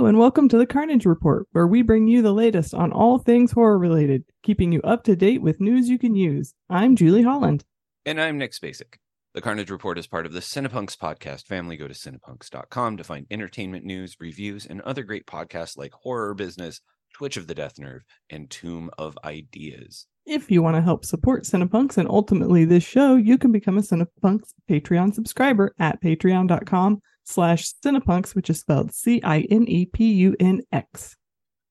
Hello, 0.00 0.08
and 0.08 0.18
welcome 0.18 0.48
to 0.48 0.56
the 0.56 0.64
Carnage 0.64 1.04
Report, 1.04 1.46
where 1.52 1.66
we 1.66 1.82
bring 1.82 2.08
you 2.08 2.22
the 2.22 2.32
latest 2.32 2.72
on 2.72 2.90
all 2.90 3.18
things 3.18 3.52
horror 3.52 3.78
related, 3.78 4.24
keeping 4.42 4.72
you 4.72 4.80
up 4.80 5.04
to 5.04 5.14
date 5.14 5.42
with 5.42 5.60
news 5.60 5.90
you 5.90 5.98
can 5.98 6.14
use. 6.14 6.54
I'm 6.70 6.96
Julie 6.96 7.20
Holland. 7.22 7.66
And 8.06 8.18
I'm 8.18 8.38
Nick 8.38 8.52
Spacek. 8.52 8.94
The 9.34 9.42
Carnage 9.42 9.70
Report 9.70 9.98
is 9.98 10.06
part 10.06 10.24
of 10.24 10.32
the 10.32 10.40
Cinepunx 10.40 10.96
podcast 10.96 11.44
family. 11.44 11.76
Go 11.76 11.86
to 11.86 11.92
cinepunx.com 11.92 12.96
to 12.96 13.04
find 13.04 13.26
entertainment 13.30 13.84
news, 13.84 14.16
reviews, 14.18 14.64
and 14.64 14.80
other 14.80 15.02
great 15.02 15.26
podcasts 15.26 15.76
like 15.76 15.92
Horror 15.92 16.32
Business, 16.32 16.80
Twitch 17.12 17.36
of 17.36 17.46
the 17.46 17.54
Death 17.54 17.78
Nerve, 17.78 18.00
and 18.30 18.48
Tomb 18.48 18.88
of 18.96 19.18
Ideas. 19.22 20.06
If 20.24 20.50
you 20.50 20.62
want 20.62 20.76
to 20.76 20.82
help 20.82 21.04
support 21.04 21.44
Cinepunx 21.44 21.98
and 21.98 22.08
ultimately 22.08 22.64
this 22.64 22.84
show, 22.84 23.16
you 23.16 23.36
can 23.36 23.52
become 23.52 23.76
a 23.76 23.82
Cinepunx 23.82 24.44
Patreon 24.66 25.12
subscriber 25.12 25.74
at 25.78 26.02
patreon.com 26.02 27.02
slash 27.30 27.72
Cinepunx, 27.84 28.34
which 28.34 28.50
is 28.50 28.60
spelled 28.60 28.92
C-I-N-E-P-U-N-X. 28.92 29.46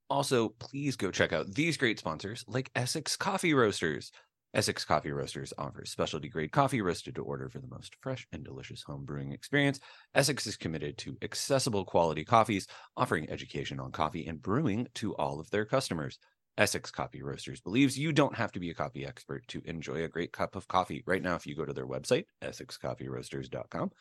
Also, 0.10 0.50
please 0.60 0.96
go 0.96 1.12
check 1.12 1.32
out 1.34 1.54
these 1.54 1.78
great 1.78 2.00
sponsors 2.00 2.44
like 2.48 2.72
Essex 2.76 3.16
Coffee 3.16 3.54
Roasters. 3.54 4.12
Essex 4.56 4.84
Coffee 4.84 5.12
Roasters 5.12 5.54
offers 5.60 5.92
specialty 5.92 6.28
grade 6.28 6.52
coffee 6.52 6.82
roasted 6.82 7.14
to 7.14 7.24
order 7.24 7.50
for 7.50 7.60
the 7.60 7.68
most 7.68 7.96
fresh 8.02 8.26
and 8.32 8.44
delicious 8.44 8.82
home 8.82 9.06
brewing 9.06 9.32
experience. 9.32 9.80
Essex 10.16 10.48
is 10.48 10.58
committed 10.58 10.98
to 10.98 11.16
accessible 11.22 11.86
quality 11.86 12.26
coffees, 12.26 12.66
offering 12.98 13.30
education 13.30 13.80
on 13.80 13.92
coffee 13.92 14.26
and 14.26 14.42
brewing 14.42 14.88
to 14.96 15.16
all 15.18 15.40
of 15.40 15.52
their 15.52 15.66
customers. 15.66 16.18
Essex 16.58 16.90
Coffee 16.90 17.22
Roasters 17.22 17.62
believes 17.62 17.98
you 17.98 18.12
don't 18.12 18.36
have 18.36 18.52
to 18.52 18.60
be 18.60 18.72
a 18.72 18.74
coffee 18.74 19.06
expert 19.06 19.48
to 19.48 19.62
enjoy 19.66 20.04
a 20.04 20.10
great 20.10 20.34
cup 20.34 20.56
of 20.56 20.68
coffee. 20.68 21.04
Right 21.06 21.22
now, 21.22 21.36
if 21.36 21.46
you 21.46 21.56
go 21.56 21.64
to 21.64 21.72
their 21.72 21.88
website, 21.88 22.26
essexcoffeeroasters.com, 22.44 23.92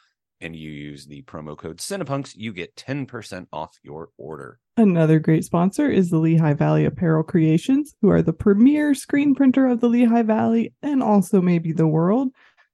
and 0.40 0.54
you 0.54 0.70
use 0.70 1.06
the 1.06 1.22
promo 1.22 1.56
code 1.56 1.78
Cinepunx, 1.78 2.32
you 2.36 2.52
get 2.52 2.76
10% 2.76 3.46
off 3.52 3.78
your 3.82 4.10
order. 4.16 4.58
Another 4.76 5.18
great 5.18 5.44
sponsor 5.44 5.90
is 5.90 6.10
the 6.10 6.18
Lehigh 6.18 6.54
Valley 6.54 6.84
Apparel 6.84 7.24
Creations, 7.24 7.94
who 8.00 8.10
are 8.10 8.22
the 8.22 8.32
premier 8.32 8.94
screen 8.94 9.34
printer 9.34 9.66
of 9.66 9.80
the 9.80 9.88
Lehigh 9.88 10.22
Valley 10.22 10.72
and 10.82 11.02
also 11.02 11.40
maybe 11.40 11.72
the 11.72 11.86
world. 11.86 12.28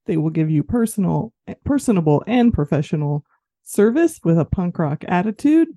They 0.07 0.17
will 0.17 0.31
give 0.31 0.51
you 0.51 0.62
personal, 0.62 1.33
personable, 1.65 2.23
and 2.27 2.53
professional 2.53 3.25
service 3.62 4.20
with 4.23 4.39
a 4.39 4.45
punk 4.45 4.79
rock 4.79 5.05
attitude. 5.09 5.69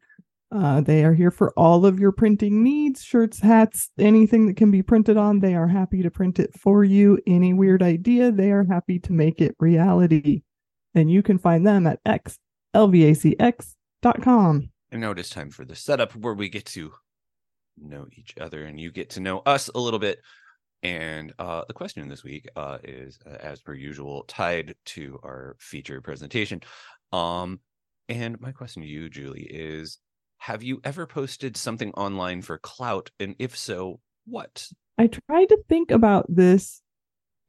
Uh, 0.49 0.79
they 0.79 1.03
are 1.03 1.13
here 1.13 1.31
for 1.31 1.51
all 1.57 1.85
of 1.85 1.99
your 1.99 2.11
printing 2.11 2.63
needs 2.63 3.03
shirts, 3.03 3.39
hats, 3.39 3.89
anything 3.97 4.47
that 4.47 4.55
can 4.55 4.71
be 4.71 4.81
printed 4.81 5.17
on. 5.17 5.39
They 5.39 5.55
are 5.55 5.67
happy 5.67 6.01
to 6.03 6.11
print 6.11 6.39
it 6.39 6.57
for 6.57 6.83
you. 6.83 7.19
Any 7.27 7.53
weird 7.53 7.83
idea, 7.83 8.31
they 8.31 8.51
are 8.51 8.63
happy 8.63 8.99
to 8.99 9.13
make 9.13 9.41
it 9.41 9.55
reality. 9.59 10.43
And 10.97 11.11
you 11.11 11.21
can 11.21 11.37
find 11.37 11.67
them 11.67 11.85
at 11.85 12.03
xlvacx.com. 12.73 14.69
And 14.89 15.01
now 15.01 15.11
it 15.11 15.19
is 15.19 15.29
time 15.29 15.51
for 15.51 15.63
the 15.63 15.75
setup 15.75 16.15
where 16.15 16.33
we 16.33 16.49
get 16.49 16.65
to 16.65 16.91
know 17.77 18.07
each 18.17 18.33
other 18.41 18.63
and 18.63 18.79
you 18.79 18.91
get 18.91 19.11
to 19.11 19.19
know 19.19 19.43
us 19.45 19.69
a 19.75 19.79
little 19.79 19.99
bit. 19.99 20.17
And 20.81 21.33
uh, 21.37 21.65
the 21.67 21.75
question 21.75 22.07
this 22.07 22.23
week 22.23 22.49
uh, 22.55 22.79
is, 22.83 23.19
uh, 23.27 23.37
as 23.39 23.61
per 23.61 23.75
usual, 23.75 24.23
tied 24.23 24.73
to 24.85 25.19
our 25.23 25.55
feature 25.59 26.01
presentation. 26.01 26.61
Um, 27.13 27.59
and 28.09 28.41
my 28.41 28.51
question 28.51 28.81
to 28.81 28.87
you, 28.87 29.07
Julie, 29.07 29.47
is 29.51 29.99
Have 30.39 30.63
you 30.63 30.81
ever 30.83 31.05
posted 31.05 31.55
something 31.57 31.91
online 31.91 32.41
for 32.41 32.57
clout? 32.57 33.11
And 33.19 33.35
if 33.37 33.55
so, 33.55 33.99
what? 34.25 34.67
I 34.97 35.11
tried 35.29 35.49
to 35.49 35.59
think 35.69 35.91
about 35.91 36.25
this, 36.27 36.81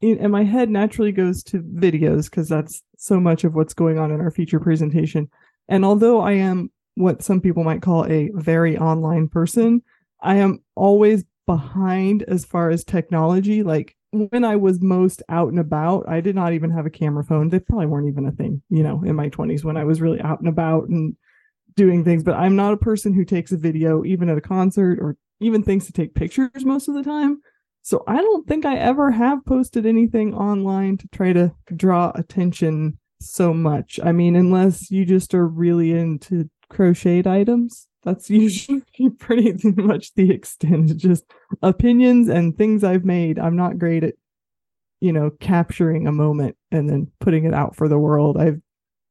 and 0.01 0.31
my 0.31 0.45
head 0.45 0.71
naturally 0.71 1.13
goes 1.13 1.43
to 1.45 1.61
videos 1.61 2.31
because 2.31 2.49
that's 2.49 2.83
so 2.97 3.19
much 3.19 3.45
of 3.45 3.55
what's 3.55 3.75
going 3.75 3.99
on 3.99 4.11
in 4.11 4.21
our 4.21 4.31
feature 4.31 4.61
presentation. 4.61 5.29
And 5.69 5.85
although 5.85 6.21
I 6.21 6.33
am 6.33 6.71
what 6.95 7.23
some 7.23 7.41
people 7.41 7.65
might 7.65 7.83
call 7.83 8.07
a 8.07 8.31
very 8.35 8.77
online 8.79 9.29
person, 9.29 9.83
I 10.21 10.37
am 10.37 10.61
always 10.75 11.25
behind 11.47 12.23
as 12.25 12.45
far 12.45 12.71
as 12.71 12.85
technology. 12.85 13.63
Like 13.63 13.97
when 14.13 14.45
I 14.45 14.57
was 14.57 14.81
most 14.81 15.23
out 15.29 15.49
and 15.49 15.59
about, 15.59 16.09
I 16.09 16.21
did 16.21 16.35
not 16.35 16.53
even 16.53 16.71
have 16.71 16.87
a 16.87 16.91
camera 16.91 17.25
phone. 17.25 17.49
They 17.49 17.59
probably 17.59 17.87
weren't 17.87 18.09
even 18.09 18.27
a 18.27 18.33
thing, 18.33 18.63
you 18.71 18.83
know, 18.83 19.03
in 19.05 19.17
my 19.17 19.31
20s 19.31 19.65
when 19.65 19.77
I 19.77 19.85
was 19.85 20.01
really 20.01 20.21
out 20.21 20.41
and 20.41 20.49
about 20.49 20.89
and 20.89 21.17
doing 21.75 22.05
things. 22.05 22.23
But 22.23 22.37
I'm 22.37 22.57
not 22.57 22.73
a 22.73 22.79
person 22.79 23.15
who 23.15 23.25
takes 23.25 23.53
a 23.53 23.57
video, 23.57 24.05
even 24.05 24.29
at 24.29 24.39
a 24.39 24.43
concert 24.43 24.99
or 25.01 25.17
even 25.41 25.63
thinks 25.63 25.87
to 25.87 25.93
take 25.93 26.15
pictures 26.15 26.65
most 26.65 26.89
of 26.89 26.95
the 26.95 27.03
time. 27.03 27.41
So 27.89 28.05
I 28.07 28.19
don't 28.19 28.47
think 28.47 28.67
I 28.67 28.77
ever 28.77 29.11
have 29.13 29.47
posted 29.47 29.87
anything 29.87 30.35
online 30.35 30.99
to 30.99 31.09
try 31.09 31.33
to 31.33 31.55
draw 31.75 32.13
attention 32.15 32.99
so 33.19 33.55
much. 33.55 33.99
I 34.05 34.13
mean, 34.13 34.37
unless 34.37 34.91
you 34.91 35.07
just 35.07 35.33
are 35.33 35.49
really 35.49 35.93
into 35.93 36.51
crocheted 36.69 37.27
items. 37.27 37.89
That's 38.05 38.29
usually 38.45 38.83
pretty 39.19 39.55
much 39.81 40.13
the 40.17 40.31
extent. 40.31 40.99
Just 40.99 41.25
opinions 41.63 42.29
and 42.29 42.59
things 42.59 42.85
I've 42.85 43.07
made. 43.07 43.39
I'm 43.39 43.57
not 43.57 43.79
great 43.79 44.05
at, 44.05 44.17
you 45.01 45.15
know, 45.15 45.31
capturing 45.41 46.07
a 46.07 46.13
moment 46.13 46.59
and 46.71 46.91
then 46.91 47.11
putting 47.21 47.47
it 47.47 47.55
out 47.55 47.75
for 47.75 47.89
the 47.89 47.99
world. 47.99 48.37
I've 48.37 48.61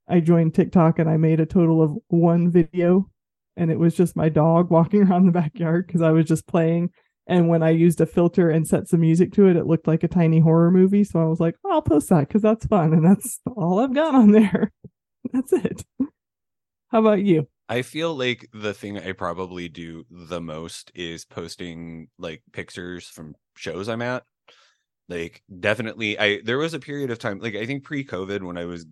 I 0.07 0.19
joined 0.19 0.53
TikTok 0.53 0.99
and 0.99 1.09
I 1.09 1.17
made 1.17 1.39
a 1.39 1.47
total 1.47 1.81
of 1.81 1.97
one 2.09 2.51
video 2.51 3.09
and 3.55 3.71
it 3.71 3.79
was 3.79 3.95
just 3.95 4.15
my 4.15 4.29
dog 4.29 4.69
walking 4.69 5.01
around 5.09 5.25
the 5.25 5.31
backyard 5.31 5.87
because 5.87 6.03
I 6.03 6.11
was 6.11 6.27
just 6.27 6.45
playing. 6.45 6.91
And 7.27 7.49
when 7.49 7.61
I 7.61 7.71
used 7.71 7.99
a 7.99 8.05
filter 8.05 8.49
and 8.49 8.65
set 8.65 8.87
some 8.87 9.01
music 9.01 9.33
to 9.33 9.47
it, 9.47 9.57
it 9.57 9.67
looked 9.67 9.87
like 9.87 10.03
a 10.03 10.07
tiny 10.07 10.39
horror 10.39 10.71
movie. 10.71 11.03
So 11.03 11.21
I 11.21 11.25
was 11.25 11.41
like, 11.41 11.55
oh, 11.65 11.71
I'll 11.71 11.81
post 11.81 12.09
that 12.09 12.27
because 12.27 12.41
that's 12.41 12.65
fun. 12.65 12.93
And 12.93 13.05
that's 13.05 13.41
all 13.55 13.79
I've 13.79 13.93
got 13.93 14.15
on 14.15 14.31
there. 14.31 14.71
that's 15.33 15.51
it. 15.51 15.83
How 16.89 16.99
about 16.99 17.21
you? 17.21 17.47
I 17.69 17.81
feel 17.81 18.15
like 18.15 18.47
the 18.53 18.73
thing 18.73 18.97
I 18.97 19.11
probably 19.11 19.67
do 19.67 20.05
the 20.09 20.39
most 20.39 20.89
is 20.95 21.25
posting 21.25 22.07
like 22.17 22.41
pictures 22.53 23.07
from 23.09 23.35
shows 23.57 23.89
I'm 23.89 24.01
at. 24.01 24.23
Like 25.09 25.43
definitely 25.59 26.17
I 26.17 26.41
there 26.43 26.57
was 26.57 26.73
a 26.73 26.79
period 26.79 27.11
of 27.11 27.19
time 27.19 27.39
like 27.39 27.55
I 27.55 27.65
think 27.65 27.83
pre-COVID 27.83 28.41
when 28.41 28.57
I 28.57 28.65
was 28.65 28.85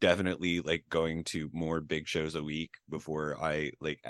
definitely 0.00 0.60
like 0.60 0.84
going 0.90 1.24
to 1.24 1.48
more 1.52 1.80
big 1.80 2.06
shows 2.06 2.34
a 2.34 2.42
week 2.42 2.72
before 2.90 3.38
I 3.40 3.72
like 3.80 4.02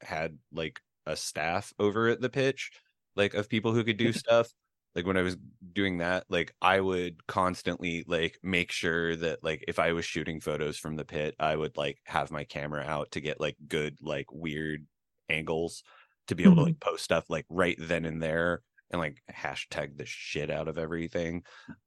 had 0.00 0.38
like 0.52 0.80
a 1.06 1.16
staff 1.16 1.72
over 1.78 2.08
at 2.08 2.20
the 2.20 2.28
pitch 2.28 2.72
like 3.16 3.34
of 3.34 3.48
people 3.48 3.72
who 3.72 3.84
could 3.84 3.96
do 3.96 4.12
stuff 4.12 4.48
like 4.94 5.06
when 5.06 5.16
I 5.16 5.22
was 5.22 5.36
doing 5.72 5.98
that, 5.98 6.24
like 6.28 6.54
I 6.62 6.80
would 6.80 7.26
constantly 7.26 8.04
like 8.06 8.38
make 8.42 8.70
sure 8.70 9.16
that 9.16 9.42
like 9.42 9.64
if 9.66 9.78
I 9.78 9.92
was 9.92 10.04
shooting 10.04 10.40
photos 10.40 10.78
from 10.78 10.96
the 10.96 11.04
pit, 11.04 11.34
I 11.40 11.56
would 11.56 11.76
like 11.76 11.98
have 12.04 12.30
my 12.30 12.44
camera 12.44 12.84
out 12.84 13.10
to 13.12 13.20
get 13.20 13.40
like 13.40 13.56
good 13.66 13.98
like 14.00 14.26
weird 14.30 14.86
angles 15.28 15.82
to 16.28 16.34
be 16.34 16.44
able 16.44 16.52
mm-hmm. 16.52 16.60
to 16.60 16.66
like 16.66 16.80
post 16.80 17.04
stuff 17.04 17.24
like 17.28 17.46
right 17.48 17.76
then 17.78 18.04
and 18.04 18.22
there 18.22 18.62
and 18.90 19.00
like 19.00 19.20
hashtag 19.32 19.96
the 19.96 20.06
shit 20.06 20.50
out 20.50 20.68
of 20.68 20.78
everything. 20.78 21.42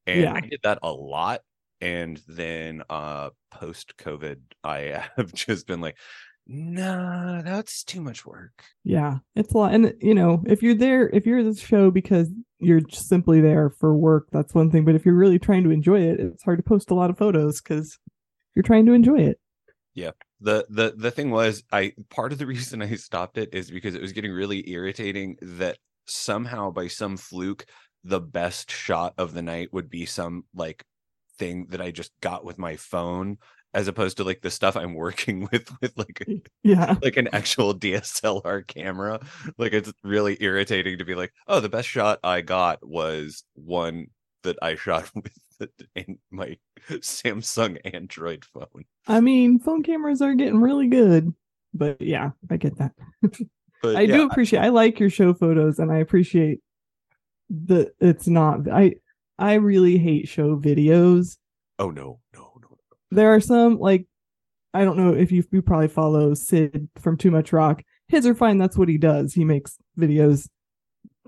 And 0.05 0.21
yeah. 0.23 0.33
I 0.33 0.41
did 0.41 0.59
that 0.63 0.79
a 0.83 0.91
lot. 0.91 1.41
And 1.79 2.19
then 2.27 2.83
uh 2.89 3.29
post 3.51 3.93
COVID, 3.97 4.39
I 4.65 5.05
have 5.15 5.33
just 5.33 5.65
been 5.65 5.79
like, 5.79 5.97
nah, 6.47 7.41
that's 7.41 7.83
too 7.83 8.01
much 8.01 8.25
work. 8.25 8.63
Yeah, 8.83 9.17
it's 9.35 9.53
a 9.53 9.57
lot. 9.57 9.73
And 9.73 9.93
you 10.01 10.15
know, 10.15 10.43
if 10.47 10.63
you're 10.63 10.75
there, 10.75 11.09
if 11.09 11.25
you're 11.25 11.39
at 11.39 11.45
the 11.45 11.55
show 11.55 11.91
because 11.91 12.29
you're 12.59 12.81
simply 12.89 13.41
there 13.41 13.69
for 13.69 13.95
work, 13.95 14.27
that's 14.31 14.53
one 14.53 14.71
thing. 14.71 14.85
But 14.85 14.95
if 14.95 15.05
you're 15.05 15.15
really 15.15 15.39
trying 15.39 15.63
to 15.63 15.71
enjoy 15.71 16.01
it, 16.01 16.19
it's 16.19 16.43
hard 16.43 16.59
to 16.59 16.63
post 16.63 16.91
a 16.91 16.95
lot 16.95 17.09
of 17.09 17.17
photos 17.17 17.61
because 17.61 17.99
you're 18.55 18.63
trying 18.63 18.85
to 18.87 18.93
enjoy 18.93 19.19
it. 19.19 19.39
Yeah. 19.93 20.11
The 20.39 20.65
the 20.69 20.93
the 20.95 21.11
thing 21.11 21.31
was 21.31 21.63
I 21.71 21.93
part 22.09 22.31
of 22.31 22.37
the 22.37 22.45
reason 22.47 22.81
I 22.81 22.95
stopped 22.95 23.37
it 23.37 23.49
is 23.53 23.71
because 23.71 23.95
it 23.95 24.01
was 24.01 24.13
getting 24.13 24.31
really 24.31 24.69
irritating 24.69 25.37
that 25.41 25.77
somehow 26.05 26.71
by 26.71 26.87
some 26.87 27.17
fluke 27.17 27.65
the 28.03 28.21
best 28.21 28.71
shot 28.71 29.13
of 29.17 29.33
the 29.33 29.41
night 29.41 29.73
would 29.73 29.89
be 29.89 30.05
some 30.05 30.45
like 30.55 30.85
thing 31.37 31.67
that 31.69 31.81
I 31.81 31.91
just 31.91 32.11
got 32.21 32.45
with 32.45 32.57
my 32.57 32.77
phone 32.77 33.37
as 33.73 33.87
opposed 33.87 34.17
to 34.17 34.23
like 34.23 34.41
the 34.41 34.51
stuff 34.51 34.75
I'm 34.75 34.93
working 34.93 35.47
with 35.51 35.69
with 35.81 35.97
like 35.97 36.25
yeah 36.63 36.95
like 37.01 37.17
an 37.17 37.29
actual 37.31 37.73
DSLR 37.73 38.65
camera. 38.67 39.19
Like 39.57 39.73
it's 39.73 39.91
really 40.03 40.37
irritating 40.39 40.97
to 40.97 41.05
be 41.05 41.15
like, 41.15 41.33
oh, 41.47 41.59
the 41.59 41.69
best 41.69 41.87
shot 41.87 42.19
I 42.23 42.41
got 42.41 42.85
was 42.87 43.43
one 43.53 44.07
that 44.43 44.57
I 44.61 44.75
shot 44.77 45.09
with 45.13 45.71
my 46.31 46.57
Samsung 46.89 47.77
Android 47.93 48.45
phone. 48.45 48.85
I 49.07 49.19
mean, 49.21 49.59
phone 49.59 49.83
cameras 49.83 50.21
are 50.21 50.35
getting 50.35 50.61
really 50.61 50.87
good, 50.87 51.33
but 51.73 52.01
yeah, 52.01 52.31
I 52.49 52.57
get 52.57 52.77
that. 52.77 52.93
But 53.81 53.95
I 53.95 54.01
yeah, 54.01 54.17
do 54.17 54.25
appreciate. 54.25 54.59
I, 54.59 54.65
I 54.65 54.69
like 54.69 54.99
your 54.99 55.09
show 55.09 55.33
photos, 55.33 55.79
and 55.79 55.91
I 55.91 55.97
appreciate 55.97 56.59
the. 57.49 57.91
It's 57.99 58.27
not. 58.27 58.69
I 58.71 58.95
I 59.37 59.55
really 59.55 59.97
hate 59.97 60.27
show 60.27 60.57
videos. 60.57 61.37
Oh 61.77 61.91
no, 61.91 62.19
no 62.33 62.46
there 63.11 63.33
are 63.33 63.39
some 63.41 63.77
like 63.79 64.05
I 64.73 64.83
don't 64.85 64.97
know 64.97 65.13
if 65.13 65.31
you 65.31 65.43
you 65.51 65.61
probably 65.61 65.87
follow 65.87 66.33
Sid 66.33 66.89
from 66.97 67.17
Too 67.17 67.31
Much 67.31 67.51
Rock. 67.53 67.83
His 68.07 68.25
are 68.27 68.35
fine. 68.35 68.57
That's 68.57 68.77
what 68.77 68.89
he 68.89 68.97
does. 68.97 69.33
He 69.33 69.43
makes 69.45 69.77
videos 69.97 70.47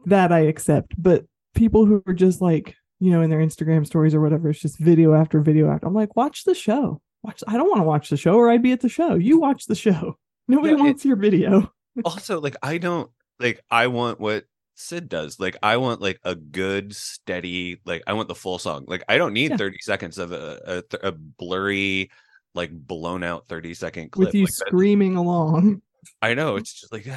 that 0.05 0.31
I 0.31 0.39
accept. 0.41 0.93
But 0.97 1.25
people 1.55 1.85
who 1.85 2.03
are 2.07 2.13
just 2.13 2.41
like 2.41 2.75
you 2.99 3.11
know 3.11 3.21
in 3.21 3.29
their 3.29 3.39
Instagram 3.39 3.85
stories 3.85 4.13
or 4.13 4.21
whatever, 4.21 4.49
it's 4.49 4.59
just 4.61 4.79
video 4.79 5.13
after 5.13 5.39
video 5.41 5.69
after. 5.71 5.87
I'm 5.87 5.93
like, 5.93 6.15
watch 6.15 6.43
the 6.43 6.55
show. 6.55 7.01
Watch. 7.23 7.43
I 7.47 7.53
don't 7.53 7.69
want 7.69 7.79
to 7.81 7.85
watch 7.85 8.09
the 8.09 8.17
show, 8.17 8.35
or 8.35 8.49
I'd 8.49 8.63
be 8.63 8.71
at 8.71 8.81
the 8.81 8.89
show. 8.89 9.15
You 9.15 9.39
watch 9.39 9.65
the 9.65 9.75
show. 9.75 10.17
Nobody 10.47 10.73
Yeah, 10.73 10.79
it- 10.79 10.83
wants 10.83 11.05
your 11.05 11.15
video. 11.17 11.71
also 12.05 12.39
like 12.39 12.55
i 12.63 12.77
don't 12.77 13.09
like 13.39 13.59
i 13.69 13.87
want 13.87 14.19
what 14.21 14.45
sid 14.79 15.09
does 15.09 15.39
like 15.41 15.57
i 15.61 15.75
want 15.75 15.99
like 16.01 16.19
a 16.23 16.33
good 16.35 16.95
steady 16.95 17.81
like 17.85 18.01
i 18.07 18.13
want 18.13 18.29
the 18.29 18.33
full 18.35 18.57
song 18.57 18.85
like 18.87 19.03
i 19.09 19.17
don't 19.17 19.33
need 19.33 19.51
Yeah. 19.51 19.57
30 19.57 19.77
seconds 19.81 20.17
of 20.17 20.31
a, 20.31 20.61
a, 20.65 20.81
th- 20.83 21.03
a 21.03 21.11
blurry 21.11 22.09
like 22.55 22.71
blown 22.71 23.21
out 23.23 23.45
30 23.49 23.73
second 23.73 24.11
clip 24.11 24.27
with 24.27 24.35
you 24.35 24.45
like 24.45 24.53
that. 24.55 24.67
screaming 24.67 25.17
along. 25.17 25.81
i 26.21 26.33
know 26.33 26.55
it's 26.57 26.73
just 26.79 26.93
like 26.93 27.07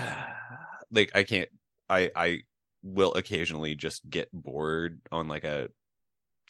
like 0.91 1.13
i 1.15 1.23
can't 1.23 1.49
i 1.89 2.11
i 2.17 2.39
will 2.83 3.15
occasionally 3.15 3.77
just 3.77 4.09
get 4.11 4.29
bored 4.33 5.01
on 5.13 5.29
like 5.29 5.45
a 5.45 5.69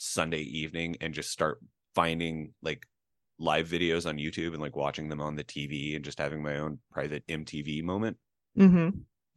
sunday 0.01 0.41
evening 0.41 0.97
and 1.03 1.13
just 1.13 1.31
start 1.31 1.59
finding 1.95 2.55
like 2.63 2.87
live 3.39 3.69
videos 3.69 4.07
on 4.09 4.17
youtube 4.17 4.53
and 4.55 4.63
like 4.63 4.77
watching 4.77 5.11
them 5.11 5.21
on 5.21 5.37
the 5.37 5.45
tv 5.45 5.95
and 5.95 6.05
just 6.07 6.19
having 6.19 6.43
my 6.43 6.57
own 6.57 6.79
private 6.91 7.23
mtv 7.27 7.83
moment 7.83 8.17
hmm 8.57 8.89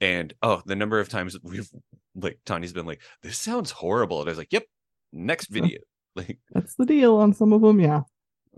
and 0.02 0.34
oh 0.42 0.62
the 0.66 0.76
number 0.76 1.00
of 1.00 1.10
times 1.10 1.38
we've 1.44 1.70
like 2.16 2.40
tanya's 2.46 2.74
been 2.74 2.86
like 2.86 3.02
this 3.24 3.38
sounds 3.38 3.72
horrible 3.72 4.20
and 4.20 4.30
i 4.30 4.32
was 4.32 4.38
like 4.38 4.52
yep 4.54 4.64
next 5.14 5.48
video 5.48 5.80
like 6.16 6.38
That's 6.54 6.76
the 6.76 6.86
deal 6.86 7.16
on 7.18 7.34
some 7.34 7.52
of 7.54 7.62
them. 7.62 7.80
Yeah, 7.80 8.02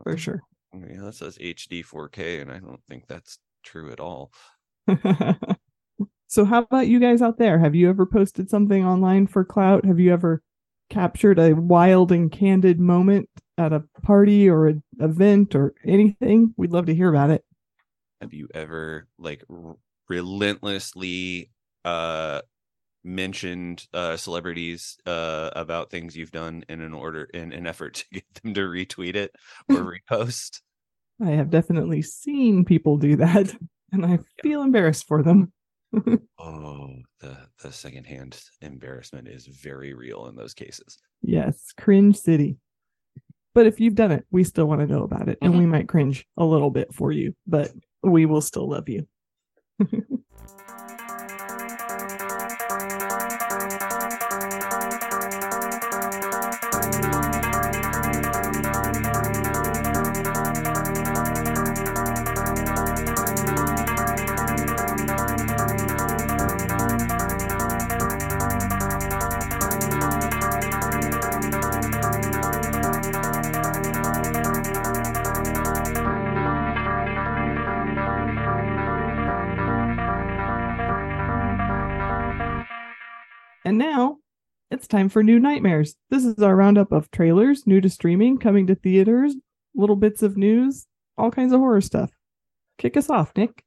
for 0.03 0.15
sure. 0.17 0.41
yeah 0.73 1.01
that 1.01 1.15
says 1.15 1.37
hd 1.37 1.85
4k 1.85 2.41
and 2.41 2.51
i 2.51 2.59
don't 2.59 2.83
think 2.87 3.07
that's 3.07 3.39
true 3.63 3.91
at 3.91 3.99
all 3.99 4.31
so, 6.27 6.45
how 6.45 6.59
about 6.61 6.87
you 6.87 6.99
guys 6.99 7.21
out 7.21 7.37
there? 7.37 7.59
Have 7.59 7.75
you 7.75 7.89
ever 7.89 8.05
posted 8.05 8.49
something 8.49 8.85
online 8.85 9.27
for 9.27 9.43
clout? 9.43 9.83
Have 9.85 9.99
you 9.99 10.13
ever 10.13 10.41
captured 10.89 11.39
a 11.39 11.53
wild 11.53 12.11
and 12.13 12.31
candid 12.31 12.79
moment 12.79 13.29
at 13.57 13.73
a 13.73 13.83
party 14.03 14.49
or 14.49 14.67
an 14.67 14.83
event 14.99 15.55
or 15.55 15.73
anything? 15.85 16.53
We'd 16.55 16.71
love 16.71 16.85
to 16.85 16.95
hear 16.95 17.09
about 17.09 17.31
it. 17.31 17.43
have 18.21 18.33
you 18.33 18.47
ever 18.53 19.07
like 19.19 19.43
relentlessly 20.09 21.51
uh 21.85 22.41
mentioned 23.03 23.85
uh 23.93 24.17
celebrities 24.17 24.97
uh 25.05 25.49
about 25.55 25.89
things 25.89 26.15
you've 26.15 26.31
done 26.31 26.63
in 26.67 26.81
an 26.81 26.93
order 26.93 27.23
in 27.33 27.53
an 27.53 27.67
effort 27.67 27.93
to 27.93 28.05
get 28.11 28.23
them 28.43 28.53
to 28.53 28.61
retweet 28.61 29.15
it 29.15 29.35
or 29.69 29.99
repost 30.11 30.61
I 31.21 31.31
have 31.31 31.49
definitely 31.49 32.03
seen 32.03 32.63
people 32.63 32.97
do 32.97 33.15
that, 33.15 33.51
and 33.91 34.05
I 34.05 34.19
feel 34.43 34.61
embarrassed 34.61 35.07
for 35.07 35.23
them. 35.23 35.51
oh 36.39 36.89
the 37.19 37.37
the 37.63 37.71
secondhand 37.71 38.39
embarrassment 38.61 39.27
is 39.27 39.47
very 39.47 39.93
real 39.93 40.27
in 40.27 40.35
those 40.35 40.53
cases 40.53 40.99
Yes, 41.21 41.73
cringe 41.77 42.17
city. 42.17 42.57
But 43.53 43.65
if 43.65 43.79
you've 43.79 43.95
done 43.95 44.11
it, 44.11 44.25
we 44.31 44.43
still 44.43 44.65
want 44.65 44.81
to 44.81 44.87
know 44.87 45.03
about 45.03 45.29
it, 45.29 45.39
and 45.41 45.57
we 45.57 45.65
might 45.65 45.87
cringe 45.87 46.25
a 46.37 46.45
little 46.45 46.69
bit 46.69 46.93
for 46.93 47.11
you, 47.11 47.33
but 47.47 47.71
we 48.03 48.25
will 48.25 48.41
still 48.41 48.69
love 48.69 48.87
you. 48.87 49.07
And 49.79 49.89
now 50.67 50.86
it's 84.87 84.91
time 84.93 85.09
for 85.09 85.21
New 85.21 85.37
Nightmares. 85.37 85.95
This 86.09 86.23
is 86.23 86.41
our 86.41 86.55
roundup 86.55 86.93
of 86.93 87.11
trailers, 87.11 87.67
new 87.67 87.81
to 87.81 87.89
streaming, 87.89 88.37
coming 88.37 88.67
to 88.67 88.75
theaters, 88.75 89.35
little 89.75 89.97
bits 89.97 90.23
of 90.23 90.37
news, 90.37 90.87
all 91.17 91.29
kinds 91.29 91.51
of 91.51 91.59
horror 91.59 91.81
stuff. 91.81 92.09
Kick 92.77 92.95
us 92.95 93.09
off, 93.09 93.33
Nick. 93.35 93.65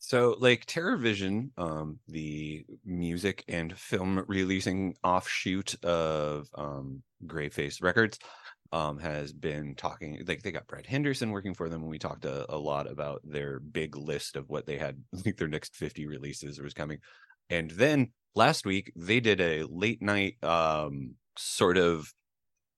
So, 0.00 0.34
like 0.40 0.66
TerrorVision, 0.66 1.50
um, 1.58 2.00
the 2.08 2.66
music 2.84 3.44
and 3.46 3.72
film 3.78 4.24
releasing 4.26 4.96
offshoot 5.04 5.76
of 5.84 6.48
um, 6.56 7.04
Grayface 7.24 7.80
Records, 7.80 8.18
um, 8.72 8.98
has 8.98 9.32
been 9.32 9.76
talking. 9.76 10.20
Like 10.26 10.42
they 10.42 10.50
got 10.50 10.66
Brad 10.66 10.86
Henderson 10.86 11.30
working 11.30 11.54
for 11.54 11.68
them, 11.68 11.82
and 11.82 11.90
we 11.90 12.00
talked 12.00 12.24
a, 12.24 12.52
a 12.52 12.58
lot 12.58 12.90
about 12.90 13.20
their 13.22 13.60
big 13.60 13.96
list 13.96 14.34
of 14.34 14.48
what 14.48 14.66
they 14.66 14.76
had. 14.76 14.96
Like 15.24 15.36
their 15.36 15.46
next 15.46 15.76
fifty 15.76 16.08
releases 16.08 16.60
was 16.60 16.74
coming, 16.74 16.98
and 17.48 17.70
then 17.70 18.10
last 18.38 18.66
week 18.66 18.92
they 18.96 19.20
did 19.20 19.40
a 19.40 19.64
late 19.64 20.02
night 20.02 20.42
um, 20.44 21.16
sort 21.38 21.78
of 21.78 22.12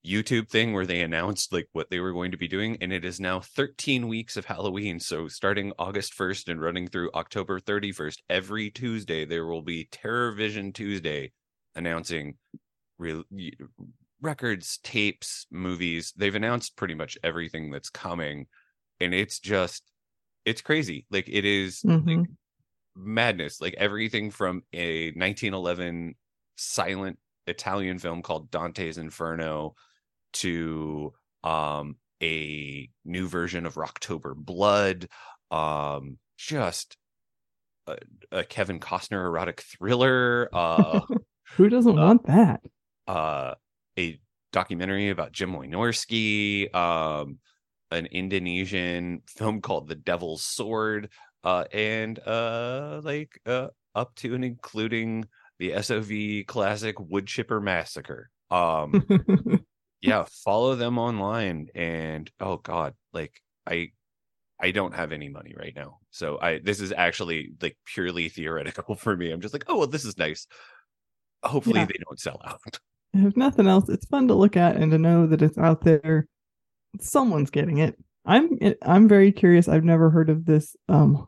YouTube 0.06 0.48
thing 0.48 0.72
where 0.72 0.86
they 0.86 1.02
announced 1.02 1.52
like 1.52 1.68
what 1.72 1.90
they 1.90 2.00
were 2.00 2.12
going 2.12 2.30
to 2.32 2.38
be 2.38 2.48
doing, 2.48 2.78
and 2.80 2.92
it 2.92 3.04
is 3.04 3.20
now 3.20 3.40
13 3.40 4.08
weeks 4.08 4.36
of 4.36 4.46
Halloween. 4.46 5.00
So 5.00 5.28
starting 5.28 5.72
August 5.78 6.14
1st 6.14 6.48
and 6.48 6.60
running 6.62 6.88
through 6.88 7.10
October 7.14 7.60
31st, 7.60 8.22
every 8.30 8.70
Tuesday 8.70 9.24
there 9.26 9.46
will 9.46 9.62
be 9.62 9.86
Terror 9.92 10.32
Vision 10.32 10.72
Tuesday 10.72 11.32
announcing 11.74 12.38
y- 12.98 13.52
records, 14.20 14.78
tapes, 14.82 15.46
movies. 15.50 16.12
They've 16.16 16.34
announced 16.34 16.76
pretty 16.76 16.94
much 16.94 17.18
everything 17.22 17.70
that's 17.70 17.90
coming, 17.90 18.46
and 19.00 19.14
it's 19.14 19.40
just 19.40 19.84
it's 20.44 20.62
crazy. 20.62 21.06
Like 21.10 21.28
it 21.28 21.44
is 21.44 21.86
like 22.06 22.20
Mhm. 22.20 22.36
Madness. 22.96 23.60
Like 23.60 23.74
everything 23.74 24.30
from 24.30 24.62
a 24.72 25.06
1911 25.12 26.14
silent 26.56 27.18
Italian 27.46 27.98
film 27.98 28.22
called 28.22 28.50
Dante's 28.50 28.98
Inferno 28.98 29.74
to 30.34 31.12
um 31.44 31.96
a 32.22 32.88
new 33.04 33.26
version 33.28 33.66
of 33.66 33.74
Rocktober 33.74 34.34
Blood, 34.36 35.08
um 35.50 36.18
just 36.38 36.96
a, 37.86 37.98
a 38.32 38.44
Kevin 38.44 38.80
Costner 38.80 39.24
erotic 39.24 39.62
thriller, 39.62 40.48
uh 40.52 41.00
Who 41.56 41.68
doesn't 41.68 41.98
Uh, 41.98 41.98
want 41.98 42.24
that? 42.26 42.62
uh 43.06 43.54
a 43.98 44.20
documentary 44.52 45.10
about 45.10 45.32
Jim 45.32 45.52
Wynorski, 45.52 46.72
um 46.74 47.38
an 47.90 48.06
Indonesian 48.06 49.22
film 49.26 49.60
called 49.60 49.88
The 49.88 49.96
Devil's 49.96 50.44
Sword, 50.44 51.10
uh 51.44 51.64
and 51.72 52.18
uh 52.20 53.00
like 53.04 53.40
uh 53.46 53.68
up 53.94 54.14
to 54.16 54.34
and 54.34 54.44
including 54.44 55.26
the 55.58 55.72
SOV 55.82 56.46
classic 56.46 56.98
Wood 56.98 57.26
Chipper 57.26 57.60
Massacre. 57.60 58.30
Um 58.50 59.06
yeah, 60.00 60.24
follow 60.44 60.74
them 60.74 60.98
online 60.98 61.68
and 61.74 62.30
oh 62.40 62.56
god, 62.58 62.94
like 63.12 63.32
I 63.66 63.90
I 64.62 64.72
don't 64.72 64.94
have 64.94 65.12
any 65.12 65.28
money 65.28 65.54
right 65.58 65.72
now. 65.74 65.98
So 66.10 66.38
I 66.40 66.58
this 66.58 66.80
is 66.80 66.92
actually 66.92 67.52
like 67.62 67.76
purely 67.86 68.28
theoretical 68.28 68.94
for 68.96 69.16
me. 69.16 69.30
I'm 69.30 69.40
just 69.40 69.54
like, 69.54 69.64
oh 69.68 69.78
well, 69.78 69.86
this 69.86 70.04
is 70.04 70.18
nice. 70.18 70.46
Hopefully 71.42 71.80
Yeah. 71.80 71.86
they 71.86 71.98
don't 72.06 72.20
sell 72.20 72.40
out. 72.44 72.78
if 73.14 73.36
nothing 73.36 73.66
else, 73.66 73.88
it's 73.88 74.06
fun 74.06 74.28
to 74.28 74.34
look 74.34 74.56
at 74.56 74.76
and 74.76 74.92
to 74.92 74.98
know 74.98 75.26
that 75.26 75.42
it's 75.42 75.58
out 75.58 75.82
there. 75.82 76.26
Someone's 77.00 77.50
getting 77.50 77.78
it. 77.78 77.96
I'm 78.26 78.58
I'm 78.82 79.08
very 79.08 79.32
curious. 79.32 79.68
I've 79.68 79.84
never 79.84 80.10
heard 80.10 80.28
of 80.28 80.44
this 80.44 80.76
um 80.88 81.26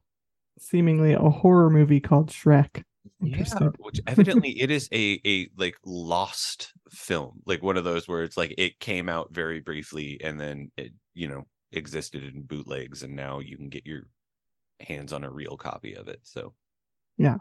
seemingly 0.62 1.12
a 1.12 1.20
horror 1.20 1.70
movie 1.70 2.00
called 2.00 2.30
Shrek. 2.30 2.84
Yeah, 3.20 3.44
which 3.78 4.00
evidently 4.06 4.60
it 4.60 4.70
is 4.70 4.88
a 4.92 5.20
a 5.24 5.48
like 5.56 5.76
lost 5.84 6.72
film, 6.90 7.40
like 7.46 7.62
one 7.62 7.76
of 7.76 7.84
those 7.84 8.08
where 8.08 8.22
it's 8.22 8.36
like 8.36 8.54
it 8.58 8.80
came 8.80 9.08
out 9.08 9.32
very 9.32 9.60
briefly 9.60 10.20
and 10.22 10.40
then 10.40 10.70
it 10.76 10.92
you 11.14 11.28
know 11.28 11.46
existed 11.72 12.22
in 12.22 12.42
bootlegs 12.42 13.02
and 13.02 13.14
now 13.16 13.38
you 13.38 13.56
can 13.56 13.68
get 13.68 13.86
your 13.86 14.02
hands 14.80 15.12
on 15.12 15.24
a 15.24 15.30
real 15.30 15.56
copy 15.56 15.94
of 15.94 16.08
it. 16.08 16.20
So 16.22 16.54
Yeah. 17.16 17.36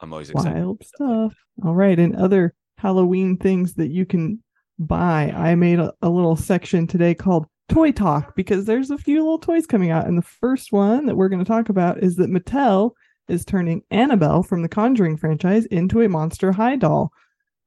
I'm 0.00 0.12
always 0.12 0.30
excited. 0.30 0.54
Wild 0.54 0.84
stuff. 0.84 1.34
All 1.64 1.74
right, 1.74 1.98
and 1.98 2.16
other 2.16 2.54
Halloween 2.76 3.36
things 3.36 3.74
that 3.74 3.88
you 3.88 4.04
can 4.04 4.42
buy. 4.78 5.32
I 5.34 5.54
made 5.54 5.78
a, 5.78 5.92
a 6.02 6.08
little 6.08 6.34
section 6.36 6.86
today 6.86 7.14
called 7.14 7.46
Toy 7.72 7.90
Talk 7.90 8.34
because 8.34 8.66
there's 8.66 8.90
a 8.90 8.98
few 8.98 9.22
little 9.22 9.38
toys 9.38 9.66
coming 9.66 9.90
out, 9.90 10.06
and 10.06 10.18
the 10.18 10.22
first 10.22 10.72
one 10.72 11.06
that 11.06 11.16
we're 11.16 11.28
going 11.28 11.42
to 11.42 11.48
talk 11.48 11.68
about 11.68 12.02
is 12.02 12.16
that 12.16 12.30
Mattel 12.30 12.92
is 13.28 13.44
turning 13.44 13.82
Annabelle 13.90 14.42
from 14.42 14.62
the 14.62 14.68
Conjuring 14.68 15.16
franchise 15.16 15.64
into 15.66 16.02
a 16.02 16.08
Monster 16.08 16.52
High 16.52 16.76
doll. 16.76 17.12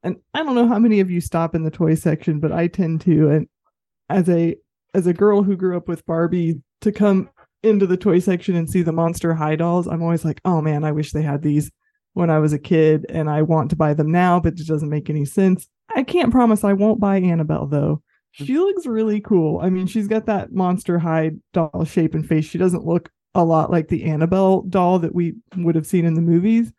And 0.02 0.16
I 0.32 0.44
don't 0.44 0.54
know 0.54 0.68
how 0.68 0.78
many 0.78 1.00
of 1.00 1.10
you 1.10 1.20
stop 1.20 1.54
in 1.54 1.64
the 1.64 1.70
toy 1.70 1.96
section, 1.96 2.38
but 2.38 2.52
I 2.52 2.68
tend 2.68 3.00
to. 3.02 3.30
And 3.30 3.48
as 4.08 4.28
a 4.28 4.56
as 4.94 5.06
a 5.06 5.12
girl 5.12 5.42
who 5.42 5.56
grew 5.56 5.76
up 5.76 5.88
with 5.88 6.06
Barbie, 6.06 6.62
to 6.82 6.92
come 6.92 7.28
into 7.62 7.86
the 7.86 7.96
toy 7.96 8.20
section 8.20 8.54
and 8.54 8.70
see 8.70 8.82
the 8.82 8.92
Monster 8.92 9.34
High 9.34 9.56
dolls, 9.56 9.88
I'm 9.88 10.02
always 10.02 10.24
like, 10.24 10.40
oh 10.44 10.60
man, 10.60 10.84
I 10.84 10.92
wish 10.92 11.12
they 11.12 11.22
had 11.22 11.42
these 11.42 11.70
when 12.12 12.30
I 12.30 12.38
was 12.38 12.52
a 12.52 12.58
kid 12.58 13.06
and 13.08 13.28
I 13.28 13.42
want 13.42 13.70
to 13.70 13.76
buy 13.76 13.92
them 13.92 14.12
now, 14.12 14.38
but 14.38 14.58
it 14.58 14.66
doesn't 14.66 14.88
make 14.88 15.10
any 15.10 15.24
sense. 15.24 15.66
I 15.94 16.02
can't 16.02 16.30
promise 16.32 16.62
I 16.62 16.74
won't 16.74 17.00
buy 17.00 17.18
Annabelle 17.18 17.66
though. 17.66 18.02
She 18.44 18.58
looks 18.58 18.86
really 18.86 19.20
cool. 19.20 19.60
I 19.60 19.70
mean, 19.70 19.86
she's 19.86 20.08
got 20.08 20.26
that 20.26 20.52
monster 20.52 20.98
high 20.98 21.32
doll 21.52 21.84
shape 21.84 22.14
and 22.14 22.26
face. 22.26 22.44
She 22.44 22.58
doesn't 22.58 22.84
look 22.84 23.10
a 23.34 23.44
lot 23.44 23.70
like 23.70 23.88
the 23.88 24.04
Annabelle 24.04 24.62
doll 24.62 24.98
that 25.00 25.14
we 25.14 25.34
would 25.56 25.74
have 25.74 25.86
seen 25.86 26.04
in 26.04 26.14
the 26.14 26.20
movies, 26.22 26.72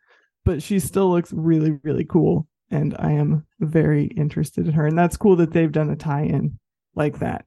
but 0.44 0.62
she 0.62 0.78
still 0.78 1.10
looks 1.10 1.32
really, 1.32 1.78
really 1.82 2.04
cool. 2.04 2.46
And 2.70 2.94
I 2.98 3.12
am 3.12 3.46
very 3.60 4.04
interested 4.04 4.66
in 4.66 4.72
her. 4.74 4.86
And 4.86 4.98
that's 4.98 5.16
cool 5.16 5.36
that 5.36 5.52
they've 5.52 5.72
done 5.72 5.90
a 5.90 5.96
tie 5.96 6.24
in 6.24 6.58
like 6.94 7.18
that. 7.20 7.44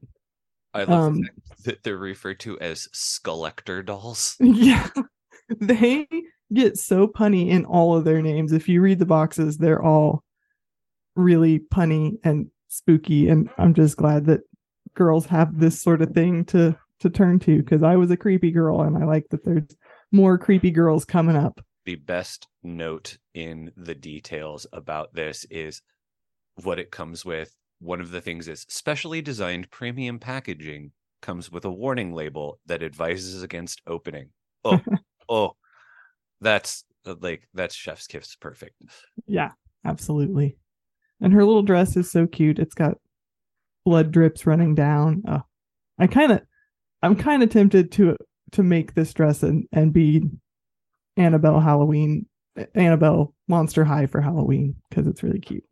I 0.74 0.84
love 0.84 0.90
Um, 0.90 1.28
that 1.64 1.82
they're 1.82 1.96
referred 1.96 2.40
to 2.40 2.58
as 2.60 2.88
Skullector 2.94 3.84
dolls. 3.84 4.36
Yeah. 4.40 4.88
They 5.60 6.06
get 6.52 6.78
so 6.78 7.06
punny 7.06 7.48
in 7.48 7.64
all 7.66 7.96
of 7.96 8.04
their 8.04 8.22
names. 8.22 8.52
If 8.52 8.68
you 8.68 8.80
read 8.80 8.98
the 8.98 9.06
boxes, 9.06 9.58
they're 9.58 9.82
all 9.82 10.22
really 11.14 11.58
punny 11.58 12.16
and 12.24 12.48
spooky. 12.72 13.28
And 13.28 13.50
I'm 13.58 13.74
just 13.74 13.96
glad 13.96 14.26
that 14.26 14.40
girls 14.94 15.26
have 15.26 15.58
this 15.58 15.80
sort 15.80 16.02
of 16.02 16.10
thing 16.10 16.44
to 16.46 16.76
to 17.00 17.10
turn 17.10 17.38
to 17.40 17.58
because 17.58 17.82
I 17.82 17.96
was 17.96 18.10
a 18.12 18.16
creepy 18.16 18.52
girl 18.52 18.80
and 18.80 18.96
I 18.96 19.04
like 19.04 19.28
that 19.30 19.44
there's 19.44 19.76
more 20.12 20.38
creepy 20.38 20.70
girls 20.70 21.04
coming 21.04 21.36
up. 21.36 21.60
The 21.84 21.96
best 21.96 22.46
note 22.62 23.18
in 23.34 23.72
the 23.76 23.94
details 23.94 24.66
about 24.72 25.12
this 25.12 25.44
is 25.50 25.82
what 26.62 26.78
it 26.78 26.92
comes 26.92 27.24
with. 27.24 27.56
One 27.80 28.00
of 28.00 28.12
the 28.12 28.20
things 28.20 28.46
is 28.46 28.64
specially 28.68 29.20
designed 29.20 29.70
premium 29.70 30.20
packaging 30.20 30.92
comes 31.22 31.50
with 31.50 31.64
a 31.64 31.72
warning 31.72 32.12
label 32.12 32.60
that 32.66 32.84
advises 32.84 33.42
against 33.42 33.82
opening. 33.86 34.30
Oh, 34.64 34.80
oh, 35.28 35.56
that's 36.40 36.84
like 37.04 37.48
that's 37.52 37.74
chef's 37.74 38.06
kiss 38.06 38.36
perfect. 38.36 38.80
Yeah, 39.26 39.50
absolutely. 39.84 40.56
And 41.22 41.32
her 41.32 41.44
little 41.44 41.62
dress 41.62 41.96
is 41.96 42.10
so 42.10 42.26
cute. 42.26 42.58
It's 42.58 42.74
got 42.74 42.98
blood 43.84 44.10
drips 44.10 44.44
running 44.44 44.74
down. 44.74 45.22
Oh, 45.28 45.42
I 45.98 46.08
kind 46.08 46.32
of, 46.32 46.42
I'm 47.02 47.16
kind 47.16 47.42
of 47.42 47.50
tempted 47.50 47.92
to 47.92 48.16
to 48.52 48.62
make 48.62 48.94
this 48.94 49.14
dress 49.14 49.42
and 49.42 49.66
and 49.72 49.92
be 49.92 50.22
Annabelle 51.16 51.60
Halloween, 51.60 52.26
Annabelle 52.74 53.34
Monster 53.48 53.84
High 53.84 54.06
for 54.06 54.20
Halloween 54.20 54.76
because 54.88 55.06
it's 55.06 55.22
really 55.22 55.40
cute. 55.40 55.64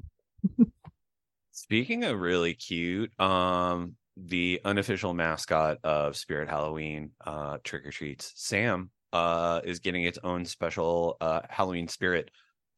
Speaking 1.52 2.04
of 2.04 2.20
really 2.20 2.54
cute, 2.54 3.12
um, 3.20 3.96
the 4.16 4.60
unofficial 4.64 5.14
mascot 5.14 5.78
of 5.84 6.16
Spirit 6.16 6.48
Halloween, 6.48 7.10
uh, 7.24 7.58
Trick 7.64 7.86
or 7.86 7.90
Treats, 7.90 8.32
Sam, 8.36 8.90
uh, 9.12 9.60
is 9.64 9.80
getting 9.80 10.04
its 10.04 10.18
own 10.22 10.44
special 10.44 11.16
uh 11.20 11.40
Halloween 11.48 11.88
Spirit 11.88 12.30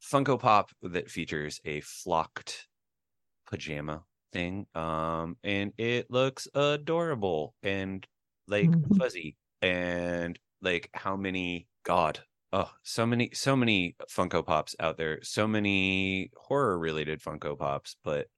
Funko 0.02 0.38
Pop 0.38 0.70
that 0.82 1.10
features 1.10 1.60
a 1.64 1.80
flocked 1.80 2.68
pajama 3.46 4.04
thing. 4.32 4.66
Um, 4.74 5.36
and 5.44 5.72
it 5.78 6.10
looks 6.10 6.48
adorable 6.54 7.54
and 7.62 8.06
like 8.48 8.70
Mhm. 8.70 8.96
fuzzy 8.96 9.36
and 9.62 10.38
like 10.62 10.90
how 10.94 11.16
many 11.16 11.68
God. 11.84 12.24
Oh, 12.52 12.72
so 12.82 13.06
many, 13.06 13.30
so 13.32 13.56
many 13.56 13.96
Funko 14.10 14.44
Pops 14.44 14.76
out 14.80 14.96
there, 14.98 15.22
so 15.22 15.46
many 15.48 16.30
horror 16.36 16.78
related 16.78 17.20
Funko 17.22 17.58
Pops, 17.58 17.96
but 18.04 18.28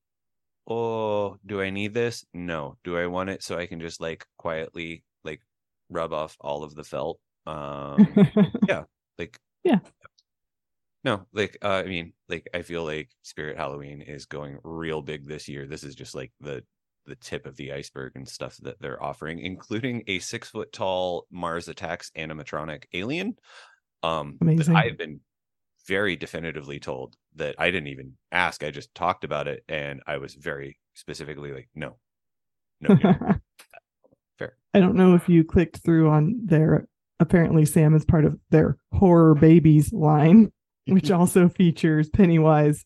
oh, 0.69 1.39
do 1.47 1.61
I 1.61 1.71
need 1.71 1.95
this? 1.95 2.25
No. 2.35 2.79
Do 2.85 2.97
I 2.99 3.07
want 3.07 3.31
it 3.31 3.43
so 3.43 3.59
I 3.59 3.67
can 3.67 3.81
just 3.81 4.01
like 4.01 4.27
quietly 4.39 5.05
like 5.25 5.43
rub 5.91 6.13
off 6.13 6.37
all 6.41 6.65
of 6.65 6.75
the 6.75 6.85
felt? 6.85 7.21
Um 7.47 8.23
yeah. 8.69 8.85
like 9.19 9.39
Yeah. 9.65 9.81
No, 11.05 11.27
like 11.35 11.59
uh, 11.63 11.83
I 11.85 11.85
mean, 11.85 12.15
like 12.29 12.49
I 12.55 12.63
feel 12.63 12.85
like 12.85 13.11
Spirit 13.23 13.59
Halloween 13.59 14.01
is 14.01 14.25
going 14.25 14.59
real 14.65 15.03
big 15.03 15.29
this 15.29 15.49
year. 15.49 15.67
This 15.67 15.85
is 15.85 15.95
just 15.95 16.15
like 16.15 16.33
the 16.41 16.65
the 17.07 17.17
tip 17.17 17.47
of 17.47 17.57
the 17.57 17.73
iceberg 17.73 18.13
and 18.15 18.27
stuff 18.27 18.57
that 18.63 18.81
they're 18.81 19.03
offering, 19.03 19.39
including 19.41 20.03
a 20.07 20.19
six 20.19 20.49
foot 20.49 20.73
tall 20.73 21.27
Mars 21.31 21.69
Attacks 21.69 22.11
animatronic 22.17 22.85
alien. 22.95 23.37
Um, 24.03 24.39
Amazing. 24.41 24.77
I've 24.77 24.97
been 24.97 25.21
very 25.87 26.17
definitively 26.17 26.81
told 26.81 27.17
that 27.37 27.55
I 27.59 27.71
didn't 27.71 27.89
even 27.89 28.15
ask. 28.33 28.65
I 28.65 28.71
just 28.71 28.95
talked 28.95 29.25
about 29.25 29.49
it, 29.49 29.63
and 29.69 30.01
I 30.07 30.17
was 30.17 30.35
very 30.35 30.79
specifically 30.95 31.53
like, 31.53 31.69
no, 31.75 31.99
no, 32.81 32.95
no. 32.95 33.15
Fair. 34.39 34.57
I 34.73 34.81
don't 34.81 34.97
know 34.97 35.15
if 35.15 35.29
you 35.29 35.45
clicked 35.45 35.79
through 35.85 36.09
on 36.09 36.41
their. 36.45 36.89
Apparently, 37.21 37.65
Sam 37.65 37.95
is 37.95 38.05
part 38.05 38.25
of 38.25 38.39
their 38.51 38.77
horror 38.93 39.35
babies 39.35 39.93
line, 39.93 40.51
which 40.87 41.11
also 41.11 41.49
features 41.61 42.09
Pennywise, 42.09 42.85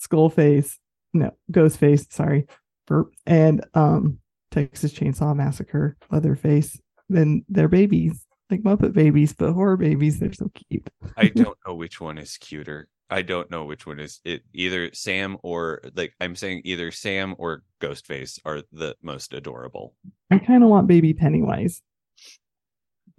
Skullface, 0.00 0.72
no, 1.12 1.30
Ghostface, 1.50 2.12
sorry, 2.12 2.46
burp, 2.86 3.12
and 3.26 3.64
um 3.74 4.18
Texas 4.50 4.92
Chainsaw 4.92 5.34
Massacre, 5.34 5.96
Leatherface. 6.10 6.80
Then 7.08 7.44
they're 7.48 7.68
babies, 7.68 8.24
like 8.50 8.62
Muppet 8.62 8.92
babies, 8.92 9.32
but 9.32 9.52
horror 9.52 9.76
babies. 9.76 10.20
They're 10.20 10.32
so 10.32 10.50
cute. 10.70 10.88
I 11.16 11.28
don't 11.34 11.58
know 11.66 11.74
which 11.74 12.00
one 12.00 12.18
is 12.18 12.36
cuter. 12.36 12.88
I 13.10 13.22
don't 13.22 13.50
know 13.50 13.64
which 13.64 13.86
one 13.86 14.00
is 14.00 14.20
it. 14.24 14.42
Either 14.54 14.90
Sam 14.94 15.36
or 15.42 15.82
like 15.94 16.14
I'm 16.20 16.36
saying 16.36 16.62
either 16.64 16.90
Sam 16.90 17.34
or 17.38 17.62
Ghostface 17.80 18.38
are 18.44 18.62
the 18.72 18.96
most 19.02 19.34
adorable. 19.34 19.94
I 20.30 20.38
kind 20.38 20.62
of 20.62 20.70
want 20.70 20.86
baby 20.86 21.12
Pennywise. 21.14 21.82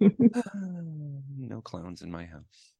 no 0.00 1.60
clowns 1.62 2.02
in 2.02 2.10
my 2.10 2.26
house. 2.26 2.72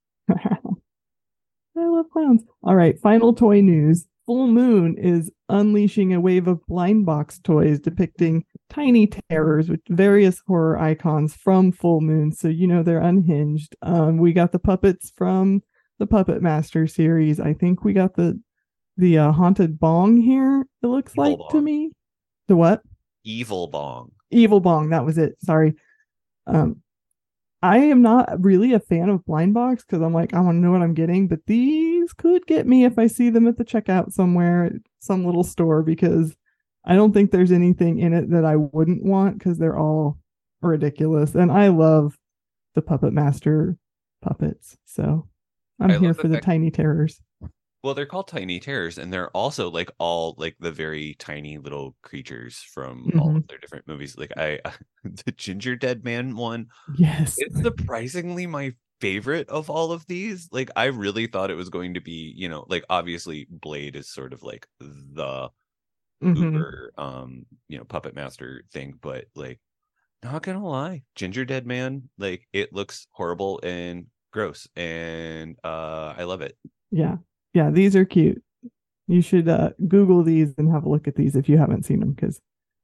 I 1.77 1.87
love 1.87 2.07
clowns. 2.13 2.43
All 2.63 2.75
right, 2.75 2.99
final 3.01 3.35
toy 3.35 3.61
news. 3.61 4.07
Full 4.27 4.49
Moon 4.49 4.97
is 4.99 5.31
unleashing 5.49 6.13
a 6.13 6.21
wave 6.21 6.49
of 6.49 6.67
blind 6.67 7.07
box 7.07 7.39
toys 7.39 7.79
depicting 7.79 8.45
tiny 8.69 9.07
terrors 9.07 9.69
with 9.69 9.81
various 9.89 10.43
horror 10.49 10.77
icons 10.79 11.35
from 11.35 11.71
Full 11.71 12.01
Moon. 12.01 12.33
So 12.33 12.49
you 12.49 12.67
know 12.67 12.83
they're 12.83 12.99
unhinged. 12.99 13.77
Um, 13.83 14.19
we 14.19 14.33
got 14.33 14.51
the 14.51 14.59
puppets 14.59 15.13
from 15.17 15.63
the 16.01 16.07
Puppet 16.07 16.43
Master 16.43 16.89
series. 16.89 17.39
I 17.39 17.55
think 17.55 17.85
we 17.85 17.93
got 17.93 18.17
the 18.17 18.41
the 18.97 19.19
uh, 19.19 19.33
haunted 19.33 19.79
bong 19.79 20.17
here. 20.17 20.67
It 20.83 20.87
looks 20.87 21.13
Evil 21.13 21.39
like 21.39 21.51
to 21.51 21.61
me. 21.61 21.93
The 22.49 22.57
what? 22.57 22.83
Evil 23.25 23.69
Bong. 23.69 24.11
Evil 24.31 24.61
Bong. 24.61 24.91
That 24.91 25.05
was 25.05 25.19
it. 25.19 25.37
Sorry. 25.43 25.75
Um, 26.47 26.83
I 27.63 27.79
am 27.79 28.03
not 28.03 28.45
really 28.45 28.75
a 28.75 28.81
fan 28.81 29.09
of 29.09 29.25
blind 29.25 29.55
box 29.55 29.83
because 29.85 30.03
I'm 30.03 30.13
like, 30.13 30.35
I 30.35 30.41
want 30.41 30.57
to 30.57 30.61
know 30.61 30.73
what 30.73 30.83
I'm 30.83 30.95
getting, 30.95 31.27
but 31.27 31.41
these 31.47 32.13
could 32.13 32.47
get 32.47 32.67
me 32.67 32.85
if 32.85 32.99
I 32.99 33.07
see 33.07 33.31
them 33.31 33.47
at 33.49 33.57
the 33.57 33.65
checkout 33.65 34.13
somewhere, 34.13 34.65
at 34.65 34.73
some 35.01 35.25
little 35.25 35.43
store, 35.45 35.83
because 35.83 36.37
I 36.85 36.95
don't 36.95 37.13
think 37.13 37.31
there's 37.31 37.53
anything 37.53 37.99
in 37.99 38.13
it 38.13 38.31
that 38.31 38.45
I 38.45 38.57
wouldn't 38.57 39.05
want 39.05 39.39
because 39.39 39.59
they're 39.59 39.79
all 39.79 40.19
ridiculous. 40.61 41.35
And 41.35 41.51
I 41.51 41.69
love 41.69 42.17
the 42.75 42.83
Puppet 42.83 43.13
Master 43.13 43.77
puppets. 44.23 44.77
So 44.85 45.27
I'm 45.81 45.91
I 45.91 45.99
here 45.99 46.15
for 46.15 46.29
the 46.29 46.35
fact- 46.35 46.45
tiny 46.47 46.71
terrors. 46.71 47.21
Well, 47.87 47.95
they're 47.95 48.07
called 48.07 48.29
tiny 48.29 48.59
terrors, 48.61 48.99
and 48.99 49.13
they're 49.13 49.31
also 49.31 49.71
like 49.71 49.91
all 49.99 50.35
like 50.39 50.57
the 50.59 50.73
very 50.73 51.15
tiny 51.15 51.59
little 51.59 51.97
creatures 52.03 52.59
from 52.59 53.13
all 53.17 53.29
of 53.37 53.45
their 53.49 53.59
different 53.59 53.87
movies. 53.87 54.19
Like 54.19 54.33
I, 54.37 54.61
the 55.05 55.33
Ginger 55.33 55.77
Dead 55.77 56.05
Man 56.05 56.37
one 56.37 56.69
Yes. 56.89 57.39
it's 57.39 57.61
surprisingly 57.61 58.47
my 58.47 58.75
favorite 59.01 59.49
of 59.51 59.71
all 59.71 59.93
of 59.93 60.07
these. 60.07 60.49
Like 60.53 60.71
I 60.77 60.87
really 60.87 61.27
thought 61.29 61.51
it 61.51 61.57
was 61.57 61.71
going 61.71 61.95
to 61.95 62.01
be, 62.01 62.33
you 62.37 62.49
know, 62.49 62.67
like 62.69 62.85
obviously 62.91 63.47
Blade 63.51 63.97
is 63.97 64.11
sort 64.11 64.33
of 64.35 64.43
like 64.43 64.67
the 64.81 65.51
Mhm. 66.21 66.67
uber 66.67 66.93
um, 66.99 67.47
you 67.69 67.79
know, 67.79 67.85
puppet 67.85 68.15
master 68.15 68.65
thing, 68.73 68.99
but 69.03 69.27
like 69.37 69.61
not 70.25 70.43
gonna 70.45 70.67
lie, 70.67 71.05
Ginger 71.17 71.45
Dead 71.47 71.67
Man, 71.67 72.11
like 72.19 72.49
it 72.53 72.73
looks 72.75 73.09
horrible 73.13 73.61
and 73.65 74.09
gross 74.33 74.69
and 74.77 75.59
uh 75.65 76.15
I 76.19 76.25
love 76.25 76.43
it. 76.43 76.59
Yeah. 76.91 77.19
Yeah, 77.57 77.71
these 77.71 77.97
are 77.97 78.05
cute. 78.05 78.43
You 79.09 79.23
should 79.23 79.49
uh, 79.49 79.71
Google 79.89 80.23
these 80.23 80.53
and 80.59 80.71
have 80.71 80.85
a 80.85 80.91
look 80.91 81.09
at 81.09 81.15
these 81.15 81.35
if 81.37 81.49
you 81.49 81.57
haven't 81.57 81.87
seen 81.87 82.01
them 82.01 82.13
because 82.13 82.39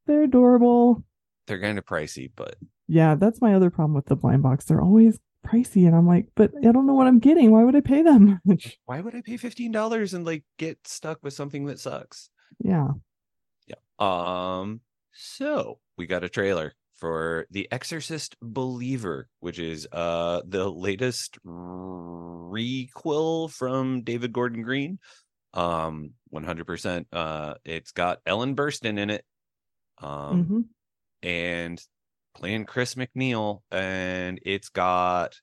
they're 0.07 0.23
adorable. 0.23 1.05
They're 1.47 1.61
kind 1.61 1.77
of 1.79 1.85
pricey, 1.85 2.31
but 2.35 2.57
Yeah, 2.89 3.15
that's 3.17 3.43
my 3.43 3.55
other 3.55 3.69
problem 3.69 3.93
with 3.93 4.07
the 4.07 4.17
blind 4.17 4.43
box. 4.43 4.65
They're 4.65 4.81
always 4.81 5.19
pricey, 5.47 5.87
and 5.87 5.95
I'm 5.95 6.07
like, 6.07 6.29
but 6.37 6.53
I 6.67 6.73
don't 6.73 6.87
know 6.87 6.95
what 6.95 7.07
I'm 7.07 7.19
getting. 7.19 7.51
Why 7.51 7.65
would 7.65 7.77
I 7.77 7.83
pay 7.83 8.01
them? 8.01 8.41
why 8.87 9.03
would 9.03 9.15
I 9.15 9.21
pay 9.21 9.37
$15 9.37 10.15
and 10.15 10.25
like 10.25 10.45
get 10.57 10.79
stuck 10.87 11.19
with 11.23 11.35
something 11.35 11.67
that 11.67 11.79
sucks? 11.79 12.31
yeah. 12.59 12.89
Yeah. 13.67 13.77
Um. 13.99 14.81
So 15.13 15.81
we 15.99 16.07
got 16.07 16.25
a 16.25 16.31
trailer 16.31 16.73
for 17.03 17.49
The 17.51 17.67
Exorcist 17.73 18.37
Believer, 18.41 19.29
which 19.41 19.59
is 19.59 19.89
uh 19.91 20.41
the 20.47 20.71
latest 20.71 21.37
requel 21.45 23.51
from 23.51 24.03
David 24.03 24.33
Gordon 24.33 24.63
Green. 24.63 25.01
Um, 25.53 26.13
100%. 26.33 27.07
Uh, 27.13 27.55
it's 27.65 27.91
got 27.91 28.21
Ellen 28.25 28.55
Burstyn 28.55 29.01
in 29.01 29.11
it. 29.11 29.25
Um, 29.99 30.47
Mhm. 30.47 30.65
and 31.25 31.83
playing 32.37 32.67
Chris 32.67 32.95
MacNeil, 32.95 33.63
and 33.73 34.39
it's 34.45 34.69
got 34.69 35.41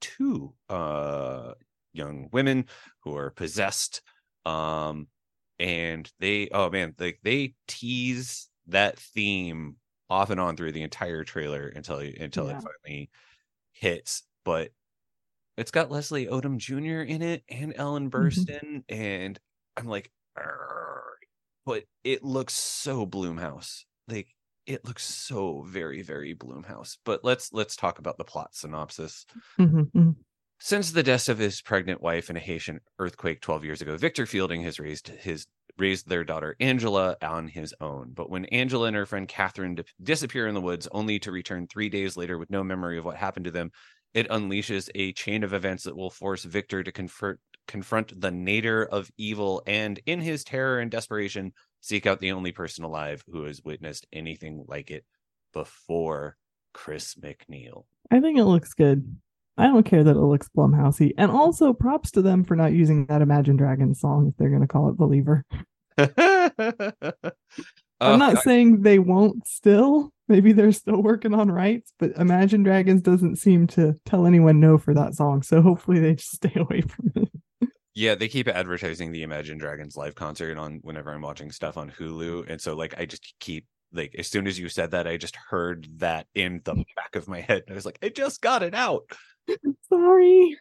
two 0.00 0.54
uh 0.68 1.54
young 1.92 2.28
women 2.30 2.66
who 3.00 3.16
are 3.16 3.30
possessed. 3.30 4.00
Um, 4.46 5.08
and 5.58 6.08
they 6.20 6.50
oh 6.52 6.70
man, 6.70 6.94
like 7.00 7.18
they 7.24 7.54
tease 7.66 8.48
that 8.68 8.96
theme 8.96 9.74
off 10.10 10.30
and 10.30 10.40
on 10.40 10.56
through 10.56 10.72
the 10.72 10.82
entire 10.82 11.24
trailer 11.24 11.68
until 11.68 11.98
until 12.00 12.48
Yeah. 12.48 12.50
it 12.50 12.62
finally 12.62 13.10
hits, 13.72 14.24
but 14.44 14.72
it's 15.56 15.70
got 15.72 15.90
Leslie 15.90 16.26
Odom 16.26 16.58
Jr. 16.58 17.02
in 17.02 17.22
it 17.22 17.44
and 17.48 17.74
Ellen 17.76 18.10
Burstyn, 18.10 18.84
and 18.88 19.38
I'm 19.76 19.86
like, 19.86 20.12
"Arr." 20.36 21.18
but 21.66 21.84
it 22.04 22.22
looks 22.24 22.54
so 22.54 23.06
Blumhouse. 23.06 23.84
Like 24.08 24.34
it 24.66 24.84
looks 24.84 25.04
so 25.04 25.62
very, 25.62 26.02
very 26.02 26.34
Blumhouse. 26.34 26.98
But 27.04 27.24
let's 27.24 27.52
let's 27.52 27.76
talk 27.76 27.98
about 27.98 28.18
the 28.18 28.24
plot 28.24 28.54
synopsis. 28.54 29.26
Mhm, 29.58 29.90
mhm. 29.94 30.24
Since 30.60 30.92
the 30.92 31.02
death 31.02 31.28
of 31.28 31.38
his 31.38 31.60
pregnant 31.60 32.00
wife 32.00 32.30
in 32.30 32.36
a 32.36 32.40
Haitian 32.40 32.80
earthquake 33.00 33.40
12 33.40 33.64
years 33.64 33.82
ago, 33.82 33.96
Victor 33.96 34.26
Fielding 34.26 34.62
has 34.62 34.78
raised 34.78 35.08
his 35.08 35.46
raised 35.78 36.08
their 36.08 36.24
daughter 36.24 36.56
Angela 36.60 37.16
on 37.22 37.48
his 37.48 37.74
own. 37.80 38.12
But 38.14 38.30
when 38.30 38.44
Angela 38.46 38.88
and 38.88 38.96
her 38.96 39.06
friend 39.06 39.28
Catherine 39.28 39.76
di- 39.76 39.84
disappear 40.02 40.46
in 40.46 40.54
the 40.54 40.60
woods, 40.60 40.88
only 40.92 41.18
to 41.20 41.32
return 41.32 41.66
three 41.66 41.88
days 41.88 42.16
later 42.16 42.38
with 42.38 42.50
no 42.50 42.62
memory 42.62 42.98
of 42.98 43.04
what 43.04 43.16
happened 43.16 43.44
to 43.46 43.50
them, 43.50 43.70
it 44.14 44.28
unleashes 44.28 44.88
a 44.94 45.12
chain 45.12 45.44
of 45.44 45.52
events 45.52 45.84
that 45.84 45.96
will 45.96 46.10
force 46.10 46.44
Victor 46.44 46.82
to 46.82 46.92
confront 46.92 47.38
confront 47.68 48.20
the 48.20 48.32
nadir 48.32 48.82
of 48.82 49.10
evil 49.16 49.62
and, 49.64 50.00
in 50.04 50.20
his 50.20 50.42
terror 50.42 50.80
and 50.80 50.90
desperation, 50.90 51.52
seek 51.80 52.04
out 52.04 52.18
the 52.18 52.32
only 52.32 52.50
person 52.50 52.82
alive 52.82 53.22
who 53.30 53.44
has 53.44 53.62
witnessed 53.62 54.06
anything 54.12 54.64
like 54.66 54.90
it 54.90 55.04
before 55.52 56.36
Chris 56.74 57.14
MacNeil. 57.14 57.84
I 58.10 58.18
think 58.18 58.38
it 58.38 58.44
looks 58.44 58.74
good. 58.74 59.16
I 59.60 59.66
don't 59.66 59.84
care 59.84 60.02
that 60.04 60.16
it 60.16 60.20
looks 60.20 60.48
Blumhousey. 60.56 61.12
And 61.18 61.30
also 61.30 61.72
props 61.72 62.10
to 62.12 62.22
them 62.22 62.44
for 62.44 62.56
not 62.56 62.72
using 62.72 63.06
that 63.06 63.22
Imagine 63.22 63.56
Dragons 63.56 64.00
song 64.00 64.28
if 64.28 64.36
they're 64.36 64.48
going 64.48 64.62
to 64.62 64.66
call 64.66 64.88
it 64.88 64.96
Believer. 64.96 65.44
I'm 68.02 68.18
not 68.18 68.36
Uh, 68.38 68.40
saying 68.40 68.82
they 68.82 68.98
won't 68.98 69.46
still. 69.46 70.12
Maybe 70.28 70.52
they're 70.52 70.72
still 70.72 71.02
working 71.02 71.34
on 71.34 71.50
rights, 71.50 71.92
but 71.98 72.12
Imagine 72.16 72.62
Dragons 72.62 73.02
doesn't 73.02 73.36
seem 73.36 73.66
to 73.68 73.96
tell 74.06 74.26
anyone 74.26 74.60
no 74.60 74.78
for 74.78 74.94
that 74.94 75.14
song. 75.14 75.42
So 75.42 75.60
hopefully 75.60 75.98
they 76.00 76.14
just 76.14 76.30
stay 76.36 76.52
away 76.56 76.80
from 76.82 77.12
it. 77.16 77.28
Yeah, 77.94 78.14
they 78.14 78.28
keep 78.28 78.48
advertising 78.48 79.12
the 79.12 79.24
Imagine 79.24 79.58
Dragons 79.58 79.96
live 79.96 80.14
concert 80.14 80.56
on 80.56 80.78
whenever 80.82 81.12
I'm 81.12 81.20
watching 81.22 81.50
stuff 81.50 81.76
on 81.76 81.90
Hulu. 81.90 82.48
And 82.48 82.60
so 82.60 82.74
like 82.74 82.94
I 82.98 83.04
just 83.04 83.34
keep 83.40 83.66
like 83.92 84.14
as 84.16 84.28
soon 84.28 84.46
as 84.46 84.58
you 84.58 84.68
said 84.68 84.92
that, 84.92 85.08
I 85.08 85.16
just 85.16 85.36
heard 85.36 85.88
that 85.96 86.26
in 86.34 86.62
the 86.64 86.74
back 86.96 87.16
of 87.16 87.26
my 87.28 87.40
head. 87.40 87.64
And 87.66 87.72
I 87.72 87.74
was 87.74 87.84
like, 87.84 87.98
I 88.02 88.08
just 88.08 88.40
got 88.40 88.62
it 88.62 88.74
out. 88.74 89.02
Sorry. 89.88 90.56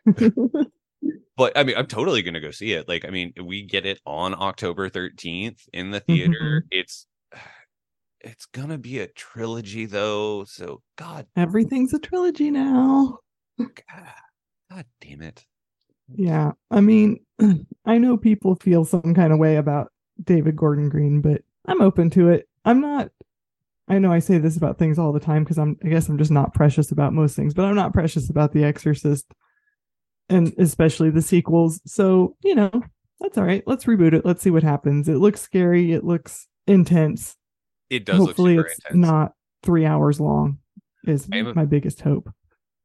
But 1.38 1.58
I 1.58 1.64
mean, 1.64 1.78
I'm 1.78 1.88
totally 1.88 2.22
gonna 2.22 2.42
go 2.42 2.52
see 2.52 2.74
it. 2.74 2.88
Like, 2.88 3.06
I 3.06 3.10
mean, 3.10 3.34
we 3.42 3.64
get 3.64 3.86
it 3.86 4.02
on 4.06 4.34
October 4.34 4.90
13th 4.90 5.68
in 5.72 5.92
the 5.92 6.02
mm-hmm. 6.02 6.14
theater. 6.14 6.66
It's 6.72 7.08
it's 8.22 8.46
gonna 8.48 8.78
be 8.78 9.00
a 9.00 9.08
trilogy 9.08 9.86
though. 9.86 10.44
So 10.44 10.82
God, 10.98 11.28
Everything's 11.36 11.94
a 11.94 12.00
trilogy 12.00 12.52
now. 12.52 13.20
God, 13.58 14.14
God 14.70 14.86
damn 15.02 15.22
it. 15.22 15.46
Yeah. 16.16 16.52
I 16.72 16.82
mean, 16.82 17.20
I 17.86 17.98
know 17.98 18.18
people 18.18 18.56
feel 18.56 18.84
some 18.86 19.14
kind 19.14 19.32
of 19.32 19.40
way 19.40 19.58
about 19.58 19.92
David 20.24 20.56
Gordon 20.56 20.90
Green, 20.90 21.22
but 21.22 21.42
I'm 21.68 21.82
open 21.82 22.10
to 22.12 22.30
it. 22.30 22.48
I'm 22.66 22.82
not 22.82 23.12
I 23.90 24.00
know 24.00 24.12
I 24.14 24.20
say 24.20 24.38
this 24.38 24.56
about 24.56 24.78
things 24.78 25.00
all 25.00 25.12
the 25.12 25.20
time 25.20 25.44
because 25.44 25.58
I'm 25.58 25.78
I 25.84 25.90
guess 25.90 26.08
I'm 26.08 26.18
just 26.18 26.32
not 26.32 26.54
precious 26.54 26.92
about 26.92 27.14
most 27.14 27.36
things, 27.36 27.54
but 27.54 27.66
I'm 27.66 27.76
not 27.76 27.94
precious 27.94 28.30
about 28.30 28.54
The 28.54 28.64
Exorcist 28.64 29.26
and 30.30 30.54
especially 30.60 31.10
the 31.10 31.22
sequels. 31.22 31.82
So, 31.86 32.36
you 32.44 32.54
know, 32.56 32.72
that's 33.20 33.38
all 33.38 33.44
right. 33.44 33.64
Let's 33.66 33.86
reboot 33.86 34.14
it. 34.14 34.26
Let's 34.26 34.44
see 34.44 34.52
what 34.52 34.64
happens. 34.64 35.10
It 35.10 35.18
looks 35.18 35.42
scary, 35.42 35.92
it 35.92 36.04
looks 36.04 36.48
intense. 36.68 37.36
It 37.90 38.06
does 38.06 38.18
Hopefully 38.20 38.58
look 38.58 38.68
super 38.68 38.72
it's 38.72 38.96
intense. 38.96 39.08
not 39.08 39.32
3 39.64 39.86
hours 39.86 40.20
long 40.20 40.60
is 41.06 41.28
a- 41.34 41.42
my 41.54 41.66
biggest 41.66 42.02
hope. 42.02 42.30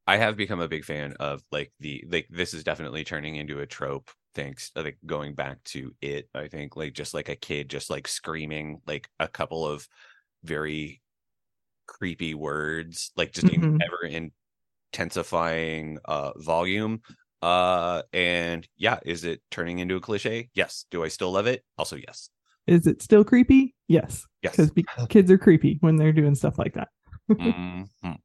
I 0.07 0.19
have 0.19 0.37
become 0.37 0.61
a 0.61 0.69
big 0.69 0.85
fan 0.85 1.15
of 1.21 1.43
like 1.51 1.73
the 1.81 2.05
like 2.11 2.27
this 2.31 2.53
is 2.53 2.63
definitely 2.63 3.05
turning 3.05 3.37
into 3.37 3.61
a 3.61 3.67
trope 3.67 4.11
thanks 4.35 4.71
uh, 4.77 4.83
like 4.83 4.99
going 5.07 5.33
back 5.33 5.63
to 5.65 5.95
it 6.03 6.29
I 6.35 6.49
think 6.49 6.77
like 6.77 6.93
just 6.93 7.15
like 7.15 7.31
a 7.31 7.37
kid 7.37 7.71
just 7.71 7.89
like 7.89 8.07
screaming 8.07 8.83
like 8.87 9.09
a 9.19 9.29
couple 9.29 9.67
of 9.67 9.89
very 10.45 11.01
creepy 11.87 12.35
words 12.35 13.11
like 13.17 13.33
just 13.33 13.49
in 13.49 13.61
Mhm. 13.61 13.79
ever 13.83 14.31
intensifying 14.93 15.99
uh 16.05 16.33
volume 16.39 17.01
uh 17.43 18.03
and 18.13 18.67
yeah 18.77 18.99
is 19.05 19.25
it 19.25 19.43
turning 19.51 19.79
into 19.81 19.97
a 19.97 20.01
cliche 20.01 20.49
yes 20.55 20.87
do 20.91 21.05
I 21.05 21.09
still 21.09 21.31
love 21.33 21.47
it 21.47 21.63
also 21.77 21.97
yes 21.97 22.31
Is 22.67 22.87
it 22.87 23.03
still 23.03 23.25
creepy? 23.25 23.75
Yes. 23.89 24.25
yes 24.43 24.71
Because 24.71 25.07
kids 25.09 25.31
are 25.31 25.37
creepy 25.39 25.77
when 25.81 25.97
they're 25.97 26.13
doing 26.13 26.35
stuff 26.35 26.59
like 26.59 26.75
that. 26.75 26.89
Mhm. 27.31 27.89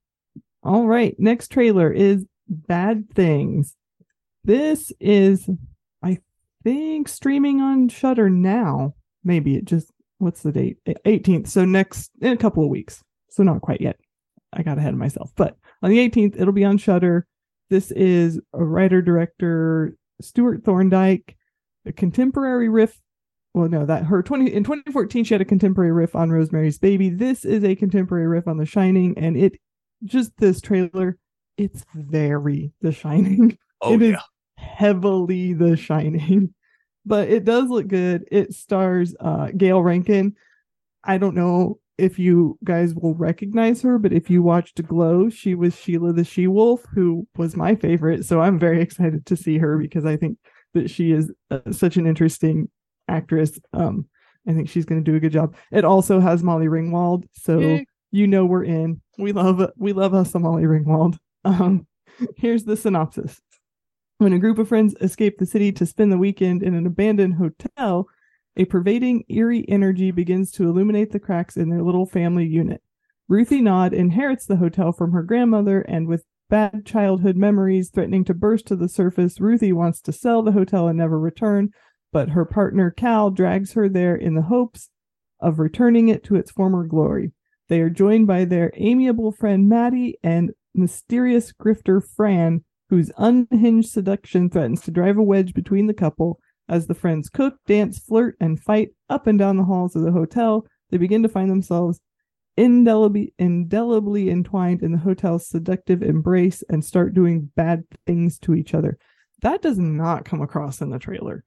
All 0.64 0.86
right, 0.88 1.16
next 1.20 1.50
trailer 1.52 1.92
is 1.92 2.26
Bad 2.48 3.10
Things. 3.14 3.76
This 4.44 4.92
is, 5.00 5.50
I 6.04 6.20
think, 6.64 7.08
streaming 7.08 7.62
on 7.62 7.88
Shudder 7.90 8.30
now. 8.30 8.94
Maybe 9.24 9.56
it 9.56 9.66
just 9.66 9.92
what's 10.20 10.42
the 10.42 10.52
date? 10.52 10.78
18th. 10.86 11.48
So 11.48 11.66
next 11.66 12.12
in 12.22 12.32
a 12.32 12.38
couple 12.38 12.64
of 12.64 12.70
weeks. 12.70 13.04
So 13.30 13.44
not 13.44 13.62
quite 13.62 13.82
yet. 13.82 13.98
I 14.54 14.64
got 14.64 14.78
ahead 14.78 14.94
of 14.94 15.00
myself. 15.00 15.32
But 15.36 15.58
on 15.82 15.90
the 15.90 15.98
18th, 15.98 16.40
it'll 16.40 16.54
be 16.54 16.66
on 16.66 16.78
Shudder. 16.78 17.28
This 17.70 17.92
is 17.92 18.40
a 18.54 18.64
writer 18.64 19.02
director 19.02 19.96
Stewart 20.22 20.64
Thorndike, 20.64 21.36
a 21.86 21.92
contemporary 21.92 22.70
riff. 22.70 23.00
Well, 23.54 23.70
no, 23.70 23.86
that 23.86 24.06
her 24.06 24.22
20 24.22 24.54
in 24.54 24.64
2014 24.64 25.24
she 25.24 25.34
had 25.34 25.42
a 25.42 25.46
contemporary 25.46 25.92
riff 25.92 26.16
on 26.16 26.30
Rosemary's 26.30 26.78
Baby. 26.78 27.10
This 27.10 27.46
is 27.46 27.64
a 27.64 27.76
contemporary 27.76 28.28
riff 28.28 28.48
on 28.48 28.58
The 28.58 28.66
Shining, 28.66 29.18
and 29.18 29.36
it 29.36 29.60
just 30.04 30.38
this 30.38 30.62
trailer, 30.62 31.18
it's 31.58 31.84
very 31.94 32.74
The 32.82 32.92
Shining. 32.92 33.58
oh 33.82 33.94
It 33.94 34.02
is 34.02 34.12
yeah 34.12 34.22
heavily 34.60 35.54
The 35.54 35.76
Shining, 35.76 36.54
but 37.10 37.28
it 37.28 37.44
does 37.44 37.70
look 37.70 37.88
good. 37.88 38.26
It 38.32 38.54
stars 38.54 39.16
uh, 39.20 39.48
Gayle 39.58 39.82
Rankin. 39.82 40.36
I 41.04 41.18
don't 41.18 41.36
know 41.36 41.80
if 41.98 42.20
you 42.20 42.58
guys 42.64 42.94
will 42.94 43.16
recognize 43.16 43.82
her, 43.82 43.98
but 43.98 44.14
if 44.14 44.30
you 44.30 44.44
watched 44.44 44.86
Glow, 44.88 45.28
she 45.30 45.56
was 45.56 45.76
Sheila 45.76 46.14
the 46.14 46.24
She 46.24 46.46
Wolf, 46.46 46.86
who 46.94 47.28
was 47.36 47.58
my 47.58 47.76
favorite. 47.76 48.26
So 48.26 48.42
I'm 48.42 48.60
very 48.60 48.80
excited 48.82 49.26
to 49.26 49.36
see 49.36 49.58
her 49.58 49.78
because 49.80 50.06
I 50.06 50.18
think 50.18 50.38
that 50.76 50.92
she 50.92 51.12
is 51.12 51.32
uh, 51.50 51.72
such 51.72 51.98
an 51.98 52.06
interesting 52.06 52.70
actress. 53.08 53.60
Um, 53.74 54.06
I 54.48 54.54
think 54.54 54.70
she's 54.70 54.86
going 54.86 55.04
to 55.04 55.12
do 55.12 55.18
a 55.18 55.20
good 55.20 55.32
job. 55.32 55.56
It 55.72 55.84
also 55.84 56.20
has 56.20 56.44
Molly 56.44 56.68
Ringwald, 56.68 57.26
so 57.34 57.60
Yay. 57.60 57.86
you 58.12 58.28
know 58.28 58.46
we're 58.46 58.66
in. 58.66 59.02
We 59.18 59.32
love 59.32 59.68
we 59.78 59.94
love 59.94 60.14
us 60.14 60.32
some 60.32 60.44
Molly 60.44 60.64
Ringwald. 60.64 61.18
Um, 61.44 61.88
here's 62.38 62.66
the 62.66 62.78
synopsis. 62.78 63.42
When 64.20 64.34
a 64.34 64.40
group 64.40 64.58
of 64.58 64.68
friends 64.68 64.96
escape 65.00 65.38
the 65.38 65.46
city 65.46 65.72
to 65.72 65.86
spend 65.86 66.12
the 66.12 66.18
weekend 66.18 66.62
in 66.62 66.76
an 66.76 66.86
abandoned 66.86 67.36
hotel, 67.36 68.10
a 68.58 68.66
pervading 68.66 69.24
eerie 69.30 69.64
energy 69.70 70.12
begins 70.12 70.52
to 70.52 70.68
illuminate 70.68 71.14
the 71.14 71.22
cracks 71.22 71.56
in 71.56 71.70
their 71.70 71.82
little 71.82 72.06
family 72.06 72.46
unit. 72.46 72.84
Ruthie 73.30 73.62
Nod 73.62 73.94
inherits 73.94 74.46
the 74.46 74.58
hotel 74.58 74.92
from 74.92 75.14
her 75.14 75.24
grandmother, 75.24 75.80
and 75.80 76.06
with 76.06 76.26
bad 76.50 76.86
childhood 76.86 77.38
memories 77.38 77.92
threatening 77.92 78.26
to 78.26 78.34
burst 78.34 78.66
to 78.68 78.76
the 78.76 78.90
surface, 78.90 79.40
Ruthie 79.40 79.72
wants 79.72 80.02
to 80.02 80.12
sell 80.12 80.44
the 80.44 80.52
hotel 80.52 80.90
and 80.90 80.98
never 80.98 81.18
return, 81.18 81.70
but 82.12 82.32
her 82.32 82.44
partner 82.44 82.92
Cal 82.92 83.32
drags 83.32 83.72
her 83.72 83.88
there 83.88 84.18
in 84.18 84.36
the 84.36 84.42
hopes 84.42 84.90
of 85.40 85.60
returning 85.60 86.10
it 86.10 86.26
to 86.26 86.36
its 86.36 86.52
former 86.52 86.84
glory. 86.84 87.32
They 87.70 87.80
are 87.80 87.90
joined 87.90 88.28
by 88.28 88.44
their 88.44 88.74
amiable 88.76 89.32
friend 89.32 89.70
Maddie 89.70 90.18
and 90.22 90.52
mysterious 90.76 91.54
grifter 91.54 92.06
Fran, 92.06 92.66
whose 92.90 93.12
unhinged 93.18 93.90
seduction 93.90 94.50
threatens 94.50 94.82
to 94.82 94.92
drive 94.92 95.18
a 95.18 95.24
wedge 95.24 95.54
between 95.54 95.88
the 95.88 95.94
couple. 95.94 96.40
As 96.68 96.86
the 96.86 96.94
friends 96.94 97.30
cook, 97.30 97.56
dance, 97.66 97.98
flirt, 97.98 98.36
and 98.40 98.60
fight 98.60 98.90
up 99.10 99.26
and 99.26 99.40
down 99.40 99.58
the 99.58 99.64
halls 99.64 99.96
of 99.96 100.04
the 100.04 100.12
hotel, 100.12 100.68
they 100.92 100.98
begin 100.98 101.24
to 101.24 101.30
find 101.30 101.50
themselves 101.50 102.00
indelibly, 102.58 103.34
indelibly 103.40 104.30
entwined 104.30 104.84
in 104.84 104.92
the 104.92 104.98
hotel's 105.00 105.48
seductive 105.48 106.04
embrace 106.04 106.64
and 106.70 106.86
start 106.86 107.14
doing 107.14 107.52
bad 107.56 107.86
things 108.06 108.38
to 108.40 108.54
each 108.54 108.74
other. 108.74 109.00
That 109.42 109.62
does 109.62 109.80
not 109.80 110.26
come 110.26 110.42
across 110.42 110.82
in 110.82 110.90
the 110.90 111.00
trailer. 111.00 111.44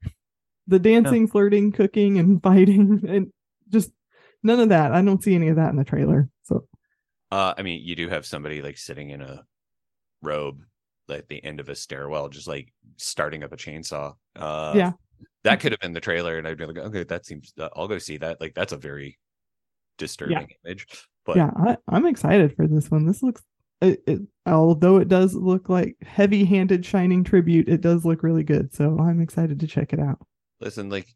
The 0.67 0.79
dancing, 0.79 1.27
flirting, 1.27 1.71
cooking, 1.71 2.17
and 2.17 2.41
fighting, 2.41 3.03
and 3.07 3.31
just 3.69 3.91
none 4.41 4.59
of 4.59 4.69
that. 4.69 4.91
I 4.91 5.01
don't 5.01 5.23
see 5.23 5.35
any 5.35 5.49
of 5.49 5.57
that 5.57 5.69
in 5.69 5.77
the 5.77 5.83
trailer. 5.83 6.29
So 6.43 6.67
Uh, 7.31 7.53
I 7.57 7.61
mean, 7.61 7.81
you 7.83 7.95
do 7.95 8.09
have 8.09 8.25
somebody 8.25 8.61
like 8.61 8.77
sitting 8.77 9.09
in 9.09 9.21
a 9.21 9.45
robe 10.21 10.61
at 11.09 11.27
the 11.27 11.43
end 11.43 11.59
of 11.59 11.69
a 11.69 11.75
stairwell, 11.75 12.29
just 12.29 12.47
like 12.47 12.71
starting 12.97 13.43
up 13.43 13.53
a 13.53 13.57
chainsaw. 13.57 14.13
Uh, 14.35 14.73
Yeah. 14.75 14.91
that 15.43 15.59
could 15.59 15.71
have 15.71 15.79
been 15.81 15.93
the 15.93 15.99
trailer, 15.99 16.37
and 16.37 16.47
I'd 16.47 16.57
be 16.57 16.65
like, 16.65 16.77
okay, 16.77 17.03
that 17.03 17.25
seems. 17.25 17.53
Uh, 17.57 17.69
I'll 17.75 17.87
go 17.87 17.97
see 17.97 18.17
that. 18.17 18.39
Like, 18.39 18.53
that's 18.53 18.73
a 18.73 18.77
very 18.77 19.17
disturbing 19.97 20.47
image. 20.65 20.87
But 21.25 21.37
yeah, 21.37 21.51
I, 21.55 21.77
I'm 21.87 22.05
excited 22.05 22.55
for 22.55 22.67
this 22.67 22.89
one. 22.91 23.05
This 23.05 23.21
looks, 23.23 23.41
it, 23.81 24.01
it, 24.07 24.21
although 24.45 24.97
it 24.97 25.07
does 25.07 25.33
look 25.35 25.69
like 25.69 25.95
heavy-handed 26.01 26.85
Shining 26.85 27.23
tribute, 27.23 27.67
it 27.69 27.81
does 27.81 28.05
look 28.05 28.23
really 28.23 28.43
good. 28.43 28.73
So 28.73 28.97
I'm 28.99 29.21
excited 29.21 29.59
to 29.59 29.67
check 29.67 29.93
it 29.93 29.99
out. 29.99 30.19
listen, 30.59 30.89
like, 30.89 31.07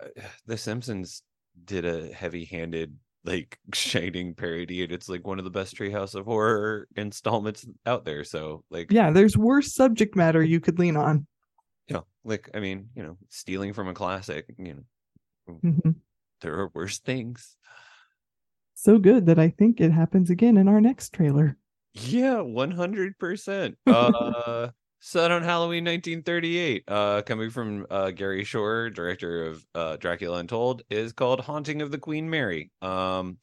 uh, 0.00 0.22
The 0.46 0.56
Simpsons 0.56 1.22
did 1.64 1.84
a 1.84 2.12
heavy-handed 2.12 2.96
like 3.24 3.58
shining 3.74 4.34
parody 4.34 4.82
and 4.82 4.92
it's 4.92 5.08
like 5.08 5.26
one 5.26 5.38
of 5.38 5.44
the 5.44 5.50
best 5.50 5.76
treehouse 5.76 6.14
of 6.14 6.24
horror 6.24 6.88
installments 6.96 7.66
out 7.86 8.04
there 8.04 8.24
so 8.24 8.64
like 8.70 8.92
Yeah, 8.92 9.10
there's 9.10 9.36
worse 9.36 9.72
subject 9.74 10.16
matter 10.16 10.42
you 10.42 10.60
could 10.60 10.78
lean 10.78 10.96
on. 10.96 11.26
you 11.88 11.94
know 11.94 12.06
like 12.24 12.50
i 12.54 12.60
mean 12.60 12.88
you 12.94 13.02
know 13.02 13.16
stealing 13.28 13.72
from 13.72 13.88
a 13.88 13.94
classic 13.94 14.46
you 14.58 14.74
know 14.74 15.60
Mhm. 15.64 15.96
there 16.40 16.54
are 16.54 16.70
worse 16.74 16.98
things 16.98 17.56
So 18.74 18.98
good 18.98 19.26
that 19.26 19.38
I 19.38 19.48
think 19.48 19.80
it 19.80 19.92
happens 19.92 20.30
again 20.30 20.56
in 20.56 20.66
our 20.68 20.80
next 20.80 21.12
trailer. 21.12 21.56
yeah 21.94 22.40
100% 22.40 23.76
uh 23.86 24.68
set 25.04 25.32
on 25.32 25.42
halloween 25.42 25.82
1938 25.82 26.84
uh 26.86 27.22
coming 27.22 27.50
from 27.50 27.84
uh 27.90 28.12
gary 28.12 28.44
shore 28.44 28.88
director 28.88 29.46
of 29.46 29.66
uh 29.74 29.96
dracula 29.96 30.38
untold 30.38 30.82
is 30.90 31.12
called 31.12 31.40
haunting 31.40 31.82
of 31.82 31.90
the 31.90 31.98
queen 31.98 32.30
mary 32.30 32.70
um 32.82 33.36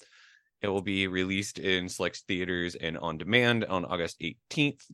it 0.62 0.69
will 0.69 0.82
be 0.82 1.08
released 1.08 1.60
in 1.60 1.89
select 1.89 2.24
theaters 2.30 2.76
and 2.76 2.98
on 3.00 3.17
demand 3.17 3.65
on 3.65 3.84
august 3.84 4.22
18th 4.22 4.89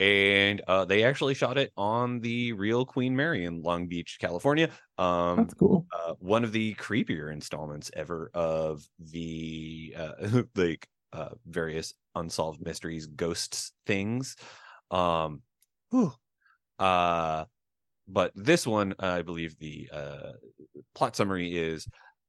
and 0.00 0.62
uh 0.66 0.86
they 0.86 1.04
actually 1.04 1.34
shot 1.34 1.58
it 1.58 1.70
on 1.76 2.20
the 2.20 2.54
real 2.54 2.86
queen 2.86 3.14
mary 3.14 3.44
in 3.44 3.60
long 3.60 3.86
beach 3.86 4.16
california 4.18 4.70
um 4.96 5.40
That's 5.40 5.52
cool. 5.52 5.86
uh, 5.92 6.14
one 6.20 6.42
of 6.42 6.52
the 6.52 6.74
creepier 6.76 7.30
installments 7.30 7.90
ever 7.94 8.30
of 8.32 8.82
the 8.98 9.94
uh, 9.94 10.42
like 10.54 10.88
uh, 11.12 11.30
various 11.46 11.94
unsolved 12.14 12.60
mysteries, 12.60 13.06
ghosts, 13.06 13.72
things. 13.86 14.36
Um, 14.90 15.40
whew. 15.90 16.12
uh, 16.78 17.44
but 18.06 18.32
this 18.34 18.66
one, 18.66 18.94
I 18.98 19.22
believe 19.22 19.58
the 19.58 19.88
uh, 19.92 20.32
plot 20.94 21.16
summary 21.16 21.56
is: 21.56 21.86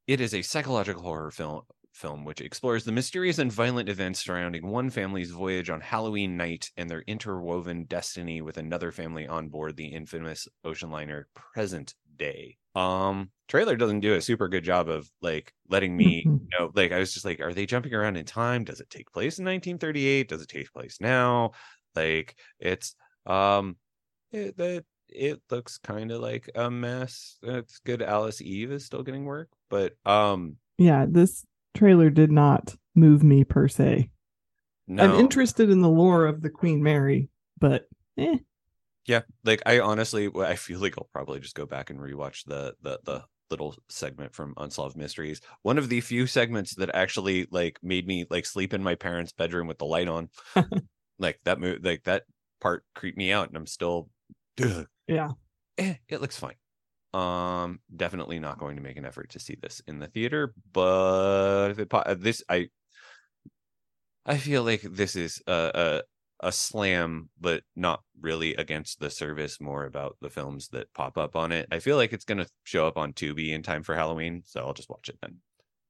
it 0.07 0.21
is 0.21 0.33
a 0.33 0.41
psychological 0.41 1.03
horror 1.03 1.31
film 1.31 1.61
film 1.93 2.23
which 2.23 2.39
explores 2.39 2.83
the 2.83 2.91
mysterious 2.91 3.39
and 3.39 3.51
violent 3.51 3.89
events 3.89 4.21
surrounding 4.21 4.65
one 4.65 4.89
family's 4.89 5.31
voyage 5.31 5.69
on 5.69 5.81
Halloween 5.81 6.37
night 6.37 6.71
and 6.77 6.89
their 6.89 7.01
interwoven 7.01 7.83
destiny 7.83 8.41
with 8.41 8.57
another 8.57 8.91
family 8.91 9.27
on 9.27 9.49
board 9.49 9.75
the 9.75 9.87
infamous 9.87 10.47
ocean 10.63 10.89
liner 10.91 11.27
present 11.35 11.93
day. 12.17 12.57
Um 12.75 13.31
trailer 13.47 13.75
doesn't 13.75 13.99
do 13.99 14.13
a 14.13 14.21
super 14.21 14.47
good 14.47 14.63
job 14.63 14.87
of 14.87 15.09
like 15.21 15.53
letting 15.67 15.95
me 15.97 16.23
know 16.59 16.71
like 16.73 16.91
I 16.91 16.99
was 16.99 17.13
just 17.13 17.25
like 17.25 17.41
are 17.41 17.53
they 17.53 17.65
jumping 17.65 17.93
around 17.93 18.15
in 18.15 18.25
time? 18.25 18.63
Does 18.63 18.79
it 18.79 18.89
take 18.89 19.11
place 19.11 19.39
in 19.39 19.45
1938? 19.45 20.29
Does 20.29 20.41
it 20.41 20.49
take 20.49 20.71
place 20.71 20.97
now? 21.01 21.51
Like 21.95 22.35
it's 22.59 22.95
um 23.25 23.75
it 24.31 24.57
that 24.57 24.85
it 25.09 25.41
looks 25.49 25.77
kind 25.77 26.11
of 26.11 26.21
like 26.21 26.49
a 26.55 26.69
mess. 26.69 27.37
It's 27.41 27.79
good 27.79 28.01
Alice 28.01 28.41
Eve 28.41 28.71
is 28.71 28.85
still 28.85 29.03
getting 29.03 29.25
work, 29.25 29.49
but 29.69 29.93
um 30.05 30.57
Yeah, 30.77 31.05
this 31.09 31.45
trailer 31.73 32.09
did 32.09 32.31
not 32.31 32.75
move 32.95 33.23
me 33.23 33.43
per 33.43 33.67
se. 33.67 34.09
no. 34.87 35.03
I'm 35.03 35.19
interested 35.19 35.69
in 35.69 35.81
the 35.81 35.89
lore 35.89 36.25
of 36.25 36.41
the 36.41 36.49
Queen 36.49 36.83
Mary, 36.83 37.29
but 37.59 37.87
eh. 38.17 38.37
Yeah, 39.05 39.21
like 39.43 39.63
I 39.65 39.79
honestly, 39.79 40.29
I 40.37 40.55
feel 40.55 40.79
like 40.79 40.95
I'll 40.97 41.09
probably 41.11 41.39
just 41.39 41.55
go 41.55 41.65
back 41.65 41.89
and 41.89 41.99
rewatch 41.99 42.45
the 42.45 42.75
the 42.81 42.99
the 43.03 43.23
little 43.49 43.75
segment 43.87 44.35
from 44.35 44.53
Unsolved 44.57 44.95
Mysteries. 44.95 45.41
One 45.63 45.79
of 45.79 45.89
the 45.89 46.01
few 46.01 46.27
segments 46.27 46.75
that 46.75 46.93
actually 46.93 47.47
like 47.49 47.79
made 47.81 48.05
me 48.05 48.25
like 48.29 48.45
sleep 48.45 48.73
in 48.73 48.83
my 48.83 48.93
parents' 48.93 49.31
bedroom 49.31 49.67
with 49.67 49.79
the 49.79 49.85
light 49.85 50.07
on. 50.07 50.29
like 51.19 51.39
that 51.45 51.59
move, 51.59 51.79
like 51.83 52.03
that 52.03 52.23
part 52.61 52.85
creeped 52.95 53.17
me 53.17 53.31
out, 53.31 53.47
and 53.49 53.57
I'm 53.57 53.67
still, 53.67 54.09
ugh, 54.61 54.87
Yeah. 55.07 55.33
eh, 55.77 55.95
it 56.09 56.21
looks 56.21 56.39
fine. 56.39 56.55
Um, 57.13 57.81
definitely 57.95 58.39
not 58.39 58.59
going 58.59 58.75
to 58.77 58.83
make 58.83 58.97
an 58.97 59.05
effort 59.05 59.31
to 59.31 59.39
see 59.39 59.55
this 59.61 59.81
in 59.87 59.99
the 59.99 60.07
theater, 60.07 60.53
but 60.73 61.71
if 61.71 61.79
it 61.79 61.89
po- 61.89 61.99
uh, 61.99 62.15
this 62.15 62.43
I 62.49 62.69
I 64.25 64.37
feel 64.37 64.63
like 64.63 64.81
this 64.81 65.15
is 65.15 65.41
a, 65.47 66.03
a 66.41 66.47
a 66.47 66.51
slam, 66.53 67.29
but 67.37 67.63
not 67.75 68.03
really 68.21 68.55
against 68.55 68.99
the 69.01 69.09
service. 69.09 69.59
More 69.59 69.83
about 69.85 70.17
the 70.21 70.29
films 70.29 70.69
that 70.69 70.93
pop 70.93 71.17
up 71.17 71.35
on 71.35 71.51
it. 71.51 71.67
I 71.71 71.79
feel 71.79 71.97
like 71.97 72.13
it's 72.13 72.23
gonna 72.25 72.47
show 72.63 72.87
up 72.87 72.97
on 72.97 73.13
Tubi 73.13 73.49
in 73.49 73.61
time 73.63 73.83
for 73.83 73.95
Halloween, 73.95 74.43
so 74.45 74.61
I'll 74.65 74.73
just 74.73 74.89
watch 74.89 75.09
it 75.09 75.19
then. 75.21 75.41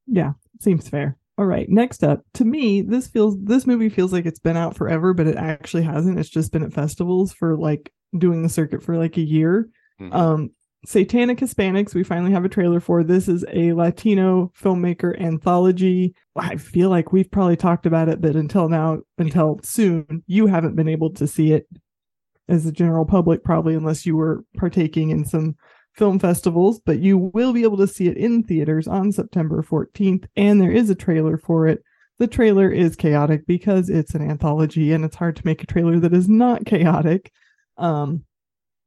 Yeah, 0.08 0.34
seems 0.60 0.90
fair. 0.90 1.18
All 1.40 1.46
right, 1.46 1.70
next 1.70 2.04
up, 2.04 2.20
to 2.34 2.44
me, 2.44 2.82
this 2.82 3.08
feels 3.08 3.38
this 3.42 3.66
movie 3.66 3.88
feels 3.88 4.12
like 4.12 4.26
it's 4.26 4.40
been 4.42 4.58
out 4.58 4.76
forever, 4.76 5.14
but 5.14 5.26
it 5.26 5.38
actually 5.38 5.84
hasn't. 5.84 6.20
It's 6.20 6.28
just 6.28 6.52
been 6.52 6.64
at 6.64 6.74
festivals 6.74 7.32
for 7.32 7.56
like 7.58 7.94
doing 8.18 8.44
the 8.44 8.50
circuit 8.50 8.84
for 8.84 8.98
like 8.98 9.16
a 9.16 9.22
year. 9.22 9.70
Mhm. 10.02 10.14
Um 10.14 10.50
Satanic 10.86 11.38
Hispanics, 11.40 11.96
we 11.96 12.04
finally 12.04 12.32
have 12.32 12.44
a 12.44 12.50
trailer 12.50 12.82
for. 12.82 13.06
This 13.06 13.30
is 13.30 13.46
a 13.54 13.72
Latino 13.72 14.52
filmmaker 14.62 15.18
anthology. 15.22 16.14
I 16.36 16.58
feel 16.58 16.90
like 16.90 17.14
we've 17.14 17.32
probably 17.32 17.56
talked 17.56 17.86
about 17.86 18.10
it, 18.10 18.20
but 18.20 18.36
until 18.36 18.68
now, 18.68 19.00
until 19.18 19.62
soon, 19.64 20.24
you 20.28 20.48
haven't 20.48 20.76
been 20.76 20.90
able 20.90 21.14
to 21.14 21.26
see 21.26 21.54
it 21.54 21.70
as 22.50 22.66
a 22.66 22.72
general 22.74 23.06
public, 23.06 23.46
probably 23.46 23.76
unless 23.76 24.06
you 24.06 24.18
were 24.18 24.44
partaking 24.58 25.10
in 25.12 25.24
some 25.24 25.56
film 25.96 26.20
festivals, 26.20 26.80
but 26.80 27.00
you 27.00 27.18
will 27.18 27.54
be 27.54 27.64
able 27.64 27.78
to 27.78 27.88
see 27.88 28.08
it 28.08 28.18
in 28.18 28.44
theaters 28.44 28.88
on 28.88 29.12
September 29.12 29.64
14th. 29.64 30.26
And 30.36 30.62
there 30.62 30.72
is 30.72 30.90
a 30.90 30.96
trailer 30.96 31.38
for 31.38 31.68
it. 31.68 31.84
The 32.20 32.28
trailer 32.28 32.70
is 32.70 32.96
chaotic 32.96 33.46
because 33.48 33.90
it's 33.90 34.14
an 34.14 34.30
anthology 34.30 34.92
and 34.92 35.06
it's 35.06 35.16
hard 35.16 35.36
to 35.38 35.46
make 35.46 35.64
a 35.64 35.68
trailer 35.68 36.00
that 36.00 36.14
is 36.14 36.28
not 36.28 36.66
chaotic. 36.66 37.32
Um, 37.78 38.24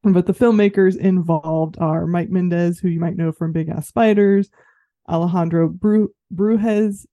but 0.03 0.27
the 0.27 0.35
filmmakers 0.35 0.97
involved 0.97 1.77
are 1.79 2.07
Mike 2.07 2.29
Mendez, 2.29 2.79
who 2.79 2.89
you 2.89 3.01
might 3.01 3.17
know 3.17 3.33
from 3.33 3.53
Big 3.53 3.69
Ass 3.69 3.89
Spiders, 3.89 4.51
Alejandro 5.09 5.69
Bru- 5.69 6.13
Brujes, 6.31 7.07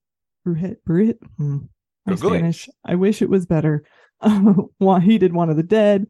Brujet, 0.46 0.76
Brujet, 0.86 1.18
hmm, 1.36 1.58
go. 2.06 2.16
Spanish. 2.16 2.68
I 2.84 2.96
wish 2.96 3.22
it 3.22 3.30
was 3.30 3.46
better. 3.46 3.84
He 5.02 5.18
did 5.18 5.32
Juan 5.32 5.50
of 5.50 5.56
the 5.56 5.62
Dead. 5.62 6.06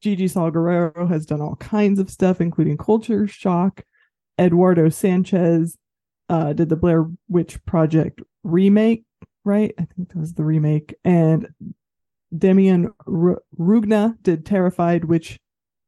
Gigi 0.00 0.28
Saul 0.28 0.50
Guerrero 0.50 1.06
has 1.06 1.26
done 1.26 1.40
all 1.40 1.56
kinds 1.56 1.98
of 1.98 2.10
stuff, 2.10 2.40
including 2.40 2.76
Culture 2.76 3.26
Shock. 3.26 3.84
Eduardo 4.38 4.88
Sanchez 4.88 5.76
uh, 6.28 6.52
did 6.52 6.68
the 6.68 6.76
Blair 6.76 7.06
Witch 7.28 7.62
Project 7.66 8.22
remake, 8.42 9.04
right? 9.44 9.74
I 9.78 9.84
think 9.84 10.08
that 10.08 10.18
was 10.18 10.34
the 10.34 10.44
remake. 10.44 10.94
And 11.04 11.48
Demian 12.34 12.92
R- 13.06 13.42
Rugna 13.58 14.16
did 14.22 14.46
Terrified, 14.46 15.04
which 15.04 15.38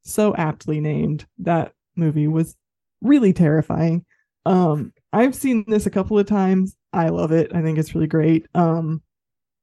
so 0.03 0.35
aptly 0.37 0.81
named. 0.81 1.27
That 1.39 1.73
movie 1.97 2.29
was 2.29 2.57
really 3.01 3.33
terrifying. 3.33 4.05
Um, 4.45 4.93
I've 5.13 5.35
seen 5.35 5.65
this 5.69 5.87
a 5.87 5.91
couple 5.91 6.19
of 6.19 6.27
times. 6.27 6.77
I 6.93 7.09
love 7.09 7.33
it. 7.33 7.55
I 7.55 7.63
think 7.63 7.79
it's 7.79 7.95
really 7.95 8.07
great. 8.07 8.47
Um, 8.55 9.03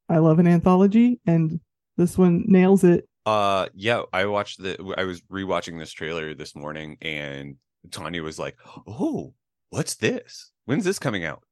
I 0.08 0.18
love 0.18 0.40
an 0.40 0.48
anthology, 0.48 1.20
and 1.26 1.60
this 1.98 2.18
one 2.18 2.46
nails 2.48 2.84
it. 2.84 3.09
Uh, 3.30 3.68
yeah, 3.76 4.02
I 4.12 4.26
watched 4.26 4.60
the. 4.60 4.96
I 4.98 5.04
was 5.04 5.22
rewatching 5.32 5.78
this 5.78 5.92
trailer 5.92 6.34
this 6.34 6.56
morning, 6.56 6.98
and 7.00 7.58
Tanya 7.92 8.24
was 8.24 8.40
like, 8.40 8.58
"Oh, 8.88 9.36
what's 9.70 9.98
this? 9.98 10.52
When's 10.66 10.84
this 10.84 10.98
coming 10.98 11.26
out?" 11.26 11.44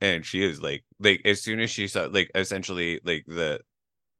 And 0.00 0.24
she 0.24 0.42
is 0.42 0.62
like, 0.62 0.82
like 0.98 1.20
as 1.26 1.42
soon 1.42 1.60
as 1.60 1.70
she 1.70 1.88
saw, 1.88 2.08
like, 2.10 2.30
essentially, 2.34 3.00
like 3.04 3.24
the, 3.26 3.60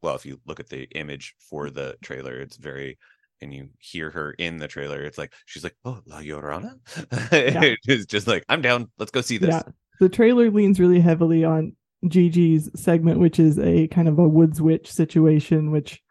well, 0.02 0.14
if 0.14 0.26
you 0.26 0.40
look 0.44 0.60
at 0.60 0.68
the 0.68 0.84
image 0.94 1.34
for 1.38 1.70
the 1.70 1.96
trailer, 2.02 2.38
it's 2.38 2.58
very, 2.58 2.98
and 3.40 3.54
you 3.54 3.70
hear 3.78 4.10
her 4.10 4.32
in 4.32 4.58
the 4.58 4.68
trailer, 4.68 5.02
it's 5.02 5.16
like 5.16 5.32
she's 5.46 5.64
like, 5.64 5.76
"Oh, 5.86 6.00
La 6.04 6.18
Llorona," 6.18 6.74
it's 7.32 8.04
just 8.04 8.26
like, 8.26 8.44
"I'm 8.50 8.60
down. 8.60 8.90
Let's 8.98 9.10
go 9.10 9.22
see 9.22 9.38
this." 9.38 9.54
Yeah, 9.54 9.62
the 10.00 10.10
trailer 10.10 10.50
leans 10.50 10.78
really 10.78 11.00
heavily 11.00 11.46
on 11.46 11.74
Gigi's 12.08 12.68
segment, 12.78 13.20
which 13.20 13.38
is 13.40 13.58
a 13.58 13.88
kind 13.88 14.06
of 14.06 14.18
a 14.18 14.28
woods 14.28 14.60
witch 14.60 14.92
situation, 14.92 15.70
which 15.70 16.02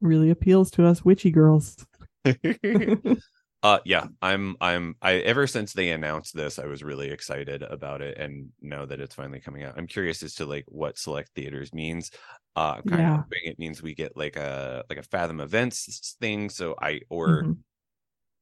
really 0.00 0.30
appeals 0.30 0.70
to 0.72 0.86
us 0.86 1.04
witchy 1.04 1.30
girls. 1.30 1.86
uh 3.62 3.78
yeah 3.84 4.06
i'm 4.22 4.56
i'm 4.60 4.94
i 5.02 5.14
ever 5.14 5.46
since 5.46 5.72
they 5.72 5.90
announced 5.90 6.34
this 6.34 6.58
i 6.58 6.66
was 6.66 6.82
really 6.82 7.10
excited 7.10 7.62
about 7.62 8.00
it 8.00 8.16
and 8.18 8.48
know 8.62 8.86
that 8.86 9.00
it's 9.00 9.14
finally 9.14 9.40
coming 9.40 9.64
out 9.64 9.74
i'm 9.76 9.86
curious 9.86 10.22
as 10.22 10.34
to 10.34 10.46
like 10.46 10.64
what 10.68 10.96
select 10.98 11.30
theaters 11.34 11.72
means 11.74 12.10
uh 12.56 12.74
i'm 12.76 12.82
kind 12.84 13.00
Yeah. 13.00 13.08
of 13.08 13.14
hoping 13.16 13.40
it 13.44 13.58
means 13.58 13.82
we 13.82 13.94
get 13.94 14.16
like 14.16 14.36
a 14.36 14.84
like 14.88 14.98
a 14.98 15.02
fathom 15.02 15.40
events 15.40 16.16
thing 16.20 16.48
so 16.48 16.74
i 16.80 17.00
or 17.10 17.48
Mhm. 17.48 17.62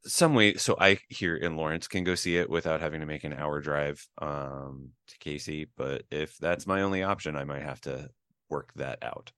some 0.06 0.34
way 0.34 0.54
so 0.54 0.76
i 0.80 0.98
here 1.08 1.36
in 1.36 1.56
lawrence 1.56 1.88
can 1.88 2.04
go 2.04 2.14
see 2.14 2.36
it 2.36 2.50
without 2.50 2.80
having 2.80 3.00
to 3.00 3.06
make 3.06 3.24
an 3.24 3.34
hour 3.34 3.60
drive 3.60 4.06
um 4.18 4.90
to 5.08 5.18
casey 5.18 5.66
but 5.76 6.04
if 6.10 6.36
that's 6.38 6.66
my 6.66 6.82
only 6.82 7.02
option 7.02 7.36
i 7.36 7.44
might 7.44 7.62
have 7.62 7.80
to 7.80 8.08
work 8.50 8.72
that 8.76 8.98
out 9.02 9.32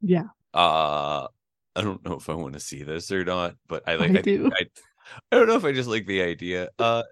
Yeah, 0.00 0.28
uh 0.54 1.26
i 1.76 1.80
don't 1.80 2.04
know 2.04 2.14
if 2.14 2.28
i 2.28 2.34
want 2.34 2.54
to 2.54 2.60
see 2.60 2.82
this 2.82 3.10
or 3.10 3.24
not 3.24 3.54
but 3.68 3.82
i 3.86 3.96
like 3.96 4.12
I 4.12 4.18
I, 4.18 4.22
do. 4.22 4.50
I, 4.54 4.64
I 5.32 5.36
don't 5.36 5.48
know 5.48 5.56
if 5.56 5.64
i 5.64 5.72
just 5.72 5.88
like 5.88 6.06
the 6.06 6.22
idea 6.22 6.68
uh 6.78 7.02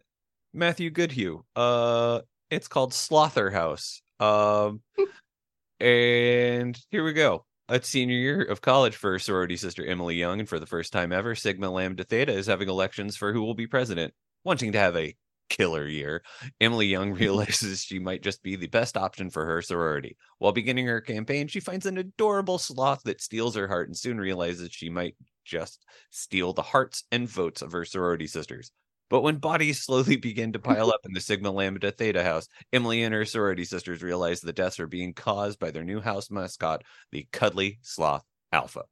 matthew 0.52 0.90
goodhue 0.90 1.42
uh 1.57 2.20
it's 2.50 2.68
called 2.68 2.92
slotherhouse 2.92 4.00
um 4.20 4.81
and 5.81 6.78
here 6.90 7.05
we 7.05 7.12
go 7.12 7.44
it's 7.68 7.88
senior 7.88 8.16
year 8.16 8.42
of 8.42 8.61
college 8.61 8.94
for 8.94 9.18
sorority 9.18 9.57
sister 9.57 9.85
emily 9.85 10.14
young 10.14 10.40
and 10.40 10.48
for 10.48 10.61
the 10.61 10.66
first 10.66 10.92
time 10.92 11.12
ever 11.12 11.35
sigma 11.35 11.70
lambda 11.70 12.05
theta 12.05 12.33
is 12.33 12.46
having 12.46 12.68
elections 12.68 13.16
for 13.16 13.33
who 13.33 13.42
will 13.42 13.55
be 13.55 13.66
president 13.66 14.14
wanting 14.44 14.72
to 14.72 14.78
have 14.78 14.96
a 14.96 15.14
killer 15.53 15.87
year, 15.87 16.23
Emily 16.61 16.87
Young 16.87 17.12
realizes 17.25 17.83
she 17.83 17.99
might 17.99 18.23
just 18.23 18.43
be 18.43 18.57
the 18.57 18.69
best 18.69 18.97
option 18.97 19.29
for 19.29 19.45
her 19.45 19.61
sorority. 19.61 20.17
While 20.38 20.53
beginning 20.53 20.87
her 20.87 21.01
campaign, 21.01 21.47
she 21.47 21.61
finds 21.61 21.85
an 21.85 21.99
adorable 21.99 22.59
sloth 22.59 23.03
that 23.05 23.21
steals 23.21 23.55
her 23.55 23.69
heart 23.69 23.88
and 23.88 23.97
soon 23.97 24.19
realizes 24.19 24.73
she 24.73 24.88
might 24.88 25.15
just 25.45 25.85
steal 26.11 26.53
the 26.53 26.62
hearts 26.62 27.05
and 27.12 27.29
votes 27.29 27.61
of 27.61 27.73
her 27.73 27.85
sorority 27.85 28.27
sisters. 28.27 28.73
But 29.11 29.21
when 29.21 29.37
bodies 29.37 29.83
slowly 29.83 30.17
begin 30.17 30.53
to 30.55 30.59
pile 30.59 30.88
up 30.88 31.01
in 31.05 31.12
the 31.12 31.21
Sigma 31.21 31.51
Lambda 31.51 31.93
Theta 31.93 32.25
house, 32.25 32.49
Emily 32.73 33.03
and 33.03 33.12
her 33.12 33.27
sorority 33.27 33.65
sisters 33.65 34.03
realize 34.03 34.41
the 34.41 34.55
deaths 34.55 34.81
are 34.81 34.87
being 34.87 35.12
caused 35.12 35.59
by 35.59 35.71
their 35.71 35.85
new 35.85 36.01
house 36.01 36.31
mascot, 36.31 36.83
the 37.11 37.29
cuddly 37.31 37.79
sloth 37.83 38.25
Alpha. 38.53 38.85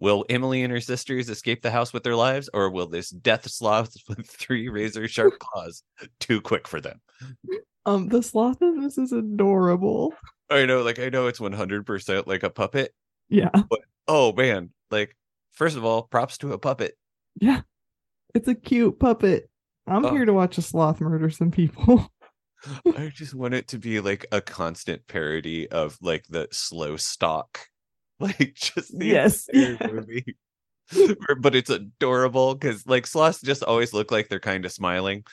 Will 0.00 0.24
Emily 0.28 0.62
and 0.62 0.72
her 0.72 0.80
sisters 0.80 1.28
escape 1.28 1.62
the 1.62 1.70
house 1.70 1.92
with 1.92 2.04
their 2.04 2.14
lives, 2.14 2.48
or 2.54 2.70
will 2.70 2.86
this 2.86 3.10
death 3.10 3.48
sloth 3.50 3.96
with 4.08 4.28
three 4.28 4.68
razor 4.68 5.08
sharp 5.08 5.38
claws 5.40 5.82
too 6.20 6.40
quick 6.40 6.68
for 6.68 6.80
them? 6.80 7.00
Um, 7.84 8.08
the 8.08 8.22
sloth 8.22 8.62
in 8.62 8.80
this 8.80 8.98
is 8.98 9.12
adorable. 9.12 10.14
I 10.50 10.66
know, 10.66 10.82
like 10.82 10.98
I 10.98 11.08
know 11.08 11.26
it's 11.26 11.40
one 11.40 11.52
hundred 11.52 11.84
percent 11.84 12.28
like 12.28 12.42
a 12.42 12.50
puppet. 12.50 12.94
Yeah, 13.28 13.50
but 13.52 13.80
oh 14.06 14.32
man, 14.32 14.70
like 14.90 15.16
first 15.52 15.76
of 15.76 15.84
all, 15.84 16.02
props 16.02 16.38
to 16.38 16.52
a 16.52 16.58
puppet. 16.58 16.96
Yeah, 17.40 17.62
it's 18.34 18.48
a 18.48 18.54
cute 18.54 18.98
puppet. 18.98 19.50
I'm 19.86 20.04
oh. 20.04 20.10
here 20.10 20.24
to 20.24 20.32
watch 20.32 20.58
a 20.58 20.62
sloth 20.62 21.00
murder 21.00 21.30
some 21.30 21.50
people. 21.50 22.12
I 22.96 23.10
just 23.14 23.34
want 23.34 23.54
it 23.54 23.68
to 23.68 23.78
be 23.78 24.00
like 24.00 24.26
a 24.32 24.40
constant 24.40 25.06
parody 25.06 25.68
of 25.70 25.96
like 26.02 26.24
the 26.28 26.48
slow 26.50 26.96
stock 26.96 27.60
like 28.20 28.54
just 28.54 28.98
the 28.98 29.06
yes 29.06 29.48
movie. 29.52 30.36
but 31.40 31.54
it's 31.54 31.70
adorable 31.70 32.54
because 32.54 32.86
like 32.86 33.06
sloths 33.06 33.42
just 33.42 33.62
always 33.62 33.92
look 33.92 34.10
like 34.10 34.28
they're 34.28 34.40
kind 34.40 34.64
of 34.64 34.72
smiling. 34.72 35.24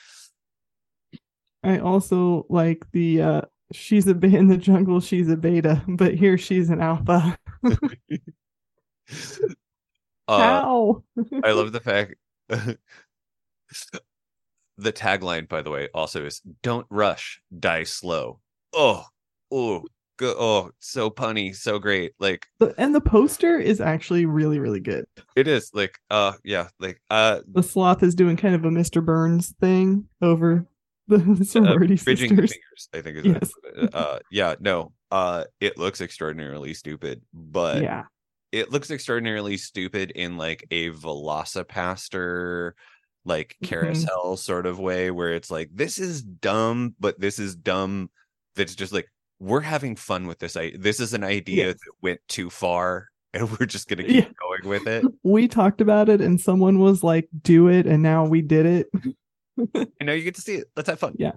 I 1.64 1.78
also 1.78 2.46
like 2.48 2.84
the 2.92 3.22
uh 3.22 3.42
she's 3.72 4.06
a 4.06 4.14
beta 4.14 4.36
in 4.36 4.48
the 4.48 4.56
jungle, 4.56 5.00
she's 5.00 5.28
a 5.28 5.36
beta, 5.36 5.82
but 5.88 6.14
here 6.14 6.38
she's 6.38 6.70
an 6.70 6.80
alpha. 6.80 7.38
uh, 10.28 10.38
How? 10.38 11.02
I 11.42 11.52
love 11.52 11.72
the 11.72 11.80
fact 11.80 12.14
the 14.78 14.92
tagline, 14.92 15.48
by 15.48 15.62
the 15.62 15.70
way, 15.70 15.88
also 15.94 16.24
is 16.24 16.40
"Don't 16.62 16.86
rush, 16.90 17.40
die 17.58 17.84
slow." 17.84 18.40
Oh, 18.72 19.04
oh, 19.50 19.84
Oh, 20.20 20.70
so 20.78 21.10
punny, 21.10 21.54
so 21.54 21.78
great. 21.78 22.12
Like, 22.18 22.46
and 22.78 22.94
the 22.94 23.00
poster 23.00 23.58
is 23.58 23.80
actually 23.80 24.26
really, 24.26 24.58
really 24.58 24.80
good. 24.80 25.06
It 25.34 25.48
is 25.48 25.70
like, 25.74 25.98
uh, 26.10 26.32
yeah, 26.44 26.68
like, 26.78 27.00
uh, 27.10 27.40
the 27.50 27.62
sloth 27.62 28.02
is 28.02 28.14
doing 28.14 28.36
kind 28.36 28.54
of 28.54 28.64
a 28.64 28.70
Mr. 28.70 29.04
Burns 29.04 29.54
thing 29.60 30.08
over 30.22 30.66
the 31.08 31.44
sorority 31.44 31.94
uh, 31.94 31.98
sisters. 31.98 32.20
Fingers, 32.20 32.54
I 32.94 33.00
think 33.00 33.18
is 33.18 33.26
yes. 33.26 33.50
uh, 33.92 34.18
yeah, 34.30 34.54
no, 34.60 34.92
uh, 35.10 35.44
it 35.60 35.78
looks 35.78 36.00
extraordinarily 36.00 36.74
stupid, 36.74 37.22
but 37.32 37.82
yeah, 37.82 38.04
it 38.52 38.72
looks 38.72 38.90
extraordinarily 38.90 39.56
stupid 39.56 40.12
in 40.12 40.36
like 40.36 40.66
a 40.70 40.90
velocipastor 40.90 42.72
like 43.24 43.56
mm-hmm. 43.56 43.66
carousel 43.66 44.24
mm-hmm. 44.24 44.36
sort 44.36 44.66
of 44.66 44.78
way 44.78 45.10
where 45.10 45.34
it's 45.34 45.50
like 45.50 45.68
this 45.74 45.98
is 45.98 46.22
dumb 46.22 46.94
but 46.98 47.18
this 47.20 47.38
is 47.38 47.56
dumb 47.56 48.08
that's 48.54 48.74
just 48.74 48.92
like 48.92 49.08
we're 49.38 49.60
having 49.60 49.96
fun 49.96 50.26
with 50.26 50.38
this. 50.38 50.56
I 50.56 50.72
this 50.78 51.00
is 51.00 51.14
an 51.14 51.24
idea 51.24 51.66
yes. 51.66 51.74
that 51.74 51.92
went 52.02 52.20
too 52.28 52.50
far 52.50 53.08
and 53.34 53.50
we're 53.58 53.66
just 53.66 53.88
gonna 53.88 54.04
keep 54.04 54.24
yeah. 54.24 54.32
going 54.40 54.68
with 54.68 54.86
it. 54.86 55.04
We 55.22 55.48
talked 55.48 55.80
about 55.80 56.08
it 56.08 56.20
and 56.20 56.40
someone 56.40 56.78
was 56.78 57.02
like, 57.02 57.28
do 57.42 57.68
it, 57.68 57.86
and 57.86 58.02
now 58.02 58.24
we 58.24 58.42
did 58.42 58.66
it. 58.66 58.92
Mm-hmm. 58.92 59.10
and 59.74 60.06
now 60.06 60.12
you 60.12 60.22
get 60.22 60.34
to 60.36 60.40
see 60.40 60.54
it. 60.56 60.68
Let's 60.76 60.88
have 60.88 60.98
fun. 60.98 61.14
Yeah. 61.18 61.32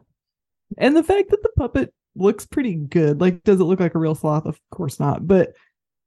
And 0.78 0.96
the 0.96 1.04
fact 1.04 1.30
that 1.30 1.42
the 1.42 1.50
puppet 1.58 1.94
looks 2.16 2.46
pretty 2.46 2.76
good. 2.76 3.20
Like, 3.20 3.44
does 3.44 3.60
it 3.60 3.64
look 3.64 3.80
like 3.80 3.96
a 3.96 4.00
real 4.00 4.16
sloth? 4.16 4.46
Of 4.46 4.60
course 4.72 5.00
not. 5.00 5.28
But 5.28 5.54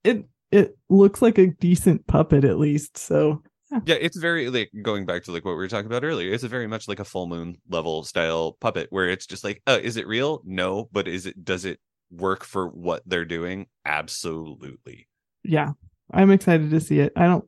it 0.05 0.25
it 0.51 0.77
looks 0.89 1.23
like 1.23 1.39
a 1.39 1.49
decent 1.49 2.07
puppet 2.07 2.45
at 2.45 2.59
least. 2.59 2.99
So 2.99 3.43
yeah 3.87 3.95
it's 3.95 4.17
very 4.17 4.51
like 4.51 4.71
going 4.83 5.07
back 5.07 5.23
to 5.25 5.33
like 5.33 5.45
what 5.45 5.53
we 5.53 5.57
were 5.57 5.69
talking 5.69 5.87
about 5.87 6.05
earlier 6.05 6.33
it's 6.33 6.45
a 6.45 6.49
very 6.49 6.67
much 6.67 6.89
like 6.89 7.01
a 7.01 7.05
full 7.05 7.27
moon 7.27 7.57
level 7.69 8.05
style 8.05 8.57
puppet 8.61 8.87
where 8.91 9.09
it's 9.09 9.27
just 9.27 9.45
like 9.45 9.63
uh, 9.67 9.79
is 9.83 9.97
it 9.97 10.07
real? 10.07 10.43
No 10.45 10.89
but 10.93 11.09
is 11.09 11.27
it 11.27 11.45
does 11.45 11.65
it 11.65 11.79
work 12.11 12.45
for 12.45 12.69
what 12.69 13.03
they're 13.07 13.25
doing? 13.25 13.67
Absolutely. 13.85 15.09
Yeah 15.45 15.73
i'm 16.13 16.31
excited 16.31 16.71
to 16.71 16.81
see 16.81 17.01
it. 17.01 17.13
I 17.17 17.27
don't 17.27 17.45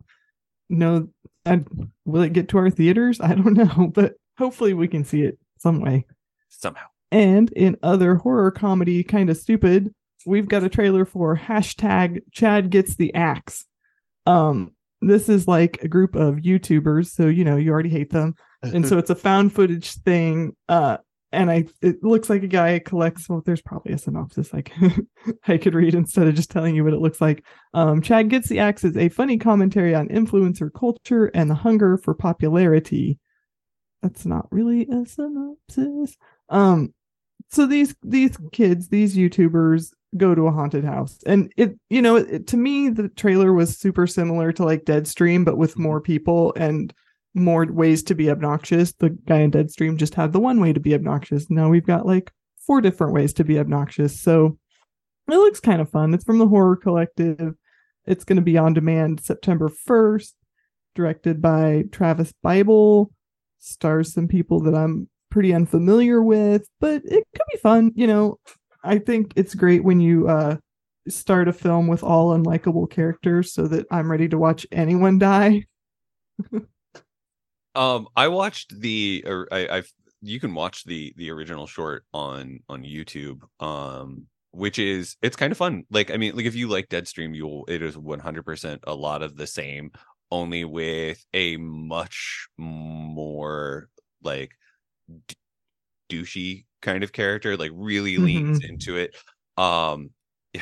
know 0.68 1.08
I, 1.46 1.62
will 2.06 2.22
it 2.22 2.32
get 2.32 2.48
to 2.50 2.58
our 2.58 2.70
theaters? 2.70 3.20
I 3.20 3.34
don't 3.34 3.54
know 3.54 3.88
but 3.88 4.14
hopefully 4.38 4.74
we 4.74 4.88
can 4.88 5.04
see 5.04 5.22
it 5.22 5.38
some 5.58 5.80
way. 5.80 6.06
Somehow. 6.48 6.86
And 7.10 7.52
in 7.52 7.76
other 7.82 8.16
horror 8.16 8.50
comedy 8.50 9.02
kind 9.02 9.30
of 9.30 9.36
stupid 9.36 9.94
we've 10.26 10.48
got 10.48 10.64
a 10.64 10.68
trailer 10.68 11.04
for 11.04 11.36
hashtag 11.36 12.20
chad 12.32 12.70
gets 12.70 12.96
the 12.96 13.14
axe. 13.14 13.66
Um 14.26 14.73
this 15.08 15.28
is 15.28 15.48
like 15.48 15.82
a 15.82 15.88
group 15.88 16.14
of 16.14 16.36
YouTubers, 16.36 17.10
so 17.10 17.26
you 17.26 17.44
know 17.44 17.56
you 17.56 17.70
already 17.70 17.88
hate 17.88 18.10
them, 18.10 18.34
and 18.62 18.86
so 18.86 18.98
it's 18.98 19.10
a 19.10 19.14
found 19.14 19.52
footage 19.52 19.92
thing. 20.02 20.54
Uh, 20.68 20.98
and 21.34 21.50
I 21.50 21.64
it 21.82 22.02
looks 22.02 22.30
like 22.30 22.42
a 22.42 22.48
guy 22.48 22.78
collects. 22.78 23.28
Well, 23.28 23.42
there's 23.44 23.62
probably 23.62 23.92
a 23.92 23.98
synopsis 23.98 24.54
I 24.54 24.62
could 24.62 25.06
I 25.48 25.58
could 25.58 25.74
read 25.74 25.94
instead 25.94 26.28
of 26.28 26.34
just 26.34 26.50
telling 26.50 26.74
you 26.74 26.84
what 26.84 26.94
it 26.94 27.00
looks 27.00 27.20
like. 27.20 27.44
Um, 27.74 28.00
Chad 28.00 28.30
gets 28.30 28.48
the 28.48 28.60
axe 28.60 28.84
is 28.84 28.96
a 28.96 29.08
funny 29.08 29.38
commentary 29.38 29.94
on 29.94 30.08
influencer 30.08 30.70
culture 30.72 31.26
and 31.26 31.50
the 31.50 31.54
hunger 31.54 31.98
for 31.98 32.14
popularity. 32.14 33.18
That's 34.02 34.26
not 34.26 34.46
really 34.50 34.86
a 34.86 35.06
synopsis. 35.06 36.16
Um, 36.48 36.94
so 37.50 37.66
these 37.66 37.94
these 38.02 38.36
kids, 38.52 38.88
these 38.88 39.16
YouTubers, 39.16 39.90
go 40.16 40.34
to 40.34 40.46
a 40.46 40.52
haunted 40.52 40.84
house. 40.84 41.18
And 41.26 41.52
it 41.56 41.78
you 41.90 42.02
know 42.02 42.16
it, 42.16 42.46
to 42.48 42.56
me 42.56 42.88
the 42.88 43.08
trailer 43.08 43.52
was 43.52 43.76
super 43.76 44.06
similar 44.06 44.52
to 44.52 44.64
like 44.64 44.84
deadstream 44.84 45.44
but 45.44 45.56
with 45.56 45.72
mm-hmm. 45.72 45.82
more 45.82 46.00
people 46.00 46.52
and 46.56 46.92
more 47.34 47.66
ways 47.66 48.02
to 48.04 48.14
be 48.14 48.30
obnoxious. 48.30 48.92
The 48.92 49.10
guy 49.10 49.40
in 49.40 49.50
deadstream 49.50 49.96
just 49.96 50.14
had 50.14 50.32
the 50.32 50.40
one 50.40 50.60
way 50.60 50.72
to 50.72 50.80
be 50.80 50.94
obnoxious. 50.94 51.50
Now 51.50 51.68
we've 51.68 51.86
got 51.86 52.06
like 52.06 52.32
four 52.66 52.80
different 52.80 53.12
ways 53.12 53.32
to 53.34 53.44
be 53.44 53.58
obnoxious. 53.58 54.20
So 54.20 54.58
it 55.28 55.36
looks 55.36 55.60
kind 55.60 55.80
of 55.80 55.90
fun. 55.90 56.14
It's 56.14 56.24
from 56.24 56.38
the 56.38 56.48
horror 56.48 56.76
collective. 56.76 57.54
It's 58.06 58.24
going 58.24 58.36
to 58.36 58.42
be 58.42 58.58
on 58.58 58.74
demand 58.74 59.20
september 59.20 59.70
1st 59.88 60.32
directed 60.94 61.42
by 61.42 61.84
travis 61.90 62.32
bible. 62.42 63.10
Stars 63.58 64.12
some 64.12 64.28
people 64.28 64.60
that 64.60 64.74
i'm 64.74 65.08
pretty 65.30 65.52
unfamiliar 65.52 66.22
with 66.22 66.68
but 66.80 67.02
it 67.06 67.26
could 67.34 67.46
be 67.50 67.58
fun 67.58 67.90
you 67.96 68.06
know 68.06 68.38
I 68.84 68.98
think 68.98 69.32
it's 69.36 69.54
great 69.54 69.82
when 69.82 70.00
you 70.00 70.28
uh, 70.28 70.56
start 71.08 71.48
a 71.48 71.52
film 71.52 71.86
with 71.86 72.02
all 72.02 72.36
unlikable 72.36 72.88
characters 72.88 73.52
so 73.52 73.66
that 73.68 73.86
I'm 73.90 74.10
ready 74.10 74.28
to 74.28 74.38
watch 74.38 74.66
anyone 74.70 75.18
die. 75.18 75.64
um, 77.74 78.08
I 78.14 78.28
watched 78.28 78.78
the 78.78 79.24
or 79.26 79.48
I, 79.50 79.68
I've 79.68 79.92
you 80.20 80.40
can 80.40 80.54
watch 80.54 80.84
the 80.84 81.12
the 81.16 81.30
original 81.30 81.66
short 81.66 82.04
on 82.12 82.60
on 82.68 82.82
YouTube. 82.82 83.42
Um, 83.60 84.26
which 84.54 84.78
is 84.78 85.16
it's 85.20 85.36
kind 85.36 85.50
of 85.50 85.58
fun. 85.58 85.84
Like 85.90 86.10
I 86.10 86.16
mean, 86.16 86.36
like 86.36 86.46
if 86.46 86.54
you 86.54 86.68
like 86.68 86.88
Deadstream, 86.88 87.34
you'll 87.34 87.64
it 87.68 87.82
is 87.82 87.96
100% 87.96 88.78
a 88.84 88.94
lot 88.94 89.22
of 89.22 89.36
the 89.36 89.46
same, 89.46 89.90
only 90.30 90.64
with 90.64 91.24
a 91.34 91.56
much 91.56 92.48
more 92.56 93.88
like 94.22 94.52
d- 95.26 95.34
douchey 96.14 96.64
kind 96.82 97.02
of 97.02 97.12
character 97.12 97.56
like 97.56 97.70
really 97.74 98.14
mm-hmm. 98.14 98.24
leans 98.24 98.64
into 98.64 98.96
it 98.96 99.16
um 99.56 100.10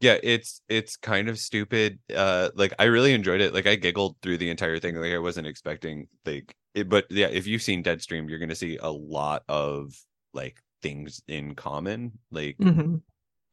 yeah 0.00 0.16
it's 0.22 0.60
it's 0.68 0.96
kind 0.96 1.28
of 1.28 1.38
stupid 1.38 1.98
uh 2.14 2.50
like 2.54 2.72
i 2.78 2.84
really 2.84 3.12
enjoyed 3.12 3.40
it 3.40 3.54
like 3.54 3.66
i 3.66 3.74
giggled 3.74 4.16
through 4.22 4.36
the 4.36 4.50
entire 4.50 4.78
thing 4.78 4.96
like 4.96 5.12
i 5.12 5.18
wasn't 5.18 5.46
expecting 5.46 6.06
like 6.26 6.54
it, 6.74 6.88
but 6.88 7.04
yeah 7.10 7.28
if 7.28 7.46
you've 7.46 7.62
seen 7.62 7.82
deadstream 7.82 8.28
you're 8.28 8.38
gonna 8.38 8.54
see 8.54 8.78
a 8.78 8.90
lot 8.90 9.42
of 9.48 9.94
like 10.34 10.62
things 10.82 11.22
in 11.28 11.54
common 11.54 12.12
like 12.30 12.56
mm-hmm. 12.58 12.96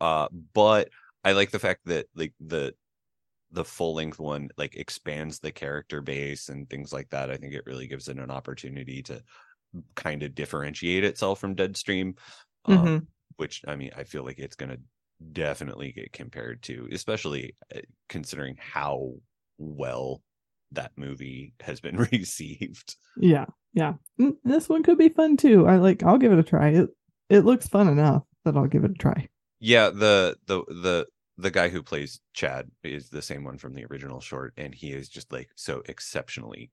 uh 0.01 0.27
but 0.53 0.89
i 1.23 1.33
like 1.33 1.51
the 1.51 1.59
fact 1.59 1.81
that 1.85 2.07
like 2.15 2.33
the 2.39 2.73
the 3.51 3.65
full 3.65 3.95
length 3.95 4.19
one 4.19 4.49
like 4.57 4.75
expands 4.75 5.39
the 5.39 5.51
character 5.51 6.01
base 6.01 6.49
and 6.49 6.69
things 6.69 6.93
like 6.93 7.09
that 7.09 7.31
i 7.31 7.37
think 7.37 7.53
it 7.53 7.65
really 7.65 7.87
gives 7.87 8.07
it 8.07 8.17
an 8.17 8.29
opportunity 8.29 9.01
to 9.01 9.21
kind 9.95 10.23
of 10.23 10.35
differentiate 10.35 11.03
itself 11.03 11.39
from 11.39 11.55
Deadstream, 11.55 12.17
um, 12.65 12.77
mm-hmm. 12.77 12.97
which 13.37 13.61
I 13.67 13.75
mean, 13.75 13.91
I 13.95 14.03
feel 14.03 14.23
like 14.23 14.39
it's 14.39 14.55
going 14.55 14.71
to 14.71 14.79
definitely 15.33 15.91
get 15.91 16.13
compared 16.13 16.61
to, 16.63 16.87
especially 16.91 17.55
uh, 17.75 17.81
considering 18.07 18.55
how 18.59 19.13
well 19.57 20.21
that 20.71 20.91
movie 20.95 21.53
has 21.59 21.79
been 21.79 21.97
received. 22.11 22.95
Yeah, 23.17 23.45
yeah. 23.73 23.93
This 24.43 24.69
one 24.69 24.83
could 24.83 24.97
be 24.97 25.09
fun 25.09 25.37
too. 25.37 25.67
I 25.67 25.77
like. 25.77 26.03
I'll 26.03 26.17
give 26.17 26.31
it 26.31 26.39
a 26.39 26.43
try. 26.43 26.69
It 26.69 26.89
it 27.29 27.45
looks 27.45 27.67
fun 27.67 27.87
enough 27.87 28.23
that 28.45 28.55
I'll 28.55 28.67
give 28.67 28.83
it 28.83 28.91
a 28.91 28.95
try. 28.95 29.27
Yeah 29.59 29.89
the 29.89 30.37
the 30.47 30.63
the 30.67 31.05
the 31.39 31.51
guy 31.51 31.69
who 31.69 31.81
plays 31.81 32.19
Chad 32.33 32.69
is 32.83 33.09
the 33.09 33.21
same 33.21 33.43
one 33.45 33.57
from 33.57 33.73
the 33.73 33.85
original 33.85 34.19
short, 34.19 34.53
and 34.57 34.75
he 34.75 34.91
is 34.91 35.07
just 35.09 35.31
like 35.31 35.49
so 35.55 35.81
exceptionally 35.87 36.69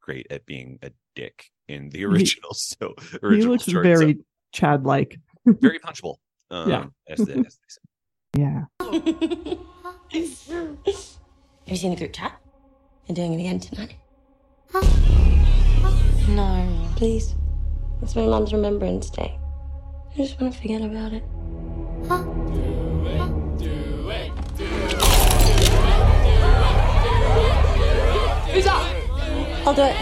great 0.00 0.26
at 0.30 0.46
being 0.46 0.78
a 0.82 0.90
dick 1.16 1.50
in 1.66 1.90
the 1.90 2.04
original. 2.10 2.54
so 2.54 2.94
he 3.28 3.42
looks 3.42 3.64
short, 3.64 3.82
very 3.84 4.14
so 4.14 4.20
Chad 4.52 4.84
like. 4.86 5.18
very 5.46 5.78
punchable. 5.80 6.16
Um, 6.50 6.70
Yeah. 6.70 6.84
as 7.08 7.18
the- 7.18 7.44
as 7.46 7.58
they. 8.34 8.40
Yeah. 8.42 8.64
Have 8.80 8.92
you 11.66 11.76
seen 11.76 11.90
the 11.90 11.96
group 11.96 12.12
chat? 12.12 12.40
You're 13.06 13.16
doing 13.16 13.32
it 13.34 13.40
again 13.40 13.58
tonight. 13.60 13.96
No. 16.28 16.88
Please. 16.96 17.34
It's 18.02 18.14
my 18.14 18.26
mom's 18.26 18.52
remembrance 18.52 19.10
day. 19.10 19.38
I 20.12 20.16
just 20.16 20.40
want 20.40 20.52
to 20.54 20.60
forget 20.60 20.82
about 20.82 21.12
it. 21.12 21.24
I'll 29.68 29.74
do 29.74 29.82
it. 29.82 29.96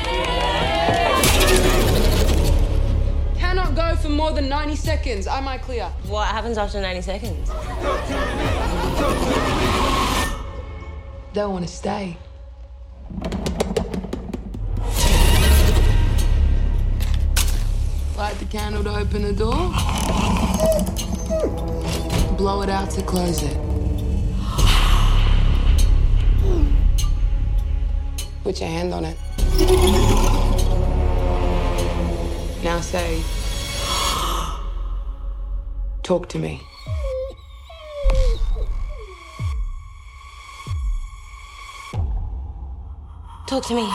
Cannot 3.36 3.74
go 3.74 3.96
for 3.96 4.08
more 4.10 4.30
than 4.30 4.48
90 4.48 4.76
seconds. 4.76 5.26
Am 5.26 5.48
I 5.48 5.58
clear? 5.58 5.86
What 6.06 6.28
happens 6.28 6.56
after 6.56 6.80
90 6.80 7.02
seconds? 7.02 7.50
They'll 11.32 11.50
want 11.50 11.66
to 11.66 11.72
stay. 11.72 12.16
Light 18.16 18.38
the 18.38 18.46
candle 18.48 18.84
to 18.84 18.94
open 18.96 19.22
the 19.22 19.32
door. 19.32 19.72
Blow 22.36 22.62
it 22.62 22.68
out 22.68 22.90
to 22.90 23.02
close 23.02 23.42
it. 23.42 23.58
Put 28.44 28.60
your 28.60 28.68
hand 28.68 28.94
on 28.94 29.04
it. 29.04 29.18
Now 32.62 32.80
say, 32.82 33.22
talk 36.02 36.28
to 36.28 36.38
me. 36.38 36.60
Talk 43.46 43.64
to 43.68 43.74
me. 43.74 43.86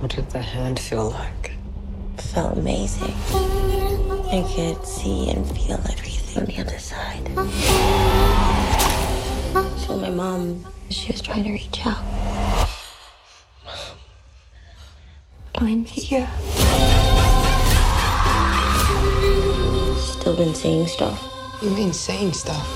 What 0.00 0.10
did 0.10 0.28
the 0.30 0.42
hand 0.42 0.80
feel 0.80 1.10
like? 1.10 1.52
Felt 2.16 2.58
amazing. 2.58 3.67
I 4.30 4.42
could 4.42 4.86
see 4.86 5.30
and 5.30 5.46
feel 5.56 5.80
everything 5.90 6.42
on 6.42 6.44
the 6.44 6.60
other 6.60 6.78
side. 6.78 7.26
So 9.78 9.96
my 9.96 10.10
mom, 10.10 10.66
she 10.90 11.10
was 11.12 11.22
trying 11.22 11.44
to 11.44 11.52
reach 11.52 11.86
out. 11.86 12.04
I'm 15.54 15.82
here. 15.86 16.28
Still 19.96 20.36
been 20.36 20.54
seeing 20.54 20.86
stuff. 20.86 21.24
You 21.62 21.70
mean 21.70 21.94
saying 21.94 22.34
stuff? 22.34 22.66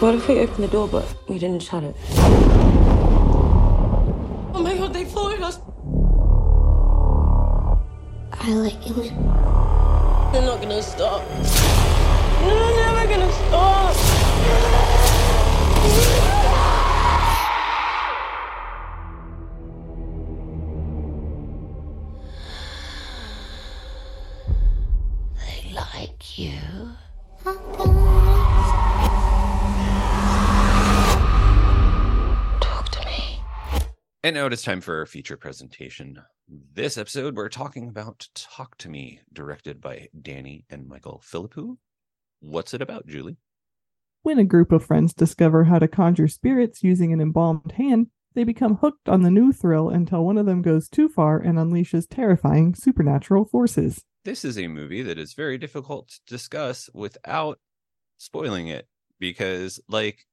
What 0.00 0.14
if 0.14 0.28
we 0.28 0.38
opened 0.38 0.62
the 0.62 0.68
door 0.68 0.86
but 0.86 1.04
we 1.28 1.40
didn't 1.40 1.64
shut 1.64 1.82
it? 1.82 1.96
Oh 4.54 4.60
my 4.62 4.76
god, 4.76 4.92
they 4.92 5.04
followed 5.04 5.40
us! 5.40 5.58
I 8.46 8.52
like 8.52 8.86
you. 8.86 8.92
They're 8.92 10.42
not 10.42 10.60
gonna 10.60 10.82
stop. 10.82 11.26
They're 12.42 12.76
never 12.76 13.08
gonna 13.08 13.32
stop. 13.32 15.03
And 34.24 34.36
now 34.36 34.46
it 34.46 34.54
is 34.54 34.62
time 34.62 34.80
for 34.80 35.00
our 35.00 35.04
feature 35.04 35.36
presentation. 35.36 36.18
This 36.48 36.96
episode, 36.96 37.36
we're 37.36 37.50
talking 37.50 37.90
about 37.90 38.26
Talk 38.34 38.74
to 38.78 38.88
Me, 38.88 39.20
directed 39.30 39.82
by 39.82 40.08
Danny 40.22 40.64
and 40.70 40.88
Michael 40.88 41.22
Philippou. 41.22 41.76
What's 42.40 42.72
it 42.72 42.80
about, 42.80 43.06
Julie? 43.06 43.36
When 44.22 44.38
a 44.38 44.44
group 44.44 44.72
of 44.72 44.82
friends 44.82 45.12
discover 45.12 45.64
how 45.64 45.78
to 45.78 45.86
conjure 45.86 46.26
spirits 46.26 46.82
using 46.82 47.12
an 47.12 47.20
embalmed 47.20 47.72
hand, 47.72 48.06
they 48.34 48.44
become 48.44 48.76
hooked 48.76 49.10
on 49.10 49.20
the 49.20 49.30
new 49.30 49.52
thrill 49.52 49.90
until 49.90 50.24
one 50.24 50.38
of 50.38 50.46
them 50.46 50.62
goes 50.62 50.88
too 50.88 51.10
far 51.10 51.38
and 51.38 51.58
unleashes 51.58 52.06
terrifying 52.08 52.74
supernatural 52.74 53.44
forces. 53.44 54.04
This 54.24 54.42
is 54.42 54.58
a 54.58 54.68
movie 54.68 55.02
that 55.02 55.18
is 55.18 55.34
very 55.34 55.58
difficult 55.58 56.08
to 56.08 56.20
discuss 56.26 56.88
without 56.94 57.58
spoiling 58.16 58.68
it 58.68 58.88
because, 59.18 59.80
like, 59.86 60.24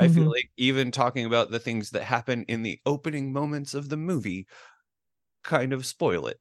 I 0.00 0.08
feel 0.08 0.24
Mhm. 0.24 0.30
like 0.32 0.50
even 0.56 0.90
talking 0.90 1.26
about 1.26 1.50
the 1.50 1.58
things 1.58 1.90
that 1.90 2.02
happen 2.04 2.44
in 2.48 2.62
the 2.62 2.78
opening 2.86 3.32
moments 3.32 3.74
of 3.74 3.88
the 3.88 3.96
movie 3.96 4.46
kind 5.44 5.72
of 5.72 5.86
spoil 5.86 6.26
it. 6.26 6.38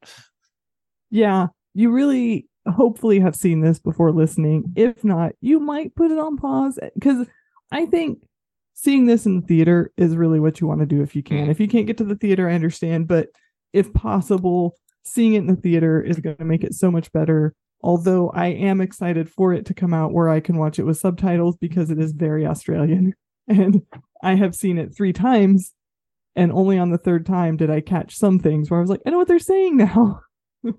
Yeah, 1.09 1.47
you 1.73 1.91
really 1.91 2.47
hopefully 2.67 3.19
have 3.19 3.35
seen 3.35 3.61
this 3.61 3.79
before 3.79 4.11
listening. 4.11 4.71
If 4.75 5.03
not, 5.03 5.33
you 5.41 5.59
might 5.59 5.95
put 5.95 6.11
it 6.11 6.19
on 6.19 6.37
pause 6.37 6.77
because 6.93 7.27
I 7.71 7.85
think 7.85 8.19
seeing 8.73 9.05
this 9.07 9.25
in 9.25 9.41
the 9.41 9.47
theater 9.47 9.91
is 9.97 10.15
really 10.15 10.39
what 10.39 10.61
you 10.61 10.67
want 10.67 10.79
to 10.81 10.85
do 10.85 11.01
if 11.01 11.15
you 11.15 11.23
can. 11.23 11.47
Mm. 11.47 11.51
If 11.51 11.59
you 11.59 11.67
can't 11.67 11.87
get 11.87 11.97
to 11.97 12.03
the 12.03 12.15
theater, 12.15 12.47
I 12.49 12.53
understand, 12.53 13.07
but 13.07 13.29
if 13.73 13.91
possible, 13.93 14.75
seeing 15.03 15.33
it 15.33 15.39
in 15.39 15.47
the 15.47 15.55
theater 15.55 16.01
is 16.01 16.19
going 16.19 16.37
to 16.37 16.45
make 16.45 16.63
it 16.63 16.73
so 16.75 16.91
much 16.91 17.11
better. 17.11 17.53
Although 17.81 18.29
I 18.31 18.47
am 18.47 18.81
excited 18.81 19.29
for 19.29 19.53
it 19.53 19.65
to 19.67 19.73
come 19.73 19.93
out 19.93 20.13
where 20.13 20.29
I 20.29 20.41
can 20.41 20.57
watch 20.57 20.79
it 20.79 20.83
with 20.83 20.97
subtitles 20.97 21.57
because 21.57 21.89
it 21.89 21.99
is 21.99 22.11
very 22.11 22.45
Australian. 22.45 23.13
And 23.49 23.81
I 24.21 24.35
have 24.35 24.55
seen 24.55 24.77
it 24.77 24.95
three 24.95 25.13
times. 25.13 25.73
And 26.35 26.51
only 26.51 26.77
on 26.77 26.91
the 26.91 26.97
third 26.97 27.25
time 27.25 27.57
did 27.57 27.69
I 27.69 27.81
catch 27.81 28.15
some 28.15 28.39
things 28.39 28.69
where 28.69 28.79
I 28.79 28.81
was 28.81 28.89
like, 28.89 29.01
I 29.05 29.09
know 29.09 29.17
what 29.17 29.27
they're 29.27 29.39
saying 29.39 29.77
now. 29.77 30.21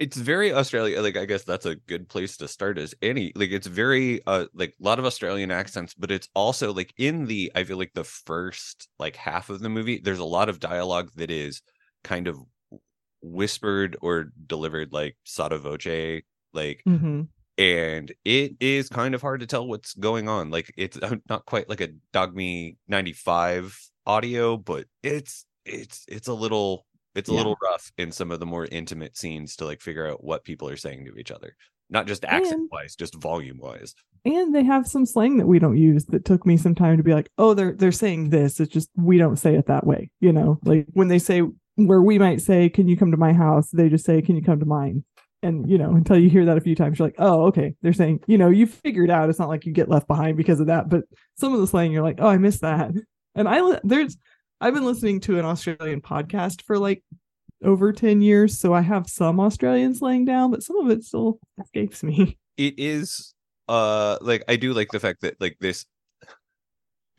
it's 0.00 0.16
very 0.16 0.52
Australia. 0.52 1.00
Like 1.02 1.16
I 1.16 1.26
guess 1.26 1.44
that's 1.44 1.66
a 1.66 1.76
good 1.76 2.08
place 2.08 2.38
to 2.38 2.48
start. 2.48 2.78
As 2.78 2.94
any 3.02 3.32
like 3.36 3.50
it's 3.50 3.66
very 3.66 4.20
uh 4.26 4.46
like 4.54 4.74
a 4.80 4.84
lot 4.84 4.98
of 4.98 5.04
Australian 5.04 5.50
accents, 5.50 5.94
but 5.94 6.10
it's 6.10 6.28
also 6.34 6.72
like 6.72 6.92
in 6.96 7.26
the 7.26 7.52
I 7.54 7.64
feel 7.64 7.76
like 7.76 7.92
the 7.94 8.04
first 8.04 8.88
like 8.98 9.14
half 9.14 9.50
of 9.50 9.60
the 9.60 9.68
movie, 9.68 10.00
there's 10.02 10.18
a 10.18 10.24
lot 10.24 10.48
of 10.48 10.58
dialogue 10.58 11.10
that 11.16 11.30
is 11.30 11.62
kind 12.02 12.28
of 12.28 12.38
whispered 13.22 13.96
or 14.00 14.32
delivered 14.46 14.92
like 14.92 15.16
sotto 15.24 15.58
voce, 15.58 16.22
like 16.54 16.82
hmm 16.84 17.22
and 17.60 18.10
it 18.24 18.54
is 18.58 18.88
kind 18.88 19.14
of 19.14 19.20
hard 19.20 19.40
to 19.40 19.46
tell 19.46 19.66
what's 19.68 19.92
going 19.94 20.28
on. 20.28 20.50
Like 20.50 20.72
it's 20.78 20.96
uh, 20.96 21.16
not 21.28 21.44
quite 21.44 21.68
like 21.68 21.82
a 21.82 21.90
Dogme 22.14 22.70
95 22.88 23.78
audio, 24.06 24.56
but 24.56 24.86
it's 25.02 25.44
it's 25.66 26.04
it's 26.08 26.28
a 26.28 26.32
little 26.34 26.86
it's 27.14 27.28
a 27.28 27.32
Yeah. 27.32 27.38
little 27.38 27.56
rough 27.62 27.92
in 27.98 28.12
some 28.12 28.30
of 28.30 28.40
the 28.40 28.46
more 28.46 28.66
intimate 28.72 29.16
scenes 29.16 29.56
to 29.56 29.66
like 29.66 29.82
figure 29.82 30.06
out 30.08 30.24
what 30.24 30.42
people 30.44 30.68
are 30.70 30.76
saying 30.76 31.04
to 31.04 31.16
each 31.18 31.30
other. 31.30 31.54
Not 31.90 32.06
just 32.06 32.24
accent 32.24 32.70
wise, 32.72 32.96
just 32.96 33.14
volume 33.20 33.58
wise. 33.58 33.94
and 34.24 34.54
they 34.54 34.64
have 34.64 34.86
some 34.86 35.04
slang 35.04 35.36
that 35.38 35.46
we 35.46 35.58
don't 35.58 35.76
use 35.76 36.06
that 36.06 36.24
took 36.24 36.46
me 36.46 36.56
some 36.56 36.74
time 36.74 36.96
to 36.96 37.02
be 37.02 37.12
like 37.12 37.28
oh 37.38 37.52
they're 37.54 37.72
they're 37.72 37.90
saying 37.92 38.30
this 38.30 38.60
it's 38.60 38.72
just 38.72 38.88
we 38.96 39.16
don't 39.18 39.38
say 39.38 39.54
it 39.56 39.66
that 39.66 39.86
way 39.86 40.10
you 40.20 40.30
know 40.32 40.58
like 40.64 40.86
when 40.92 41.08
they 41.08 41.18
say 41.18 41.42
where 41.76 42.02
we 42.02 42.18
might 42.18 42.40
say 42.42 42.68
can 42.68 42.86
you 42.86 42.96
come 42.98 43.10
to 43.10 43.16
my 43.16 43.32
house 43.32 43.70
they 43.70 43.88
just 43.88 44.04
say 44.04 44.20
can 44.22 44.36
you 44.36 44.42
come 44.42 44.60
to 44.60 44.66
mine 44.66 45.02
and 45.42 45.70
you 45.70 45.78
know 45.78 45.90
until 45.94 46.18
you 46.18 46.28
hear 46.28 46.44
that 46.44 46.56
a 46.56 46.60
few 46.60 46.74
times 46.74 46.98
you're 46.98 47.08
like 47.08 47.16
oh 47.18 47.46
okay. 47.46 47.74
They're 47.82 47.92
saying 47.92 48.20
you 48.26 48.38
know 48.38 48.48
you 48.48 48.66
figured 48.66 49.10
out. 49.10 49.30
It's 49.30 49.38
not 49.38 49.48
like 49.48 49.66
you 49.66 49.72
get 49.72 49.88
left 49.88 50.08
behind 50.08 50.36
because 50.36 50.60
of 50.60 50.66
that 50.66 50.88
but 50.88 51.04
some 51.36 51.54
of 51.54 51.60
the 51.60 51.66
slang 51.66 51.92
you're 51.92 52.02
like 52.02 52.18
oh 52.18 52.28
i 52.28 52.36
missed 52.38 52.60
that. 52.62 52.92
And 53.36 53.48
i 53.48 53.78
there's 53.84 54.16
i've 54.60 54.74
been 54.74 54.84
listening 54.84 55.20
to 55.20 55.38
an 55.38 55.44
australian 55.44 56.00
podcast 56.00 56.62
for 56.62 56.76
like 56.78 57.04
over 57.62 57.92
10 57.92 58.22
years 58.22 58.58
so 58.58 58.74
i 58.74 58.80
have 58.80 59.08
some 59.08 59.38
australian 59.38 59.94
slang 59.94 60.24
down 60.24 60.50
but 60.50 60.64
some 60.64 60.76
of 60.78 60.90
it 60.90 61.04
still 61.04 61.38
escapes 61.60 62.02
me. 62.02 62.36
It 62.56 62.74
is 62.76 63.34
uh 63.68 64.18
like 64.20 64.42
I 64.48 64.56
do 64.56 64.74
like 64.74 64.90
the 64.90 65.00
fact 65.00 65.20
that 65.22 65.40
like 65.40 65.56
this 65.60 65.86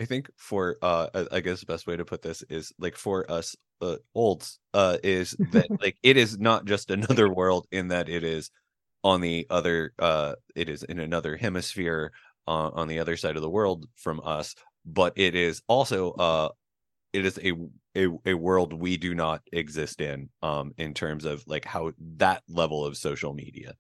I 0.02 0.06
think 0.06 0.30
for 0.36 0.78
uh 0.82 1.26
I- 1.32 1.42
guess 1.42 1.60
the 1.60 1.66
best 1.68 1.86
way 1.86 1.96
to 1.96 2.06
put 2.06 2.24
this 2.24 2.44
is 2.50 2.74
like 2.80 2.98
for 2.98 3.30
us 3.32 3.56
uh 3.82 3.98
olds 4.16 4.60
uh 4.74 4.98
is 5.04 5.38
that 5.52 5.70
like 5.82 5.98
it 6.02 6.18
is 6.18 6.40
not 6.40 6.66
just 6.66 6.90
another 6.90 7.30
world 7.32 7.68
in 7.72 7.90
that 7.90 8.10
it 8.10 8.24
is 8.24 8.50
on 9.04 9.22
the 9.22 9.46
other 9.50 9.94
uh 10.00 10.34
it 10.56 10.70
is 10.70 10.84
in 10.84 11.00
another 11.00 11.38
hemisphere 11.38 12.12
uh, 12.48 12.70
on 12.74 12.88
the 12.88 13.00
other 13.00 13.16
side 13.16 13.36
of 13.36 13.44
the 13.44 13.50
world 13.50 13.86
from 13.96 14.20
us 14.26 14.56
but 14.86 15.14
it 15.16 15.36
is 15.36 15.62
also 15.68 16.12
uh 16.14 16.50
it 17.14 17.26
is 17.26 17.40
a, 17.44 17.54
a 17.96 18.08
a 18.26 18.34
world 18.34 18.74
we 18.74 18.98
do 18.98 19.14
not 19.14 19.42
exist 19.54 20.02
in 20.02 20.30
um 20.42 20.74
in 20.78 20.94
terms 20.94 21.26
of 21.26 21.44
like 21.46 21.66
how 21.66 21.92
that 22.18 22.42
level 22.48 22.86
of 22.86 22.98
social 22.98 23.34
media. 23.34 23.74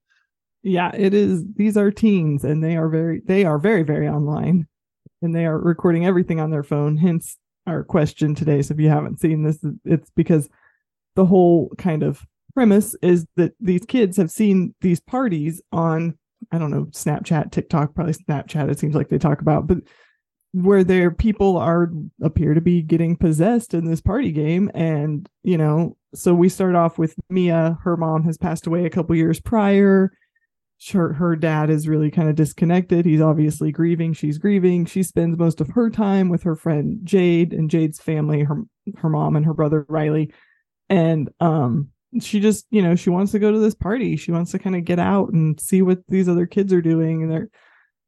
Yeah 0.63 0.91
it 0.93 1.13
is 1.15 1.43
these 1.55 1.77
are 1.77 1.89
teens 1.89 2.43
and 2.43 2.63
they 2.63 2.77
are 2.77 2.89
very 2.89 3.21
they 3.25 3.43
are 3.45 3.57
very 3.57 3.81
very 3.81 4.07
online 4.07 4.67
and 5.21 5.35
they 5.35 5.45
are 5.45 5.57
recording 5.57 6.05
everything 6.05 6.39
on 6.39 6.51
their 6.51 6.63
phone 6.63 6.97
hence 6.97 7.37
our 7.67 7.83
question 7.83 8.33
today. 8.33 8.61
So 8.61 8.73
if 8.73 8.79
you 8.79 8.89
haven't 8.89 9.19
seen 9.19 9.43
this 9.43 9.59
it's 9.85 10.09
because 10.15 10.49
the 11.15 11.25
whole 11.25 11.71
kind 11.77 12.03
of 12.03 12.25
premise 12.53 12.95
is 13.01 13.25
that 13.35 13.53
these 13.59 13.85
kids 13.85 14.17
have 14.17 14.31
seen 14.31 14.75
these 14.81 14.99
parties 14.99 15.61
on 15.71 16.17
i 16.51 16.57
don't 16.57 16.71
know 16.71 16.83
snapchat 16.85 17.49
tiktok 17.49 17.95
probably 17.95 18.11
snapchat 18.11 18.69
it 18.69 18.77
seems 18.77 18.93
like 18.93 19.07
they 19.07 19.17
talk 19.17 19.39
about 19.39 19.67
but 19.67 19.77
where 20.53 20.83
their 20.83 21.11
people 21.11 21.57
are 21.57 21.91
appear 22.21 22.53
to 22.53 22.61
be 22.61 22.81
getting 22.81 23.15
possessed 23.15 23.73
in 23.73 23.85
this 23.85 24.01
party 24.01 24.31
game. 24.31 24.69
And 24.73 25.27
you 25.43 25.57
know 25.57 25.97
so 26.13 26.33
we 26.33 26.49
start 26.49 26.75
off 26.75 26.97
with 26.97 27.15
mia 27.29 27.77
her 27.83 27.95
mom 27.95 28.23
has 28.23 28.37
passed 28.37 28.67
away 28.67 28.85
a 28.85 28.89
couple 28.89 29.15
years 29.15 29.39
prior 29.39 30.11
her, 30.89 31.13
her 31.13 31.35
dad 31.35 31.69
is 31.69 31.87
really 31.87 32.09
kind 32.09 32.27
of 32.27 32.35
disconnected. 32.35 33.05
He's 33.05 33.21
obviously 33.21 33.71
grieving. 33.71 34.13
She's 34.13 34.37
grieving. 34.37 34.85
She 34.85 35.03
spends 35.03 35.37
most 35.37 35.61
of 35.61 35.69
her 35.69 35.89
time 35.89 36.27
with 36.29 36.43
her 36.43 36.55
friend 36.55 36.99
jade 37.03 37.53
and 37.53 37.69
jade's 37.69 37.99
family 37.99 38.41
her 38.41 38.63
her 38.97 39.09
mom 39.09 39.35
and 39.35 39.45
her 39.45 39.53
brother 39.53 39.85
riley. 39.87 40.33
And 40.89 41.29
um 41.39 41.89
she 42.19 42.39
just 42.39 42.65
you 42.71 42.81
know 42.81 42.95
she 42.95 43.09
wants 43.09 43.31
to 43.33 43.39
go 43.39 43.51
to 43.51 43.59
this 43.59 43.75
party. 43.75 44.17
She 44.17 44.31
wants 44.31 44.51
to 44.51 44.59
kind 44.59 44.75
of 44.75 44.83
get 44.83 44.99
out 44.99 45.31
and 45.31 45.59
see 45.59 45.81
what 45.81 45.99
these 46.09 46.27
other 46.27 46.47
kids 46.47 46.73
are 46.73 46.81
doing. 46.81 47.21
And 47.21 47.31
they're 47.31 47.49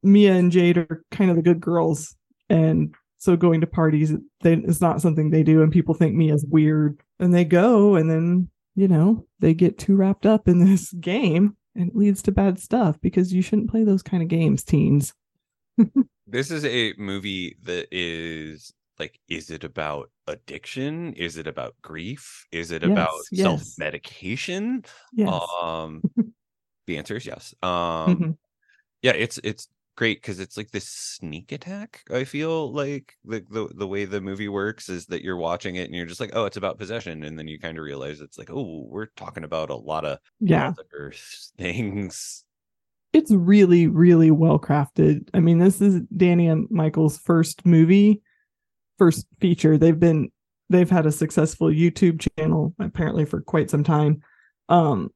mia 0.02 0.34
and 0.34 0.52
jade 0.52 0.78
are 0.78 1.04
kind 1.12 1.30
of 1.30 1.36
the 1.36 1.44
good 1.44 1.62
girls. 1.62 2.16
And 2.50 2.94
so 3.20 3.38
going 3.38 3.62
to 3.62 3.68
parties 3.68 4.14
they, 4.42 4.54
it's 4.54 4.82
not 4.82 5.02
something 5.02 5.30
they 5.30 5.44
do. 5.44 5.62
And 5.62 5.72
people 5.72 5.94
think 5.94 6.16
me 6.16 6.32
as 6.32 6.44
weird. 6.50 7.00
And 7.20 7.34
they 7.34 7.46
go 7.46 7.96
and 7.96 8.10
then 8.10 8.50
you 8.76 8.88
know 8.88 9.28
they 9.40 9.54
get 9.54 9.78
too 9.78 9.96
wrapped 9.96 10.26
up 10.26 10.48
in 10.48 10.66
this 10.66 10.92
game 11.00 11.56
and 11.76 11.90
it 11.90 11.96
leads 11.96 12.22
to 12.24 12.32
bad 12.32 12.60
stuff 12.60 13.00
because 13.02 13.34
you 13.34 13.42
shouldn't 13.42 13.70
play 13.70 13.84
those 13.84 14.04
kind 14.04 14.22
of 14.24 14.30
games 14.30 14.64
teens. 14.64 15.14
This 16.26 16.52
is 16.52 16.64
a 16.64 16.94
movie 16.98 17.58
that 17.64 17.88
is 17.92 18.74
like 18.98 19.20
is 19.28 19.50
it 19.50 19.64
about 19.66 20.10
addiction? 20.26 21.14
Is 21.14 21.38
it 21.38 21.48
about 21.48 21.76
grief? 21.82 22.46
Is 22.52 22.72
it 22.72 22.82
Yes, 22.82 22.92
about 22.92 23.12
yes. 23.32 23.44
self-medication? 23.44 24.86
Yes. 25.14 25.44
Um 25.62 26.02
the 26.88 26.98
answer 26.98 27.18
is 27.18 27.26
yes. 27.26 27.54
Um 27.62 27.70
Mhm. 28.18 28.38
yeah 29.02 29.12
it's 29.12 29.38
it's 29.44 29.68
great 29.96 30.22
because 30.22 30.40
it's 30.40 30.58
like 30.58 30.72
this 30.72 30.88
sneak 30.88 31.52
attack 31.52 32.02
i 32.12 32.24
feel 32.24 32.74
like 32.74 33.16
the, 33.26 33.46
the 33.52 33.68
the 33.76 33.88
way 33.88 34.06
the 34.06 34.22
movie 34.22 34.48
works 34.48 34.90
is 34.90 35.06
that 35.06 35.22
you're 35.22 35.38
watching 35.38 35.76
it 35.76 35.86
and 35.86 35.96
you're 35.96 36.06
just 36.06 36.20
like 36.20 36.32
oh 36.34 36.46
it's 36.46 36.58
about 36.58 36.80
possession 36.80 37.24
and 37.24 37.38
then 37.38 37.48
you 37.48 37.60
kind 37.60 37.78
of 37.78 37.84
realize 37.84 38.20
it's 38.22 38.38
like 38.38 38.50
oh 38.50 38.86
we're 38.88 39.08
talking 39.16 39.44
about 39.44 39.70
a 39.70 39.76
lot 39.76 40.06
of 40.06 40.18
yeah. 40.40 40.74
other 40.80 41.14
things. 41.58 42.44
It's 43.12 43.32
really 43.32 43.88
really 43.88 44.32
well 44.32 44.58
crafted. 44.60 45.30
I 45.34 45.40
mean 45.40 45.60
this 45.60 45.82
is 45.82 46.02
danny 46.16 46.48
and 46.48 46.68
michael's 46.72 47.18
first 47.18 47.66
movie 47.66 48.22
first 48.98 49.28
feature. 49.40 49.78
They've 49.78 50.00
been 50.00 50.32
they've 50.70 50.90
had 50.90 51.06
a 51.06 51.12
successful 51.12 51.68
youtube 51.68 52.28
channel 52.38 52.74
apparently 52.80 53.26
for 53.26 53.42
quite 53.42 53.70
some 53.70 53.84
time. 53.84 54.22
Um 54.70 55.10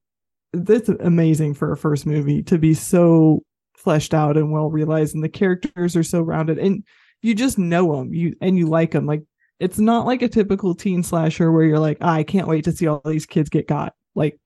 that's 0.54 0.90
amazing 0.90 1.56
for 1.56 1.72
a 1.72 1.78
first 1.78 2.06
movie 2.06 2.44
to 2.44 2.58
be 2.58 2.74
so 2.74 3.44
fleshed 3.78 4.14
out 4.14 4.38
and 4.38 4.52
well 4.52 4.70
realized 4.70 5.16
and 5.16 5.24
the 5.24 5.30
characters 5.30 5.96
are 5.96 6.04
so 6.04 6.22
rounded 6.22 6.58
and 6.58 6.84
you 7.22 7.34
just 7.34 7.58
know 7.58 7.96
them 7.96 8.14
you 8.14 8.36
and 8.42 8.58
you 8.58 8.68
like 8.68 8.92
them 8.92 9.06
like 9.06 9.24
it's 9.60 9.80
not 9.80 10.06
like 10.06 10.22
a 10.22 10.28
typical 10.28 10.76
teen 10.76 11.04
slasher 11.04 11.52
where 11.52 11.64
you're 11.64 11.80
like 11.80 11.98
i 12.02 12.24
can't 12.24 12.48
wait 12.48 12.64
to 12.64 12.72
see 12.72 12.88
all 12.88 13.02
these 13.06 13.26
kids 13.26 13.50
get 13.50 13.68
got 13.68 13.94
like 14.16 14.40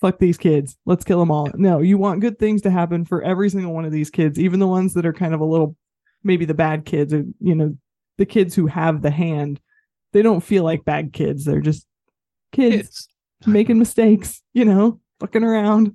fuck 0.00 0.18
these 0.18 0.38
kids 0.38 0.78
let's 0.86 1.04
kill 1.04 1.20
them 1.20 1.30
all. 1.30 1.50
No 1.54 1.80
you 1.80 1.98
want 1.98 2.20
good 2.20 2.38
things 2.38 2.62
to 2.62 2.70
happen 2.70 3.04
for 3.04 3.22
every 3.22 3.50
single 3.50 3.74
one 3.74 3.84
of 3.84 3.92
these 3.92 4.10
kids 4.10 4.38
even 4.38 4.58
the 4.58 4.66
ones 4.66 4.94
that 4.94 5.04
are 5.04 5.12
kind 5.12 5.34
of 5.34 5.40
a 5.40 5.44
little 5.44 5.76
maybe 6.24 6.44
the 6.44 6.54
bad 6.54 6.84
kids 6.84 7.12
or 7.12 7.24
you 7.40 7.54
know 7.54 7.76
the 8.16 8.26
kids 8.26 8.54
who 8.54 8.66
have 8.66 9.02
the 9.02 9.10
hand 9.10 9.60
they 10.12 10.22
don't 10.22 10.40
feel 10.40 10.64
like 10.64 10.84
bad 10.84 11.12
kids 11.12 11.44
they're 11.44 11.60
just 11.60 11.86
kids 12.52 13.08
it's 13.38 13.46
making 13.46 13.78
mistakes 13.78 14.42
you 14.54 14.64
know 14.64 15.00
fucking 15.20 15.44
around 15.44 15.94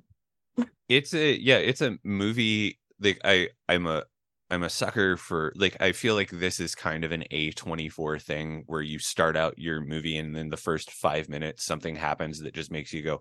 it's 0.88 1.14
a 1.14 1.40
yeah 1.40 1.56
it's 1.56 1.80
a 1.80 1.96
movie 2.04 2.78
like 3.00 3.18
i 3.24 3.48
i'm 3.68 3.86
a 3.86 4.04
i'm 4.50 4.62
a 4.62 4.70
sucker 4.70 5.16
for 5.16 5.52
like 5.56 5.76
i 5.80 5.92
feel 5.92 6.14
like 6.14 6.30
this 6.30 6.60
is 6.60 6.74
kind 6.74 7.04
of 7.04 7.12
an 7.12 7.24
a24 7.32 8.20
thing 8.22 8.64
where 8.66 8.82
you 8.82 8.98
start 8.98 9.36
out 9.36 9.58
your 9.58 9.80
movie 9.80 10.16
and 10.16 10.34
then 10.34 10.48
the 10.48 10.56
first 10.56 10.90
five 10.90 11.28
minutes 11.28 11.64
something 11.64 11.96
happens 11.96 12.40
that 12.40 12.54
just 12.54 12.70
makes 12.70 12.92
you 12.92 13.02
go 13.02 13.20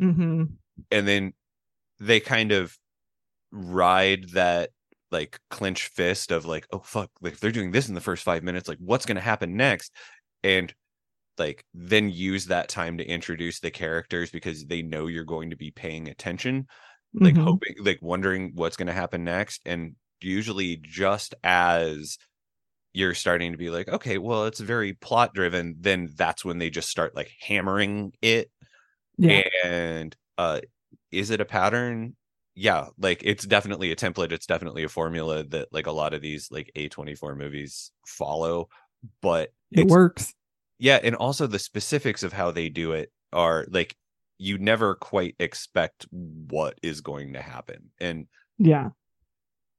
mm-hmm. 0.00 0.44
and 0.90 1.08
then 1.08 1.32
they 2.00 2.20
kind 2.20 2.52
of 2.52 2.76
ride 3.52 4.28
that 4.30 4.70
like 5.10 5.38
clench 5.48 5.86
fist 5.86 6.30
of 6.30 6.44
like 6.44 6.66
oh 6.72 6.80
fuck 6.80 7.10
like 7.22 7.32
if 7.32 7.40
they're 7.40 7.50
doing 7.50 7.70
this 7.70 7.88
in 7.88 7.94
the 7.94 8.00
first 8.00 8.24
five 8.24 8.42
minutes 8.42 8.68
like 8.68 8.78
what's 8.80 9.06
going 9.06 9.16
to 9.16 9.22
happen 9.22 9.56
next 9.56 9.92
and 10.42 10.74
like 11.38 11.64
then 11.74 12.08
use 12.10 12.46
that 12.46 12.68
time 12.68 12.98
to 12.98 13.04
introduce 13.04 13.60
the 13.60 13.70
characters 13.70 14.30
because 14.30 14.66
they 14.66 14.82
know 14.82 15.06
you're 15.06 15.24
going 15.24 15.50
to 15.50 15.56
be 15.56 15.70
paying 15.70 16.08
attention 16.08 16.66
like 17.14 17.34
Mhm. 17.34 17.44
hoping 17.44 17.74
like 17.80 17.98
wondering 18.02 18.52
what's 18.54 18.76
going 18.76 18.86
to 18.86 18.92
happen 18.92 19.24
next 19.24 19.62
and 19.64 19.94
usually 20.20 20.76
just 20.76 21.34
as 21.44 22.18
you're 22.92 23.14
starting 23.14 23.52
to 23.52 23.58
be 23.58 23.70
like 23.70 23.88
okay 23.88 24.18
well 24.18 24.46
it's 24.46 24.60
very 24.60 24.94
plot 24.94 25.32
driven 25.34 25.76
then 25.78 26.12
that's 26.16 26.44
when 26.44 26.58
they 26.58 26.70
just 26.70 26.88
start 26.88 27.14
like 27.14 27.30
hammering 27.40 28.12
it 28.22 28.50
yeah. 29.16 29.42
and 29.64 30.16
uh 30.38 30.60
is 31.10 31.30
it 31.30 31.40
a 31.40 31.44
pattern? 31.44 32.14
Yeah 32.54 32.86
like 32.98 33.22
it's 33.24 33.46
definitely 33.46 33.92
a 33.92 33.96
template 33.96 34.32
it's 34.32 34.46
definitely 34.46 34.82
a 34.84 34.88
formula 34.88 35.44
that 35.44 35.68
like 35.70 35.86
a 35.86 35.92
lot 35.92 36.12
of 36.14 36.20
these 36.20 36.48
like 36.50 36.70
a24 36.76 37.36
movies 37.36 37.92
follow 38.06 38.68
but 39.22 39.50
it 39.70 39.86
works 39.86 40.34
yeah 40.78 40.98
and 41.02 41.14
also 41.14 41.46
the 41.46 41.58
specifics 41.58 42.22
of 42.22 42.32
how 42.32 42.50
they 42.50 42.68
do 42.68 42.92
it 42.92 43.10
are 43.32 43.66
like 43.70 43.96
you 44.38 44.58
never 44.58 44.94
quite 44.94 45.34
expect 45.38 46.06
what 46.10 46.78
is 46.82 47.00
going 47.00 47.32
to 47.32 47.42
happen 47.42 47.90
and 48.00 48.26
yeah. 48.58 48.90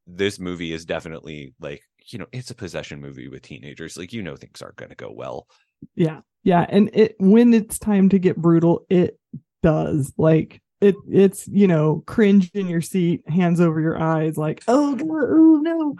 this 0.05 0.39
movie 0.39 0.73
is 0.73 0.85
definitely 0.85 1.53
like 1.59 1.81
you 2.11 2.19
know 2.19 2.27
it's 2.31 2.51
a 2.51 2.55
possession 2.55 2.99
movie 2.99 3.27
with 3.27 3.41
teenagers 3.41 3.97
like 3.97 4.13
you 4.13 4.21
know 4.21 4.35
things 4.35 4.61
aren't 4.61 4.75
going 4.77 4.89
to 4.89 4.95
go 4.95 5.11
well. 5.11 5.47
Yeah 5.95 6.21
yeah 6.43 6.65
and 6.69 6.89
it 6.93 7.15
when 7.19 7.53
it's 7.53 7.77
time 7.77 8.09
to 8.09 8.19
get 8.19 8.37
brutal 8.37 8.85
it 8.89 9.19
does 9.61 10.13
like 10.17 10.61
it 10.81 10.95
it's 11.09 11.47
you 11.47 11.67
know 11.67 12.03
cringe 12.07 12.49
in 12.53 12.67
your 12.67 12.81
seat 12.81 13.21
hands 13.29 13.59
over 13.59 13.79
your 13.81 14.01
eyes 14.01 14.37
like 14.37 14.63
oh, 14.67 14.97
oh 15.01 15.59
no 15.61 15.95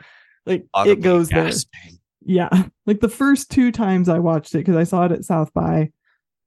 like 0.45 0.65
Audibly 0.73 0.93
it 0.93 1.01
goes 1.01 1.29
there. 1.29 1.45
gasping. 1.45 1.98
Yeah. 2.29 2.63
Like 2.85 2.99
the 2.99 3.09
first 3.09 3.51
two 3.51 3.71
times 3.71 4.09
i 4.09 4.19
watched 4.19 4.55
it 4.55 4.59
because 4.59 4.75
i 4.75 4.83
saw 4.83 5.05
it 5.05 5.11
at 5.11 5.25
south 5.25 5.53
by 5.53 5.91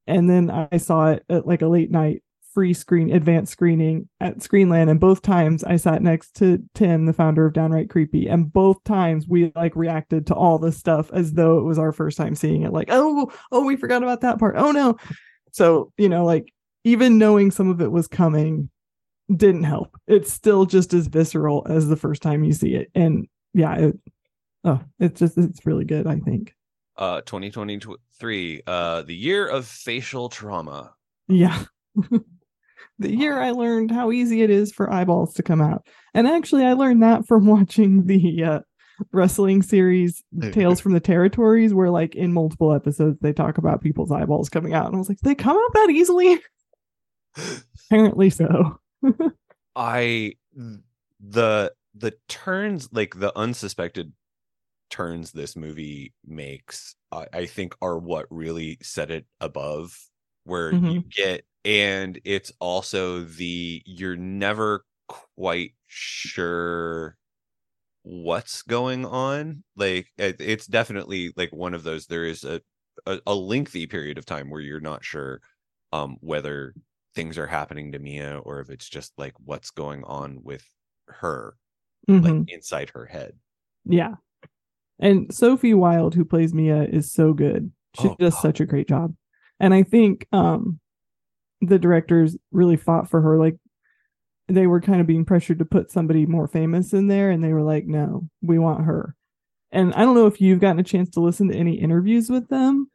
and 0.06 0.28
then 0.28 0.50
i 0.50 0.76
saw 0.76 1.10
it 1.10 1.24
at 1.28 1.46
like 1.46 1.62
a 1.62 1.68
late 1.68 1.90
night 1.90 2.22
free 2.52 2.74
screen 2.74 3.10
advanced 3.10 3.52
screening 3.52 4.08
at 4.20 4.38
screenland 4.38 4.90
and 4.90 4.98
both 5.00 5.22
times 5.22 5.62
i 5.64 5.76
sat 5.76 6.02
next 6.02 6.34
to 6.34 6.62
tim 6.74 7.06
the 7.06 7.12
founder 7.12 7.46
of 7.46 7.52
downright 7.52 7.88
creepy 7.88 8.26
and 8.26 8.52
both 8.52 8.82
times 8.84 9.26
we 9.26 9.52
like 9.54 9.74
reacted 9.76 10.26
to 10.26 10.34
all 10.34 10.58
this 10.58 10.76
stuff 10.76 11.10
as 11.12 11.32
though 11.32 11.58
it 11.58 11.62
was 11.62 11.78
our 11.78 11.92
first 11.92 12.16
time 12.16 12.34
seeing 12.34 12.62
it. 12.62 12.72
Like 12.72 12.88
oh 12.90 13.32
oh 13.50 13.64
we 13.64 13.76
forgot 13.76 14.02
about 14.02 14.20
that 14.22 14.38
part. 14.38 14.56
Oh 14.58 14.72
no. 14.72 14.96
So 15.52 15.92
you 15.96 16.08
know 16.08 16.24
like 16.24 16.52
even 16.84 17.18
knowing 17.18 17.50
some 17.50 17.70
of 17.70 17.80
it 17.80 17.92
was 17.92 18.08
coming 18.08 18.68
didn't 19.34 19.64
help. 19.64 19.96
It's 20.06 20.32
still 20.32 20.66
just 20.66 20.92
as 20.92 21.06
visceral 21.06 21.66
as 21.68 21.88
the 21.88 21.96
first 21.96 22.22
time 22.22 22.44
you 22.44 22.52
see 22.52 22.74
it. 22.74 22.90
And 22.94 23.28
yeah 23.54 23.74
it, 23.76 23.98
oh 24.64 24.80
it's 24.98 25.20
just 25.20 25.38
it's 25.38 25.66
really 25.66 25.84
good 25.84 26.06
i 26.06 26.18
think. 26.18 26.54
Uh 26.96 27.20
2023 27.22 28.62
uh 28.66 29.02
the 29.02 29.14
year 29.14 29.46
of 29.48 29.66
facial 29.66 30.28
trauma. 30.28 30.92
Yeah. 31.28 31.64
The 32.98 33.16
year 33.16 33.40
i 33.40 33.50
learned 33.50 33.90
how 33.90 34.12
easy 34.12 34.42
it 34.42 34.50
is 34.50 34.70
for 34.70 34.92
eyeballs 34.92 35.34
to 35.34 35.42
come 35.42 35.60
out. 35.60 35.86
And 36.14 36.28
actually 36.28 36.64
i 36.64 36.74
learned 36.74 37.02
that 37.02 37.26
from 37.26 37.46
watching 37.56 38.06
the 38.06 38.44
uh 38.44 38.60
wrestling 39.12 39.62
series 39.62 40.22
tales 40.52 40.78
from 40.78 40.92
the 40.92 41.00
territories 41.00 41.74
where 41.74 41.90
like 41.90 42.14
in 42.14 42.32
multiple 42.32 42.72
episodes 42.72 43.18
they 43.20 43.32
talk 43.32 43.58
about 43.58 43.80
people's 43.80 44.12
eyeballs 44.12 44.48
coming 44.48 44.74
out. 44.74 44.86
And 44.86 44.94
i 44.94 44.98
was 44.98 45.08
like 45.08 45.18
they 45.20 45.34
come 45.34 45.56
out 45.56 45.72
that 45.74 45.90
easily? 45.90 46.38
Apparently 47.90 48.30
so. 48.30 48.78
I 49.74 50.34
the 51.18 51.72
the 51.94 52.12
turns 52.28 52.88
like 52.92 53.18
the 53.18 53.36
unsuspected 53.36 54.12
turns 54.92 55.32
this 55.32 55.56
movie 55.56 56.14
makes 56.26 56.96
I, 57.12 57.28
I 57.34 57.46
think 57.46 57.74
are 57.82 57.98
what 57.98 58.26
really 58.30 58.78
set 58.82 59.10
it 59.12 59.26
above 59.40 59.98
where 60.44 60.74
you 60.74 61.02
get 61.16 61.46
and 61.64 62.20
it's 62.26 62.52
also 62.60 63.22
the 63.24 63.82
you're 63.86 64.16
never 64.16 64.86
quite 65.08 65.72
sure 65.88 67.18
what's 68.02 68.62
going 68.62 69.04
on. 69.06 69.64
Like 69.76 70.08
it, 70.18 70.36
it's 70.40 70.66
definitely 70.66 71.32
like 71.36 71.52
one 71.52 71.74
of 71.74 71.82
those. 71.84 72.06
There 72.06 72.24
is 72.24 72.44
a, 72.44 72.60
a 73.06 73.20
a 73.26 73.34
lengthy 73.34 73.86
period 73.86 74.18
of 74.18 74.26
time 74.26 74.50
where 74.50 74.60
you're 74.60 74.80
not 74.80 75.04
sure 75.04 75.40
um 75.92 76.16
whether 76.20 76.74
things 77.14 77.38
are 77.38 77.46
happening 77.46 77.92
to 77.92 77.98
Mia 77.98 78.38
or 78.38 78.60
if 78.60 78.70
it's 78.70 78.88
just 78.88 79.12
like 79.18 79.34
what's 79.40 79.70
going 79.70 80.04
on 80.04 80.42
with 80.42 80.64
her 81.08 81.56
Mhm. 82.08 82.22
like 82.22 82.36
inside 82.48 82.90
her 82.90 83.06
head. 83.06 83.38
Yeah. 83.84 84.16
And 84.98 85.32
Sophie 85.34 85.74
Wilde, 85.74 86.14
who 86.14 86.24
plays 86.24 86.54
Mia, 86.54 86.84
is 86.84 87.12
so 87.12 87.32
good. 87.32 87.72
She 88.00 88.08
Oh, 88.08 88.16
does 88.18 88.34
God. 88.34 88.40
such 88.42 88.60
a 88.60 88.66
great 88.66 88.88
job. 88.88 89.14
And 89.60 89.74
I 89.74 89.82
think 89.82 90.26
um 90.32 90.78
the 91.60 91.78
directors 91.78 92.36
really 92.50 92.76
fought 92.76 93.08
for 93.08 93.20
her. 93.20 93.38
Like 93.38 93.56
they 94.48 94.66
were 94.66 94.80
kind 94.80 95.00
of 95.00 95.06
being 95.06 95.24
pressured 95.24 95.60
to 95.60 95.64
put 95.64 95.90
somebody 95.90 96.26
more 96.26 96.48
famous 96.48 96.92
in 96.92 97.06
there, 97.08 97.30
and 97.30 97.42
they 97.42 97.52
were 97.52 97.62
like, 97.62 97.86
no, 97.86 98.28
we 98.42 98.58
want 98.58 98.84
her. 98.84 99.14
And 99.70 99.94
I 99.94 100.00
don't 100.02 100.14
know 100.14 100.26
if 100.26 100.40
you've 100.40 100.60
gotten 100.60 100.80
a 100.80 100.84
chance 100.84 101.08
to 101.10 101.20
listen 101.20 101.48
to 101.48 101.56
any 101.56 101.74
interviews 101.80 102.28
with 102.28 102.48
them. 102.48 102.88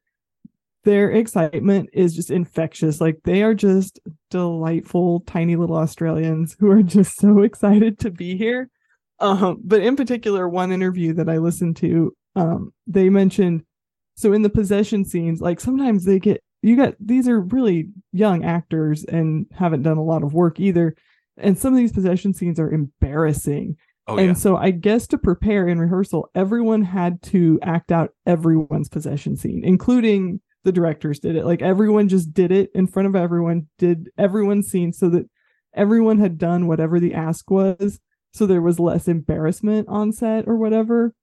Their 0.83 1.09
excitement 1.11 1.89
is 1.93 2.15
just 2.15 2.29
infectious. 2.31 3.01
Like 3.01 3.19
they 3.23 3.43
are 3.43 3.53
just 3.55 3.99
delightful, 4.29 5.21
tiny 5.21 5.55
little 5.55 5.75
Australians 5.77 6.55
who 6.59 6.69
are 6.69 6.83
just 6.83 7.17
so 7.19 7.41
excited 7.43 7.99
to 7.99 8.11
be 8.11 8.37
here. 8.37 8.69
Um, 9.19 9.61
but 9.63 9.81
in 9.81 9.95
particular, 9.95 10.47
one 10.47 10.71
interview 10.71 11.13
that 11.13 11.29
I 11.29 11.37
listened 11.37 11.77
to, 11.77 12.13
um, 12.35 12.71
they 12.85 13.09
mentioned 13.09 13.63
so 14.15 14.33
in 14.33 14.41
the 14.41 14.49
possession 14.49 15.05
scenes, 15.05 15.41
like 15.41 15.59
sometimes 15.59 16.03
they 16.03 16.19
get 16.19 16.43
you 16.63 16.75
got 16.75 16.95
these 16.99 17.27
are 17.27 17.39
really 17.39 17.89
young 18.11 18.43
actors 18.43 19.03
and 19.05 19.45
haven't 19.55 19.83
done 19.83 19.97
a 19.97 20.03
lot 20.03 20.23
of 20.23 20.33
work 20.33 20.59
either. 20.59 20.95
And 21.37 21.57
some 21.57 21.73
of 21.73 21.77
these 21.77 21.91
possession 21.93 22.33
scenes 22.33 22.59
are 22.59 22.71
embarrassing. 22.71 23.77
Oh 24.07 24.17
and 24.17 24.29
yeah. 24.29 24.33
so 24.33 24.57
I 24.57 24.71
guess 24.71 25.05
to 25.07 25.17
prepare 25.17 25.67
in 25.67 25.79
rehearsal, 25.79 26.29
everyone 26.33 26.81
had 26.81 27.21
to 27.23 27.59
act 27.61 27.91
out 27.91 28.11
everyone's 28.25 28.89
possession 28.89 29.35
scene, 29.35 29.63
including 29.63 30.41
the 30.63 30.71
directors 30.71 31.19
did 31.19 31.35
it. 31.35 31.45
Like 31.45 31.61
everyone 31.61 32.09
just 32.09 32.33
did 32.33 32.51
it 32.51 32.71
in 32.73 32.87
front 32.87 33.07
of 33.07 33.15
everyone, 33.15 33.67
did 33.77 34.09
everyone's 34.17 34.67
scene 34.67 34.93
so 34.93 35.09
that 35.09 35.29
everyone 35.75 36.19
had 36.19 36.37
done 36.37 36.67
whatever 36.67 36.99
the 36.99 37.13
ask 37.13 37.51
was. 37.51 37.99
So 38.37 38.45
there 38.45 38.61
was 38.61 38.79
less 38.79 39.07
embarrassment 39.07 39.87
on 39.89 40.11
set 40.11 40.47
or 40.47 40.55
whatever. 40.57 41.13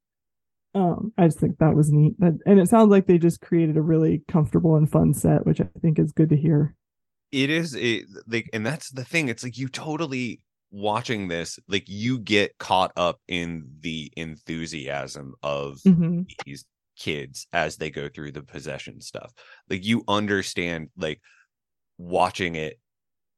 Um, 0.74 1.12
I 1.16 1.26
just 1.26 1.38
think 1.38 1.58
that 1.58 1.74
was 1.76 1.92
neat. 1.92 2.18
That, 2.18 2.38
and 2.46 2.58
it 2.58 2.68
sounds 2.68 2.90
like 2.90 3.06
they 3.06 3.18
just 3.18 3.40
created 3.40 3.76
a 3.76 3.82
really 3.82 4.22
comfortable 4.28 4.74
and 4.74 4.90
fun 4.90 5.14
set, 5.14 5.46
which 5.46 5.60
I 5.60 5.68
think 5.80 5.98
is 6.00 6.12
good 6.12 6.30
to 6.30 6.36
hear. 6.36 6.74
it 7.32 7.50
is 7.50 7.74
it 7.74 8.04
like 8.26 8.48
and 8.52 8.64
that's 8.66 8.90
the 8.90 9.04
thing 9.04 9.28
it's 9.28 9.42
like 9.44 9.56
you 9.58 9.68
totally 9.68 10.40
watching 10.70 11.28
this 11.28 11.58
like 11.68 11.84
you 11.86 12.18
get 12.18 12.56
caught 12.58 12.92
up 12.96 13.20
in 13.28 13.64
the 13.80 14.12
enthusiasm 14.16 15.34
of 15.42 15.78
Mhm. 15.84 16.26
these 16.44 16.64
kids 16.96 17.46
as 17.52 17.76
they 17.76 17.90
go 17.90 18.08
through 18.08 18.30
the 18.32 18.42
possession 18.42 19.00
stuff 19.00 19.32
like 19.70 19.84
you 19.84 20.02
understand 20.08 20.88
like 20.96 21.20
watching 21.98 22.54
it 22.56 22.78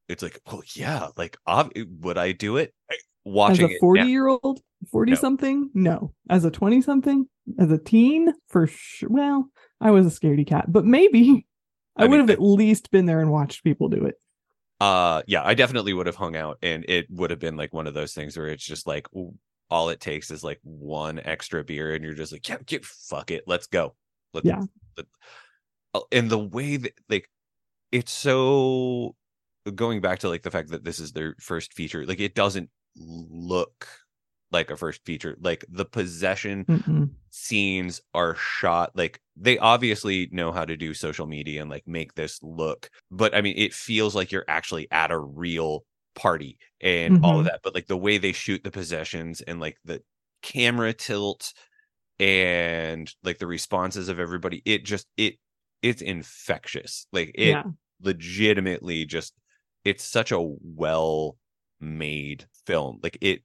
it's 0.09 0.23
like 0.23 0.39
well 0.45 0.61
yeah 0.75 1.07
like 1.17 1.37
ob- 1.47 1.71
would 2.01 2.17
i 2.17 2.31
do 2.31 2.57
it 2.57 2.73
As 2.91 2.97
watching 3.31 3.65
a 3.65 3.73
it 3.73 3.79
40 3.79 4.01
now- 4.01 4.07
year 4.07 4.27
old, 4.27 4.61
40 4.91 5.11
No. 5.11 5.17
something? 5.17 5.69
No. 5.73 6.13
As 6.29 6.45
a 6.45 6.51
20 6.51 6.81
something? 6.81 7.27
As 7.59 7.71
a 7.71 7.77
teen? 7.77 8.33
For 8.47 8.67
sure. 8.67 9.09
Well, 9.09 9.49
I 9.81 9.91
was 9.91 10.05
a 10.07 10.19
scaredy 10.19 10.45
cat, 10.45 10.65
but 10.71 10.85
maybe 10.85 11.45
I, 11.95 12.03
I 12.03 12.03
mean, 12.03 12.11
would 12.11 12.19
have 12.21 12.29
at 12.29 12.41
least 12.41 12.91
been 12.91 13.05
there 13.05 13.19
and 13.21 13.31
watched 13.31 13.63
people 13.63 13.89
do 13.89 14.05
it. 14.05 14.15
uh 14.79 15.23
yeah 15.25 15.41
i 15.43 15.55
definitely 15.55 15.91
would 15.93 16.05
have 16.05 16.15
hung 16.15 16.35
out 16.35 16.59
and 16.61 16.85
it 16.87 17.07
would 17.09 17.31
have 17.31 17.39
been 17.39 17.57
like 17.57 17.73
one 17.73 17.87
of 17.87 17.95
those 17.95 18.13
things 18.13 18.37
where 18.37 18.45
it's 18.47 18.63
just 18.63 18.85
like 18.85 19.07
all 19.71 19.89
it 19.89 19.99
takes 19.99 20.29
is 20.29 20.43
like 20.43 20.59
one 20.61 21.19
extra 21.25 21.63
beer 21.63 21.95
and 21.95 22.03
you're 22.03 22.13
just 22.13 22.31
like 22.31 22.47
yeah, 22.47 22.57
yeah 22.69 22.77
fuck 22.83 23.31
it 23.31 23.43
let's 23.47 23.65
go 23.65 23.95
let's 24.35 24.45
Yeah. 24.45 24.61
let- 24.95 25.07
uh, 25.95 26.01
and 26.11 26.29
the 26.29 26.37
way 26.37 26.77
that 26.77 26.93
like 27.09 27.27
it's 27.91 28.11
so 28.11 29.15
going 29.73 29.99
back 29.99 30.19
to 30.19 30.29
like 30.29 30.43
the 30.43 30.51
fact 30.51 30.69
that 30.69 30.83
this 30.83 30.99
is 30.99 31.11
their 31.11 31.33
first 31.39 31.73
feature 31.73 32.05
like 32.05 32.19
it 32.19 32.35
doesn't 32.35 32.69
look 32.97 33.87
like 34.51 34.71
a 34.71 34.77
first 34.77 35.03
feature 35.05 35.35
like 35.41 35.65
the 35.69 35.85
possession 35.85 36.67
Mm-mm. 36.69 37.15
scenes 37.29 38.01
are 38.13 38.35
shot 38.35 38.91
like 38.95 39.21
they 39.35 39.57
obviously 39.59 40.29
know 40.31 40.51
how 40.51 40.65
to 40.65 40.77
do 40.77 40.93
social 40.93 41.27
media 41.27 41.61
and 41.61 41.69
like 41.69 41.87
make 41.87 42.13
this 42.15 42.39
look 42.41 42.89
but 43.11 43.35
i 43.35 43.41
mean 43.41 43.55
it 43.57 43.73
feels 43.73 44.15
like 44.15 44.31
you're 44.31 44.45
actually 44.47 44.89
at 44.91 45.11
a 45.11 45.19
real 45.19 45.85
party 46.15 46.57
and 46.81 47.17
all 47.21 47.39
of 47.39 47.45
Mhm. 47.45 47.47
that 47.47 47.59
but 47.63 47.75
like 47.75 47.87
the 47.87 47.97
way 47.97 48.17
they 48.17 48.31
shoot 48.31 48.63
the 48.63 48.71
possessions 48.71 49.41
and 49.41 49.59
like 49.59 49.77
the 49.85 50.01
camera 50.41 50.93
tilt 50.93 51.53
and 52.19 53.13
like 53.23 53.37
the 53.37 53.47
responses 53.47 54.09
of 54.09 54.19
everybody 54.19 54.61
it 54.65 54.83
just 54.83 55.07
it 55.17 55.35
it's 55.81 56.01
infectious 56.01 57.07
like 57.13 57.31
it 57.35 57.59
yeah. 57.59 57.71
legitimately 58.01 59.05
just 59.05 59.33
it's 59.83 60.03
such 60.03 60.31
a 60.31 60.39
well 60.41 61.37
made 61.79 62.45
film 62.65 62.99
like 63.03 63.17
it 63.21 63.41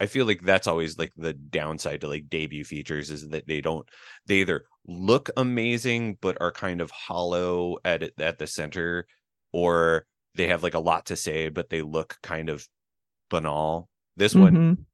i 0.00 0.06
feel 0.06 0.26
like 0.26 0.42
that's 0.42 0.66
always 0.66 0.98
like 0.98 1.12
the 1.16 1.32
downside 1.32 2.00
to 2.00 2.08
like 2.08 2.28
debut 2.28 2.64
features 2.64 3.10
is 3.10 3.28
that 3.28 3.46
they 3.46 3.60
don't 3.60 3.88
they 4.26 4.36
either 4.36 4.64
look 4.86 5.30
amazing 5.36 6.16
but 6.20 6.36
are 6.40 6.52
kind 6.52 6.80
of 6.80 6.90
hollow 6.90 7.76
at 7.84 8.02
it 8.02 8.14
at 8.18 8.38
the 8.38 8.46
center 8.46 9.06
or 9.52 10.06
they 10.34 10.48
have 10.48 10.62
like 10.62 10.74
a 10.74 10.78
lot 10.80 11.06
to 11.06 11.16
say 11.16 11.48
but 11.48 11.70
they 11.70 11.82
look 11.82 12.16
kind 12.22 12.48
of 12.48 12.66
banal 13.30 13.88
this 14.16 14.36
one 14.36 14.58
Mhm. 14.58 14.86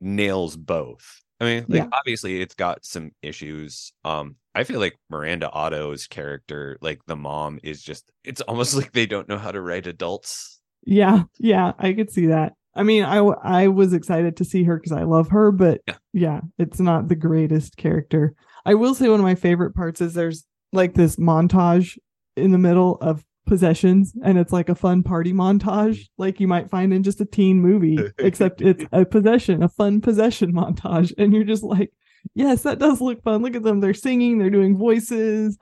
nails 0.00 0.56
both. 0.56 1.22
I 1.40 1.44
mean, 1.44 1.66
like 1.68 1.84
Yeah. 1.84 1.88
obviously 1.92 2.40
it's 2.40 2.54
got 2.54 2.84
some 2.84 3.12
issues. 3.22 3.92
Um, 4.04 4.36
I 4.54 4.64
feel 4.64 4.80
like 4.80 4.96
Miranda 5.08 5.50
Otto's 5.50 6.06
character, 6.06 6.78
like 6.80 7.00
the 7.06 7.16
mom, 7.16 7.60
is 7.62 7.82
just 7.82 8.10
it's 8.24 8.40
almost 8.42 8.74
like 8.76 8.92
they 8.92 9.06
don't 9.06 9.28
know 9.28 9.38
how 9.38 9.52
to 9.52 9.60
write 9.60 9.86
adults. 9.86 10.57
Yeah. 10.84 11.24
Yeah. 11.38 11.72
I 11.78 11.92
could 11.92 12.10
see 12.10 12.26
that. 12.26 12.54
I 12.74 12.82
mean, 12.84 13.04
I 13.04 13.18
I 13.18 13.68
was 13.68 13.92
excited 13.92 14.36
to 14.36 14.44
see 14.44 14.62
her 14.64 14.76
because 14.76 14.92
I 14.92 15.02
love 15.02 15.28
her, 15.30 15.50
but 15.50 15.80
Yeah. 15.86 15.96
yeah, 16.12 16.40
it's 16.58 16.78
not 16.80 17.08
the 17.08 17.16
greatest 17.16 17.76
character. 17.76 18.34
I 18.64 18.74
will 18.74 18.94
say 18.94 19.08
one 19.08 19.20
of 19.20 19.24
my 19.24 19.34
favorite 19.34 19.74
parts 19.74 20.00
is 20.00 20.14
there's 20.14 20.44
like 20.72 20.94
this 20.94 21.16
montage 21.16 21.98
in 22.36 22.52
the 22.52 22.58
middle 22.58 22.96
of 23.00 23.24
possessions, 23.46 24.12
and 24.22 24.38
it's 24.38 24.52
like 24.52 24.68
a 24.68 24.74
fun 24.74 25.02
party 25.02 25.32
montage, 25.32 26.02
like 26.18 26.38
you 26.38 26.46
might 26.46 26.70
find 26.70 26.92
in 26.92 27.02
just 27.02 27.20
a 27.20 27.24
teen 27.24 27.60
movie, 27.60 27.98
except 28.18 28.60
it's 28.60 28.84
a 28.92 29.04
possession, 29.04 29.62
a 29.62 29.68
fun 29.68 30.00
possession 30.00 30.52
montage. 30.52 31.12
And 31.18 31.32
you're 31.32 31.44
just 31.44 31.62
like, 31.64 31.90
yes, 32.34 32.62
that 32.62 32.78
does 32.78 33.00
look 33.00 33.22
fun. 33.22 33.42
Look 33.42 33.56
at 33.56 33.62
them. 33.64 33.80
They're 33.80 33.94
singing, 33.94 34.38
they're 34.38 34.50
doing 34.50 34.76
voices. 34.76 35.58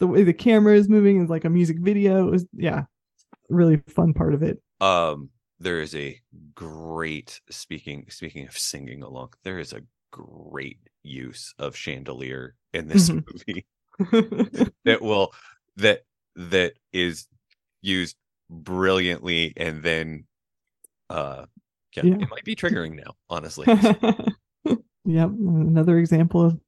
The 0.00 0.06
way 0.06 0.24
the 0.24 0.32
camera 0.32 0.74
is 0.74 0.88
moving 0.88 1.22
is 1.22 1.28
like 1.30 1.44
a 1.44 1.50
music 1.50 1.76
video. 1.80 2.26
It 2.26 2.30
was, 2.30 2.46
yeah, 2.54 2.84
really 3.48 3.78
fun 3.88 4.12
part 4.14 4.34
of 4.34 4.42
it. 4.42 4.60
Um, 4.80 5.30
there 5.58 5.80
is 5.80 5.94
a 5.94 6.20
great 6.54 7.40
speaking 7.50 8.06
speaking 8.10 8.46
of 8.46 8.56
singing 8.56 9.02
along, 9.02 9.32
there 9.42 9.58
is 9.58 9.72
a 9.72 9.82
great 10.12 10.78
use 11.02 11.54
of 11.58 11.76
chandelier 11.76 12.54
in 12.74 12.88
this 12.88 13.08
Mhm. 13.10 13.24
movie 13.48 13.66
that 14.84 15.00
will 15.02 15.32
that 15.76 16.02
that 16.36 16.74
is 16.92 17.26
used 17.82 18.16
brilliantly 18.50 19.52
and 19.56 19.82
then 19.82 20.24
uh 21.10 21.46
yeah, 21.96 22.04
Yeah. 22.04 22.16
it 22.20 22.28
might 22.30 22.44
be 22.44 22.54
triggering 22.56 22.94
now, 22.96 23.14
honestly. 23.30 23.66
yep, 25.06 25.30
another 25.30 25.98
example 25.98 26.42
of 26.46 26.60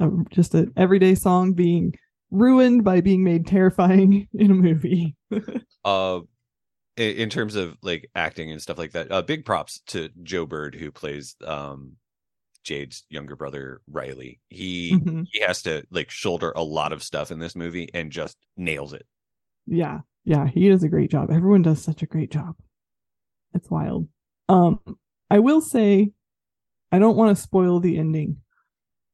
uh, 0.00 0.10
just 0.30 0.54
an 0.54 0.72
everyday 0.76 1.14
song 1.14 1.52
being 1.54 1.94
ruined 2.30 2.84
by 2.84 3.00
being 3.00 3.24
made 3.24 3.46
terrifying 3.46 4.28
in 4.34 4.50
a 4.50 4.54
movie. 4.54 5.16
uh 5.84 6.20
in 6.96 7.30
terms 7.30 7.56
of 7.56 7.76
like 7.82 8.10
acting 8.14 8.50
and 8.50 8.60
stuff 8.60 8.76
like 8.76 8.92
that 8.92 9.10
uh 9.10 9.22
big 9.22 9.44
props 9.44 9.80
to 9.86 10.10
joe 10.22 10.44
bird 10.44 10.74
who 10.74 10.90
plays 10.90 11.34
um 11.46 11.92
jade's 12.62 13.04
younger 13.08 13.36
brother 13.36 13.80
riley 13.90 14.38
he 14.50 14.92
Mhm. 14.92 15.24
he 15.32 15.40
has 15.40 15.62
to 15.62 15.82
like 15.90 16.10
shoulder 16.10 16.52
a 16.54 16.62
lot 16.62 16.92
of 16.92 17.02
stuff 17.02 17.30
in 17.30 17.38
this 17.38 17.56
movie 17.56 17.88
and 17.94 18.12
just 18.12 18.36
nails 18.56 18.92
it 18.92 19.06
yeah, 19.66 20.00
yeah, 20.24 20.46
he 20.48 20.68
does 20.68 20.82
a 20.82 20.88
great 20.88 21.10
job. 21.10 21.30
Everyone 21.30 21.62
does 21.62 21.80
such 21.80 22.02
a 22.02 22.06
great 22.06 22.30
job. 22.32 22.56
It's 23.54 23.70
wild. 23.70 24.08
Um, 24.48 24.80
I 25.30 25.38
will 25.38 25.60
say, 25.60 26.10
I 26.90 26.98
don't 26.98 27.16
want 27.16 27.36
to 27.36 27.40
spoil 27.40 27.78
the 27.78 27.96
ending, 27.96 28.38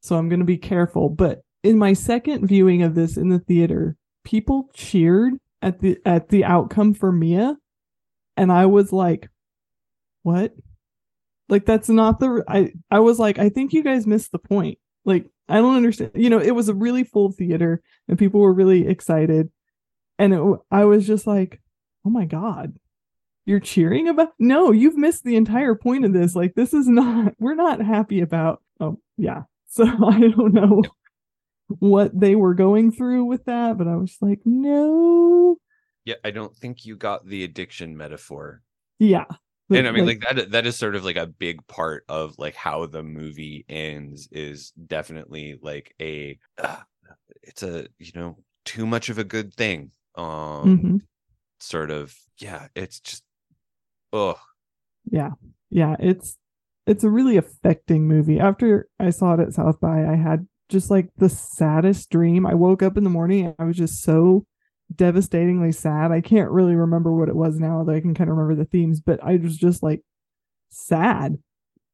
so 0.00 0.16
I'm 0.16 0.30
going 0.30 0.38
to 0.40 0.46
be 0.46 0.56
careful. 0.56 1.10
But 1.10 1.42
in 1.66 1.78
my 1.78 1.92
second 1.92 2.46
viewing 2.46 2.82
of 2.82 2.94
this 2.94 3.16
in 3.16 3.28
the 3.28 3.40
theater, 3.40 3.96
people 4.24 4.70
cheered 4.72 5.34
at 5.60 5.80
the 5.80 5.98
at 6.06 6.28
the 6.28 6.44
outcome 6.44 6.94
for 6.94 7.10
Mia, 7.10 7.56
and 8.36 8.52
I 8.52 8.66
was 8.66 8.92
like, 8.92 9.28
"What? 10.22 10.54
Like 11.48 11.66
that's 11.66 11.88
not 11.88 12.20
the." 12.20 12.44
I 12.48 12.72
I 12.90 13.00
was 13.00 13.18
like, 13.18 13.38
"I 13.38 13.48
think 13.48 13.72
you 13.72 13.82
guys 13.82 14.06
missed 14.06 14.30
the 14.30 14.38
point." 14.38 14.78
Like 15.04 15.26
I 15.48 15.56
don't 15.56 15.76
understand. 15.76 16.12
You 16.14 16.30
know, 16.30 16.38
it 16.38 16.52
was 16.52 16.68
a 16.68 16.74
really 16.74 17.02
full 17.02 17.32
theater, 17.32 17.82
and 18.08 18.18
people 18.18 18.40
were 18.40 18.54
really 18.54 18.86
excited, 18.86 19.50
and 20.18 20.32
it, 20.34 20.40
I 20.70 20.84
was 20.84 21.06
just 21.06 21.26
like, 21.26 21.60
"Oh 22.04 22.10
my 22.10 22.26
god." 22.26 22.74
you're 23.48 23.60
cheering 23.60 24.08
about 24.08 24.32
no 24.40 24.72
you've 24.72 24.96
missed 24.96 25.22
the 25.22 25.36
entire 25.36 25.76
point 25.76 26.04
of 26.04 26.12
this 26.12 26.34
like 26.34 26.54
this 26.56 26.74
is 26.74 26.88
not 26.88 27.32
we're 27.38 27.54
not 27.54 27.80
happy 27.80 28.20
about 28.20 28.60
oh 28.80 28.98
yeah 29.16 29.42
so 29.68 29.84
i 29.84 30.18
don't 30.18 30.52
know 30.52 30.82
what 31.80 32.18
they 32.18 32.36
were 32.36 32.54
going 32.54 32.92
through 32.92 33.24
with 33.24 33.44
that 33.44 33.76
but 33.76 33.86
i 33.88 33.96
was 33.96 34.16
like 34.20 34.40
no 34.44 35.56
Yeah, 36.04 36.14
I 36.24 36.30
don't 36.30 36.56
think 36.56 36.84
you 36.86 36.96
got 36.96 37.26
the 37.26 37.42
addiction 37.44 37.96
metaphor. 37.96 38.62
yeah 38.98 39.24
and 39.72 39.88
I 39.88 39.90
mean, 39.90 40.06
like, 40.06 40.20
that 40.20 40.52
that 40.52 40.66
is 40.66 40.76
sort 40.76 40.94
of 40.94 41.04
like 41.04 41.16
a 41.16 41.26
big 41.26 41.66
part 41.66 42.04
of 42.08 42.38
like 42.38 42.54
how 42.54 42.86
the 42.86 43.02
movie 43.02 43.64
ends 43.68 44.28
is 44.30 44.70
definitely 44.86 45.58
like 45.60 45.92
a 46.00 46.38
uh, 46.56 46.82
it's 47.42 47.64
a 47.64 47.88
you 47.98 48.12
know 48.14 48.38
too 48.64 48.86
much 48.86 49.08
of 49.08 49.18
a 49.18 49.24
good 49.24 49.52
thing. 49.54 49.90
Um 50.14 50.78
Mhm. 50.78 51.00
sort 51.60 51.90
of 51.90 52.14
yeah, 52.38 52.68
it's 52.76 53.00
just 53.00 53.24
oh 54.12 54.38
yeah 55.10 55.30
yeah 55.70 55.96
it's 55.98 56.36
it's 56.86 57.04
a 57.04 57.10
really 57.10 57.36
affecting 57.36 58.06
movie 58.08 58.38
after 58.40 58.88
i 58.98 59.10
saw 59.10 59.34
it 59.34 59.40
at 59.40 59.52
south 59.52 59.80
by 59.80 60.04
i 60.04 60.14
had 60.16 60.46
just 60.68 60.90
like 60.90 61.08
the 61.16 61.28
saddest 61.28 62.10
dream 62.10 62.46
i 62.46 62.54
woke 62.54 62.82
up 62.82 62.96
in 62.96 63.04
the 63.04 63.10
morning 63.10 63.46
and 63.46 63.54
i 63.58 63.64
was 63.64 63.76
just 63.76 64.02
so 64.02 64.44
devastatingly 64.94 65.72
sad 65.72 66.12
i 66.12 66.20
can't 66.20 66.50
really 66.50 66.74
remember 66.74 67.12
what 67.12 67.28
it 67.28 67.36
was 67.36 67.58
now 67.58 67.82
though 67.84 67.92
i 67.94 68.00
can 68.00 68.14
kind 68.14 68.30
of 68.30 68.36
remember 68.36 68.54
the 68.54 68.68
themes 68.68 69.00
but 69.00 69.18
i 69.22 69.36
was 69.36 69.56
just 69.56 69.82
like 69.82 70.02
sad 70.70 71.38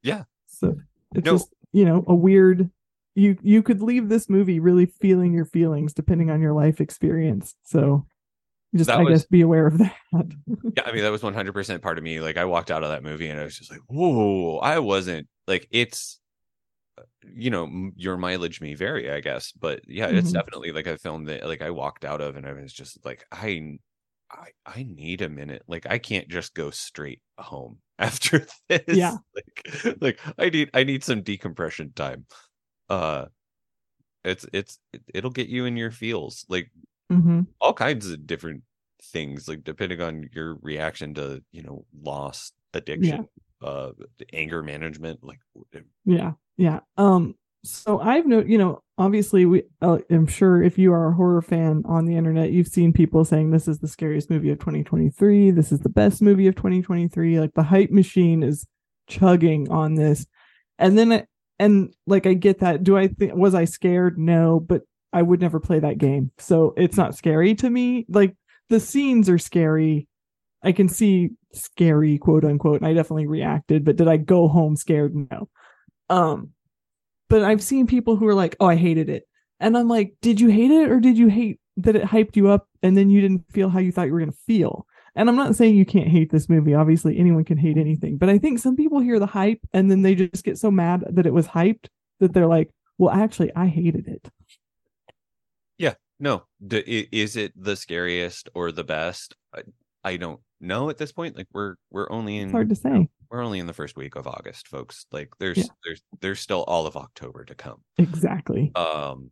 Yeah. 0.02 0.24
so 0.46 0.76
it's 1.14 1.24
No. 1.26 1.32
just 1.32 1.52
you 1.72 1.84
know 1.84 2.04
a 2.06 2.14
weird 2.14 2.70
you 3.14 3.36
you 3.42 3.62
could 3.62 3.82
leave 3.82 4.08
this 4.08 4.28
movie 4.28 4.60
really 4.60 4.86
feeling 4.86 5.32
your 5.32 5.44
feelings 5.44 5.92
depending 5.92 6.30
on 6.30 6.40
your 6.40 6.52
life 6.52 6.80
experience 6.80 7.54
so 7.64 8.06
just 8.74 8.88
That 8.88 8.98
i 9.00 9.02
was- 9.02 9.20
guess 9.22 9.26
be 9.28 9.42
aware 9.42 9.66
of 9.66 9.78
that 9.78 9.92
yeah, 10.12 10.82
I 10.86 10.92
mean 10.92 11.02
that 11.02 11.12
was 11.12 11.20
100% 11.22 11.82
part 11.82 11.98
of 11.98 12.04
me. 12.04 12.20
Like 12.20 12.36
I 12.38 12.44
walked 12.46 12.70
out 12.70 12.82
of 12.82 12.88
that 12.90 13.02
movie 13.02 13.28
and 13.28 13.38
I 13.38 13.44
was 13.44 13.56
just 13.56 13.70
like, 13.70 13.80
"Whoa, 13.86 14.58
I 14.58 14.78
wasn't 14.78 15.26
like 15.46 15.66
it's 15.70 16.18
you 17.24 17.50
know, 17.50 17.90
your 17.96 18.16
mileage 18.16 18.60
may 18.60 18.74
vary, 18.74 19.10
I 19.10 19.20
guess, 19.20 19.52
but 19.52 19.82
yeah, 19.88 20.08
it's 20.08 20.30
Mhm. 20.30 20.32
definitely 20.32 20.72
like 20.72 20.86
a 20.86 20.98
film 20.98 21.24
that 21.26 21.44
like 21.46 21.62
I 21.62 21.70
walked 21.70 22.04
out 22.04 22.20
of 22.20 22.36
and 22.36 22.46
I 22.46 22.52
was 22.52 22.72
just 22.72 23.04
like 23.04 23.26
I 23.32 23.78
I 24.30 24.50
I 24.66 24.82
need 24.84 25.22
a 25.22 25.28
minute. 25.28 25.62
Like 25.68 25.86
I 25.86 25.98
can't 25.98 26.28
just 26.28 26.54
go 26.54 26.70
straight 26.70 27.22
home 27.38 27.80
after 27.98 28.46
this. 28.68 29.14
Yeah. 29.14 29.22
Like 29.34 29.96
like 30.02 30.20
I 30.38 30.50
need 30.50 30.70
I 30.74 30.84
need 30.84 31.04
some 31.04 31.22
decompression 31.22 31.92
time. 31.94 32.26
Uh 32.90 33.26
it's 34.24 34.46
it's 34.52 34.78
it- 34.92 35.02
it'll 35.14 35.30
get 35.30 35.48
you 35.48 35.64
in 35.66 35.76
your 35.76 35.90
feels. 35.90 36.44
Like 36.48 36.70
hmm 37.10 37.42
all 37.60 37.74
kinds 37.74 38.10
of 38.10 38.26
different 38.26 38.64
things 39.02 39.48
like 39.48 39.64
depending 39.64 40.00
on 40.02 40.28
your 40.32 40.56
reaction 40.62 41.14
to 41.14 41.42
you 41.52 41.62
know 41.62 41.86
loss 42.02 42.52
addiction 42.74 43.18
uh 43.62 43.92
anger 44.32 44.62
management 44.62 45.22
like 45.24 45.40
Yeah, 46.04 46.34
yeah. 46.62 46.78
Um, 46.96 47.34
so 47.64 47.98
I've 47.98 48.24
no, 48.24 48.40
you 48.40 48.56
know, 48.56 48.82
obviously 48.96 49.46
we, 49.46 49.64
uh, 49.80 49.98
I'm 50.10 50.28
sure 50.28 50.62
if 50.62 50.78
you 50.78 50.92
are 50.92 51.08
a 51.08 51.14
horror 51.14 51.42
fan 51.42 51.82
on 51.86 52.06
the 52.06 52.16
internet, 52.16 52.52
you've 52.52 52.68
seen 52.68 52.92
people 52.92 53.24
saying 53.24 53.50
this 53.50 53.66
is 53.66 53.80
the 53.80 53.88
scariest 53.88 54.30
movie 54.30 54.50
of 54.50 54.60
2023. 54.60 55.50
This 55.50 55.72
is 55.72 55.80
the 55.80 55.88
best 55.88 56.22
movie 56.22 56.46
of 56.46 56.54
2023. 56.54 57.40
Like 57.40 57.54
the 57.54 57.64
hype 57.64 57.90
machine 57.90 58.44
is 58.44 58.64
chugging 59.08 59.68
on 59.72 59.96
this, 59.96 60.24
and 60.78 60.96
then 60.96 61.10
it, 61.10 61.26
and 61.58 61.92
like 62.06 62.26
I 62.26 62.34
get 62.34 62.60
that. 62.60 62.84
Do 62.84 62.96
I 62.96 63.08
think 63.08 63.34
was 63.34 63.56
I 63.56 63.64
scared? 63.64 64.18
No, 64.18 64.60
but 64.60 64.82
I 65.12 65.22
would 65.22 65.40
never 65.40 65.58
play 65.58 65.80
that 65.80 65.98
game, 65.98 66.30
so 66.38 66.74
it's 66.76 66.96
not 66.96 67.16
scary 67.16 67.56
to 67.56 67.68
me. 67.68 68.06
Like 68.08 68.36
the 68.68 68.78
scenes 68.78 69.28
are 69.28 69.38
scary. 69.38 70.06
I 70.62 70.70
can 70.70 70.88
see 70.88 71.30
scary, 71.52 72.18
quote 72.18 72.44
unquote, 72.44 72.80
and 72.80 72.86
I 72.86 72.94
definitely 72.94 73.26
reacted. 73.26 73.84
But 73.84 73.96
did 73.96 74.06
I 74.06 74.16
go 74.16 74.46
home 74.46 74.76
scared? 74.76 75.12
No. 75.28 75.48
Um, 76.12 76.50
but 77.30 77.42
I've 77.42 77.62
seen 77.62 77.86
people 77.86 78.16
who 78.16 78.28
are 78.28 78.34
like, 78.34 78.54
"Oh, 78.60 78.66
I 78.66 78.76
hated 78.76 79.08
it," 79.08 79.24
and 79.58 79.76
I'm 79.76 79.88
like, 79.88 80.14
"Did 80.20 80.40
you 80.40 80.48
hate 80.48 80.70
it, 80.70 80.90
or 80.90 81.00
did 81.00 81.16
you 81.16 81.28
hate 81.28 81.58
that 81.78 81.96
it 81.96 82.04
hyped 82.04 82.36
you 82.36 82.48
up, 82.48 82.68
and 82.82 82.96
then 82.96 83.08
you 83.08 83.22
didn't 83.22 83.50
feel 83.50 83.70
how 83.70 83.78
you 83.78 83.90
thought 83.90 84.06
you 84.06 84.12
were 84.12 84.18
going 84.20 84.30
to 84.30 84.38
feel?" 84.46 84.86
And 85.14 85.30
I'm 85.30 85.36
not 85.36 85.56
saying 85.56 85.74
you 85.74 85.86
can't 85.86 86.08
hate 86.08 86.30
this 86.30 86.50
movie. 86.50 86.74
Obviously, 86.74 87.18
anyone 87.18 87.44
can 87.44 87.56
hate 87.56 87.78
anything, 87.78 88.18
but 88.18 88.28
I 88.28 88.36
think 88.36 88.58
some 88.58 88.76
people 88.76 89.00
hear 89.00 89.18
the 89.18 89.26
hype 89.26 89.60
and 89.72 89.90
then 89.90 90.02
they 90.02 90.14
just 90.14 90.44
get 90.44 90.58
so 90.58 90.70
mad 90.70 91.04
that 91.08 91.26
it 91.26 91.32
was 91.32 91.48
hyped 91.48 91.86
that 92.20 92.34
they're 92.34 92.46
like, 92.46 92.70
"Well, 92.98 93.14
actually, 93.14 93.50
I 93.56 93.66
hated 93.68 94.06
it." 94.06 94.30
Yeah, 95.78 95.94
no 96.20 96.44
d- 96.66 97.08
is 97.10 97.36
it 97.36 97.52
the 97.56 97.76
scariest 97.76 98.50
or 98.54 98.70
the 98.70 98.84
best 98.84 99.34
I, 99.54 99.62
I 100.04 100.16
don't 100.18 100.40
know 100.62 100.88
at 100.88 100.96
this 100.98 101.12
point 101.12 101.36
like 101.36 101.48
we're 101.52 101.74
we're 101.90 102.10
only 102.10 102.38
in 102.38 102.44
It's 102.48 102.52
hard 102.52 102.68
to 102.70 102.74
say. 102.76 103.08
we're 103.30 103.42
only 103.44 103.58
in 103.58 103.66
the 103.66 103.72
first 103.74 103.96
week 103.96 104.14
of 104.16 104.26
august 104.26 104.68
folks 104.68 105.06
like 105.12 105.28
there's 105.38 105.58
Yeah. 105.58 105.64
there's 105.84 106.02
there's 106.20 106.40
still 106.40 106.62
all 106.64 106.86
of 106.86 106.96
october 106.96 107.44
to 107.44 107.54
come 107.54 107.82
Exactly. 107.98 108.72
um 108.74 109.30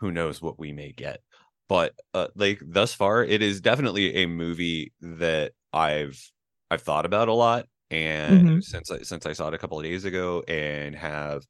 who 0.00 0.10
knows 0.10 0.42
what 0.42 0.58
we 0.58 0.72
may 0.72 0.92
get 0.92 1.20
but 1.68 1.94
uh 2.12 2.28
like 2.34 2.60
thus 2.62 2.92
far 2.92 3.24
it 3.24 3.40
is 3.40 3.60
definitely 3.60 4.14
a 4.16 4.26
movie 4.26 4.92
that 5.00 5.52
i've 5.72 6.20
i've 6.70 6.82
thought 6.82 7.06
about 7.06 7.28
a 7.28 7.32
lot 7.32 7.66
and 7.90 8.48
Mhm. 8.48 8.62
since 8.64 8.90
i 8.90 8.98
since 9.02 9.24
i 9.26 9.32
saw 9.32 9.48
it 9.48 9.54
a 9.54 9.58
couple 9.58 9.78
of 9.78 9.84
days 9.84 10.04
ago 10.04 10.42
and 10.48 10.94
have 10.96 11.44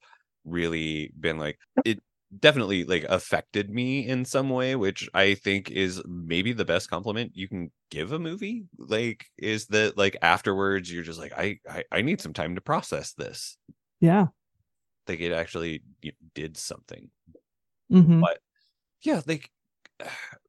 really 0.44 1.10
been 1.18 1.38
like 1.38 1.58
it 1.84 2.00
definitely 2.40 2.84
like 2.84 3.04
affected 3.04 3.70
me 3.70 4.06
in 4.06 4.24
some 4.24 4.50
way 4.50 4.76
which 4.76 5.08
i 5.14 5.34
think 5.34 5.70
is 5.70 6.02
maybe 6.06 6.52
the 6.52 6.64
best 6.64 6.90
compliment 6.90 7.32
you 7.34 7.48
can 7.48 7.70
give 7.90 8.12
a 8.12 8.18
movie 8.18 8.64
like 8.78 9.26
is 9.38 9.66
that 9.66 9.96
like 9.96 10.16
afterwards 10.22 10.92
you're 10.92 11.02
just 11.04 11.18
like 11.20 11.32
i 11.32 11.58
i, 11.70 11.84
I 11.92 12.02
need 12.02 12.20
some 12.20 12.32
time 12.32 12.54
to 12.54 12.60
process 12.60 13.12
this 13.14 13.58
Yeah. 14.00 14.28
like 15.08 15.20
it 15.20 15.32
actually 15.32 15.82
did 16.34 16.56
something 16.56 17.10
hmm 17.90 18.22
but 18.22 18.38
yeah 19.02 19.22
like 19.26 19.50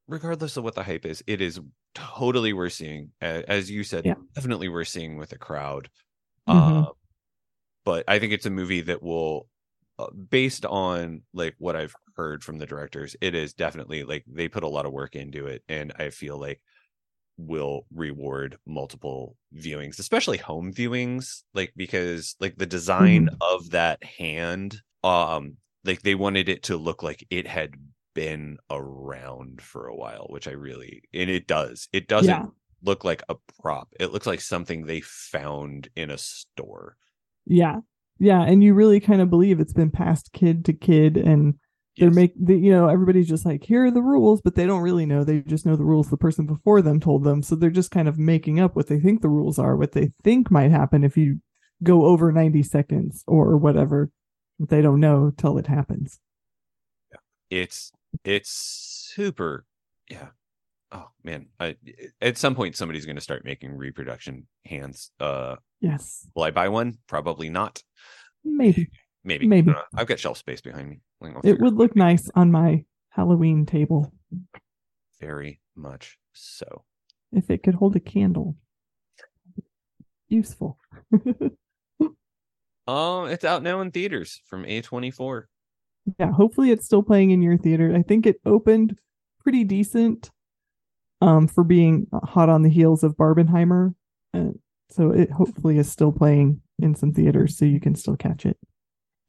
regardless 0.08 0.58
of 0.58 0.64
what 0.64 0.76
the 0.76 0.84
hype 0.84 1.06
is 1.06 1.24
it 1.28 1.42
is 1.42 1.60
totally 1.96 2.54
worth 2.54 2.74
seeing 2.74 3.12
as 3.22 3.72
you 3.72 3.84
said 3.84 4.04
Yeah. 4.04 4.16
definitely 4.36 4.70
worth 4.70 4.88
seeing 4.90 5.18
with 5.18 5.32
a 5.34 5.38
crowd 5.38 5.90
Mhm. 6.48 6.86
um 6.86 6.94
but 7.86 8.04
i 8.08 8.20
think 8.20 8.34
it's 8.34 8.46
a 8.46 8.50
movie 8.52 8.82
that 8.82 9.04
will 9.04 9.50
based 10.30 10.66
on 10.66 11.22
like 11.34 11.56
what 11.60 11.76
i've 11.76 11.96
heard 12.16 12.44
from 12.44 12.58
the 12.58 12.66
directors 12.66 13.16
it 13.22 13.36
is 13.36 13.54
definitely 13.54 14.04
like 14.04 14.24
they 14.28 14.48
put 14.48 14.64
a 14.64 14.68
lot 14.68 14.86
of 14.86 14.92
work 14.94 15.16
into 15.16 15.48
it 15.48 15.64
and 15.70 15.94
i 16.00 16.10
feel 16.10 16.38
like 16.38 16.62
will 17.38 17.86
reward 17.94 18.58
multiple 18.66 19.36
viewings 19.56 20.00
especially 20.00 20.38
home 20.38 20.74
viewings 20.74 21.44
like 21.54 21.74
because 21.76 22.36
like 22.40 22.56
the 22.58 22.66
design 22.66 23.28
of 23.42 23.70
that 23.72 24.02
hand 24.04 24.82
um 25.04 25.58
like 25.84 26.02
they 26.02 26.16
wanted 26.16 26.48
it 26.48 26.64
to 26.64 26.78
look 26.78 27.04
like 27.04 27.26
it 27.30 27.46
had 27.46 27.76
been 28.14 28.58
around 28.70 29.62
for 29.62 29.88
a 29.88 29.96
while 29.96 30.28
which 30.30 30.48
i 30.48 30.52
really 30.52 31.02
and 31.14 31.30
it 31.30 31.46
does 31.48 31.90
it 31.92 32.08
doesn't 32.08 32.46
Yeah. 32.46 32.50
look 32.84 33.04
like 33.04 33.22
a 33.28 33.36
prop 33.62 33.90
it 34.00 34.12
looks 34.14 34.28
like 34.28 34.40
something 34.40 34.86
they 34.86 35.02
found 35.02 35.90
in 35.98 36.10
a 36.12 36.18
store 36.18 36.96
Yeah. 37.46 37.82
Yeah. 38.20 38.42
And 38.42 38.64
you 38.64 38.74
really 38.74 39.00
kind 39.00 39.22
of 39.22 39.30
believe 39.30 39.60
it's 39.60 39.74
been 39.74 39.92
passed 39.92 40.32
kid 40.34 40.66
to 40.66 40.74
kid 40.74 41.18
and 41.18 41.56
they're 41.98 42.10
Yes. 42.10 42.16
make 42.16 42.34
the, 42.38 42.56
you 42.58 42.72
know 42.72 42.90
everybody's 42.90 43.30
just 43.30 43.46
like 43.46 43.64
here 43.64 43.86
are 43.86 43.92
the 43.92 44.02
rules 44.02 44.42
but 44.42 44.56
they 44.56 44.66
don't 44.68 44.82
really 44.82 45.06
know 45.06 45.24
they 45.24 45.40
just 45.40 45.66
know 45.66 45.78
the 45.78 45.86
rules 45.86 46.10
the 46.10 46.18
person 46.18 46.46
before 46.46 46.82
them 46.82 47.00
told 47.00 47.24
them 47.24 47.42
so 47.42 47.56
they're 47.56 47.70
just 47.70 47.90
kind 47.90 48.10
of 48.10 48.18
making 48.20 48.60
up 48.60 48.76
what 48.76 48.88
they 48.88 49.00
think 49.00 49.22
the 49.22 49.30
rules 49.30 49.58
are 49.58 49.78
what 49.78 49.94
they 49.94 50.12
think 50.22 50.52
might 50.52 50.72
happen 50.72 51.06
if 51.06 51.16
you 51.16 51.40
go 51.84 52.04
over 52.06 52.34
90 52.34 52.64
seconds 52.64 53.24
or 53.28 53.56
whatever 53.56 54.10
but 54.60 54.68
they 54.68 54.82
don't 54.82 55.00
know 55.00 55.32
till 55.38 55.58
it 55.58 55.68
happens 55.68 56.20
Yeah. 57.14 57.20
it's 57.62 57.94
it's 58.26 58.50
super 58.52 59.66
yeah 60.10 60.28
oh 60.92 61.08
man 61.24 61.48
I, 61.60 61.76
at 62.22 62.38
some 62.38 62.56
point 62.56 62.76
somebody's 62.76 63.06
going 63.06 63.16
to 63.16 63.22
start 63.22 63.46
making 63.46 63.76
reproduction 63.76 64.48
hands 64.66 65.12
uh 65.20 65.56
yes. 65.82 66.28
will 66.36 66.44
i 66.44 66.52
buy 66.52 66.70
one 66.70 66.98
probably 67.08 67.50
not. 67.50 67.82
Maybe. 68.44 68.90
Maybe. 69.24 69.48
Maybe. 69.48 69.72
Uh, 69.72 69.82
i've 69.96 70.08
got 70.08 70.20
shelf 70.20 70.38
space 70.38 70.62
behind 70.62 70.88
me. 70.88 71.00
It 71.44 71.60
would 71.60 71.74
look 71.74 71.96
what 71.96 72.04
I 72.04 72.12
make 72.12 72.14
nice 72.14 72.30
on 72.36 72.52
my 72.52 72.86
halloween 73.10 73.66
table. 73.66 74.14
Very 75.20 75.62
much 75.76 76.18
so. 76.34 76.84
If 77.32 77.50
it 77.50 77.64
could 77.64 77.74
hold 77.76 77.96
a 77.96 78.00
candle. 78.00 78.56
Useful. 80.28 80.78
Oh 82.88 83.26
it's 83.26 83.44
out 83.44 83.64
now 83.64 83.82
in 83.82 83.92
theaters 83.92 84.42
from 84.46 84.64
a24 84.64 85.44
yeah 86.20 86.32
hopefully 86.32 86.70
it's 86.70 86.86
still 86.86 87.02
playing 87.02 87.32
in 87.32 87.42
your 87.42 87.58
theater. 87.58 87.96
I 87.96 88.04
think 88.04 88.28
it 88.28 88.40
opened 88.46 89.00
pretty 89.40 89.64
decent 89.64 90.30
um 91.22 91.48
for 91.48 91.64
being 91.64 92.08
hot 92.24 92.50
on 92.50 92.62
the 92.62 92.70
heels 92.70 93.04
of 93.04 93.16
barbenheimer. 93.16 93.96
Uh, 94.34 94.50
so 94.90 95.12
it 95.12 95.32
hopefully 95.32 95.78
is 95.78 95.92
still 95.92 96.12
playing 96.12 96.62
in 96.80 96.96
some 96.96 97.14
theaters 97.14 97.58
so 97.58 97.66
you 97.66 97.80
can 97.80 97.96
still 97.96 98.16
catch 98.18 98.46
it. 98.46 98.58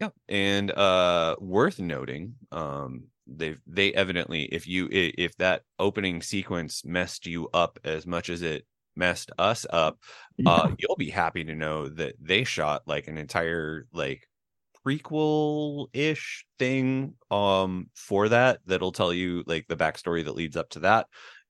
Yeah, 0.01 0.11
and 0.29 0.71
uh 0.71 1.37
worth 1.39 1.79
noting, 1.79 2.35
um 2.53 3.05
they 3.27 3.57
they 3.67 3.93
evidently 3.95 4.45
if 4.45 4.67
you 4.67 4.89
if 4.91 5.37
that 5.37 5.63
opening 5.79 6.23
sequence 6.23 6.85
messed 6.85 7.27
you 7.27 7.49
up 7.53 7.79
as 7.85 8.07
much 8.07 8.31
as 8.31 8.43
it 8.43 8.67
messed 8.95 9.31
us 9.39 9.67
up 9.71 9.99
uh 10.47 10.69
you'll 10.79 10.97
be 10.97 11.11
happy 11.11 11.45
to 11.45 11.55
know 11.55 11.89
that 11.89 12.15
they 12.21 12.45
shot 12.45 12.83
like 12.87 13.09
an 13.09 13.19
entire 13.19 13.87
like 13.93 14.29
prequel 14.87 15.89
ish 15.93 16.47
thing 16.59 17.15
um 17.31 17.91
for 17.95 18.29
that 18.29 18.61
that'll 18.67 18.93
tell 18.93 19.13
you 19.13 19.43
like 19.47 19.67
the 19.69 19.77
backstory 19.77 20.25
that 20.25 20.37
leads 20.37 20.57
up 20.57 20.69
to 20.71 20.81
that 20.81 21.07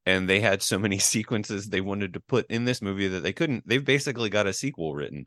and 0.07 0.29
they 0.29 0.41
had 0.41 0.63
so 0.63 0.79
many 0.79 0.99
sequences 1.15 1.67
they 1.69 1.81
wanted 1.81 2.15
to 2.15 2.21
put 2.21 2.47
in 2.49 2.65
this 2.65 2.81
movie 2.81 3.09
that 3.09 3.21
they 3.23 3.33
couldn't. 3.33 3.69
They've 3.69 3.85
basically 3.85 4.31
got 4.31 4.47
a 4.47 4.53
sequel 4.53 4.95
written. 4.95 5.27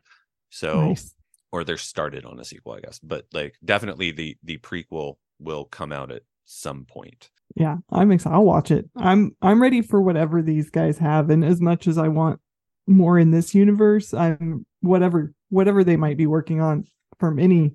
So 0.50 0.88
Nice. 0.88 1.14
or 1.52 1.64
they're 1.64 1.78
started 1.78 2.26
on 2.26 2.40
a 2.40 2.46
sequel 2.46 2.74
i 2.74 2.80
guess. 2.80 2.98
But 3.00 3.26
like 3.34 3.56
definitely 3.64 4.12
the 4.12 4.38
the 4.44 4.58
prequel 4.58 5.16
will 5.40 5.66
come 5.66 5.92
out 5.92 6.12
at 6.12 6.24
some 6.46 6.86
point. 6.86 7.30
Yeah 7.56 7.78
i'm 7.92 8.12
excited 8.12 8.36
i'll 8.36 8.44
watch 8.46 8.72
it. 8.72 8.90
I'm 8.96 9.36
i'm 9.42 9.62
ready 9.62 9.82
for 9.82 10.02
whatever 10.02 10.42
these 10.42 10.70
guys 10.70 10.98
have 11.00 11.30
and 11.30 11.44
as 11.44 11.60
much 11.60 11.88
as 11.88 11.98
i 11.98 12.08
want 12.08 12.40
more 12.88 13.18
in 13.20 13.32
this 13.32 13.54
universe 13.56 14.14
i'm 14.14 14.66
whatever 14.82 15.34
whatever 15.50 15.84
they 15.84 15.96
might 15.98 16.18
be 16.18 16.26
working 16.28 16.62
on 16.62 16.86
from 17.20 17.38
any 17.40 17.74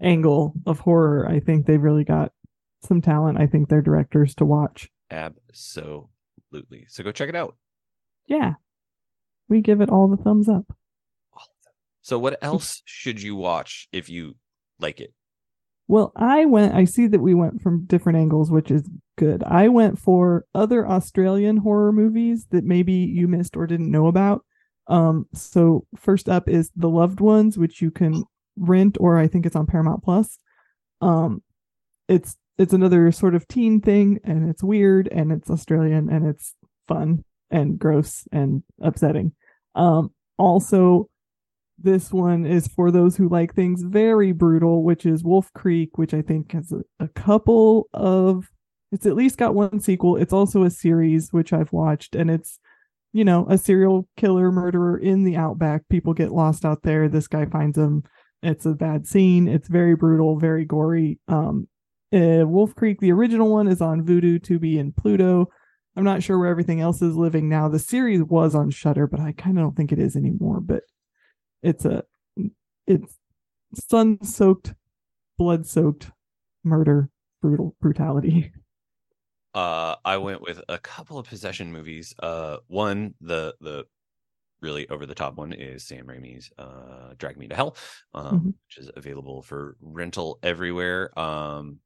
angle 0.00 0.54
of 0.66 0.80
horror 0.80 1.26
i 1.28 1.38
think 1.40 1.66
they've 1.66 1.82
really 1.82 2.04
got 2.04 2.32
some 2.82 3.02
talent. 3.02 3.38
I 3.38 3.46
think 3.46 3.68
they're 3.68 3.82
directors 3.82 4.34
to 4.36 4.44
watch. 4.46 4.88
Absolutely 5.10 6.08
so 6.88 7.04
go 7.04 7.12
check 7.12 7.28
it 7.28 7.36
out. 7.36 7.56
Yeah. 8.26 8.54
We 9.48 9.60
give 9.60 9.80
it 9.80 9.90
all 9.90 10.08
the 10.08 10.16
thumbs 10.16 10.48
up. 10.48 10.64
So 12.02 12.18
what 12.18 12.38
else 12.42 12.82
should 12.84 13.20
you 13.20 13.36
watch 13.36 13.88
if 13.92 14.08
you 14.08 14.36
like 14.78 15.00
it? 15.00 15.12
Well, 15.86 16.12
I 16.14 16.44
went, 16.44 16.74
I 16.74 16.84
see 16.84 17.08
that 17.08 17.20
we 17.20 17.34
went 17.34 17.60
from 17.60 17.84
different 17.86 18.16
angles, 18.16 18.50
which 18.50 18.70
is 18.70 18.88
good. 19.18 19.42
I 19.42 19.68
went 19.68 19.98
for 19.98 20.46
other 20.54 20.86
Australian 20.86 21.58
horror 21.58 21.92
movies 21.92 22.46
that 22.52 22.64
maybe 22.64 22.92
you 22.92 23.26
missed 23.26 23.56
or 23.56 23.66
didn't 23.66 23.90
know 23.90 24.06
about. 24.06 24.44
Um, 24.86 25.26
so 25.34 25.86
first 25.96 26.28
up 26.28 26.48
is 26.48 26.70
The 26.76 26.88
Loved 26.88 27.20
Ones, 27.20 27.58
which 27.58 27.82
you 27.82 27.90
can 27.90 28.22
rent 28.56 28.98
or 29.00 29.18
I 29.18 29.26
think 29.26 29.46
it's 29.46 29.56
on 29.56 29.66
Paramount 29.66 30.04
Plus. 30.04 30.38
Um, 31.00 31.42
it's 32.08 32.36
it's 32.58 32.72
another 32.72 33.10
sort 33.12 33.34
of 33.34 33.48
teen 33.48 33.80
thing 33.80 34.18
and 34.24 34.48
it's 34.48 34.62
weird 34.62 35.08
and 35.08 35.32
it's 35.32 35.50
Australian 35.50 36.08
and 36.10 36.26
it's 36.26 36.54
fun 36.86 37.24
and 37.50 37.78
gross 37.78 38.26
and 38.32 38.62
upsetting. 38.80 39.32
Um, 39.74 40.12
also 40.38 41.08
this 41.82 42.12
one 42.12 42.44
is 42.44 42.68
for 42.68 42.90
those 42.90 43.16
who 43.16 43.28
like 43.28 43.54
things 43.54 43.82
very 43.82 44.32
brutal, 44.32 44.82
which 44.82 45.06
is 45.06 45.24
Wolf 45.24 45.50
Creek, 45.54 45.96
which 45.96 46.12
I 46.12 46.22
think 46.22 46.52
has 46.52 46.72
a, 46.72 46.82
a 47.02 47.08
couple 47.08 47.88
of 47.94 48.50
it's 48.92 49.06
at 49.06 49.14
least 49.14 49.38
got 49.38 49.54
one 49.54 49.80
sequel. 49.80 50.16
It's 50.16 50.32
also 50.32 50.64
a 50.64 50.70
series 50.70 51.32
which 51.32 51.52
I've 51.52 51.72
watched, 51.72 52.14
and 52.14 52.30
it's 52.30 52.58
you 53.12 53.24
know 53.24 53.46
a 53.48 53.56
serial 53.56 54.08
killer 54.16 54.50
murderer 54.50 54.98
in 54.98 55.24
the 55.24 55.36
outback. 55.36 55.82
People 55.88 56.12
get 56.12 56.32
lost 56.32 56.64
out 56.64 56.82
there. 56.82 57.08
This 57.08 57.28
guy 57.28 57.46
finds 57.46 57.76
them. 57.76 58.02
It's 58.42 58.66
a 58.66 58.74
bad 58.74 59.06
scene. 59.06 59.48
It's 59.48 59.68
very 59.68 59.94
brutal, 59.94 60.38
very 60.38 60.64
gory. 60.64 61.18
Um, 61.28 61.68
uh, 62.12 62.46
Wolf 62.46 62.74
Creek, 62.74 63.00
the 63.00 63.12
original 63.12 63.48
one, 63.50 63.68
is 63.68 63.80
on 63.80 64.04
Vudu, 64.04 64.40
Tubi, 64.40 64.78
and 64.80 64.94
Pluto. 64.96 65.48
I'm 65.96 66.04
not 66.04 66.22
sure 66.22 66.38
where 66.38 66.48
everything 66.48 66.80
else 66.80 67.02
is 67.02 67.16
living 67.16 67.48
now. 67.48 67.68
The 67.68 67.78
series 67.78 68.22
was 68.22 68.54
on 68.54 68.70
Shudder, 68.70 69.06
but 69.06 69.20
I 69.20 69.32
kind 69.32 69.58
of 69.58 69.64
don't 69.64 69.76
think 69.76 69.92
it 69.92 69.98
is 69.98 70.16
anymore. 70.16 70.60
But 70.60 70.84
it's 71.62 71.84
a 71.84 72.04
it's 72.86 73.18
sun 73.74 74.22
soaked, 74.24 74.74
blood 75.38 75.66
soaked 75.66 76.10
murder, 76.64 77.10
brutal 77.42 77.76
brutality. 77.80 78.52
uh 79.54 79.96
i 80.04 80.16
went 80.16 80.40
with 80.40 80.62
a 80.68 80.78
couple 80.78 81.18
of 81.18 81.26
possession 81.26 81.72
movies 81.72 82.14
uh 82.20 82.58
one 82.68 83.12
the 83.20 83.52
the 83.60 83.84
really 84.60 84.88
over 84.90 85.06
the 85.06 85.14
top 85.14 85.34
one 85.34 85.52
is 85.52 85.82
sam 85.84 86.06
raimi's 86.06 86.52
uh 86.56 87.14
drag 87.18 87.36
me 87.36 87.48
to 87.48 87.56
hell 87.56 87.76
um 88.14 88.38
Mhm. 88.38 88.46
which 88.68 88.78
is 88.78 88.90
available 88.94 89.42
for 89.42 89.76
rental 89.80 90.38
everywhere 90.44 91.18
um 91.18 91.78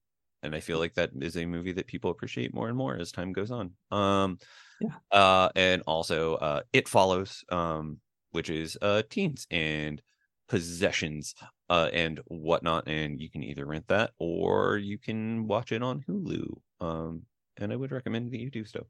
and 0.44 0.54
i 0.54 0.60
feel 0.60 0.78
like 0.78 0.94
that 0.94 1.10
is 1.20 1.36
a 1.36 1.44
movie 1.46 1.72
that 1.72 1.86
people 1.86 2.10
appreciate 2.10 2.54
more 2.54 2.68
and 2.68 2.76
more 2.76 2.96
as 2.96 3.10
time 3.10 3.32
goes 3.32 3.50
on 3.50 3.72
um 3.90 4.38
Yeah. 4.80 4.90
uh 5.10 5.48
and 5.56 5.82
also 5.86 6.34
uh 6.36 6.60
it 6.72 6.88
follows 6.88 7.44
um 7.50 7.98
which 8.30 8.50
is 8.50 8.76
uh 8.82 9.02
teens 9.10 9.46
and 9.50 10.00
possessions 10.48 11.34
uh 11.70 11.88
and 11.92 12.20
whatnot 12.26 12.86
and 12.86 13.20
you 13.20 13.30
can 13.30 13.42
either 13.42 13.64
rent 13.64 13.88
that 13.88 14.10
or 14.18 14.76
you 14.76 14.98
can 14.98 15.46
watch 15.48 15.72
it 15.72 15.82
on 15.82 16.04
hulu 16.08 16.44
um 16.80 17.22
and 17.56 17.72
i 17.72 17.76
would 17.76 17.92
recommend 17.92 18.30
that 18.30 18.38
you 18.40 18.50
do 18.50 18.64
so 18.64 18.86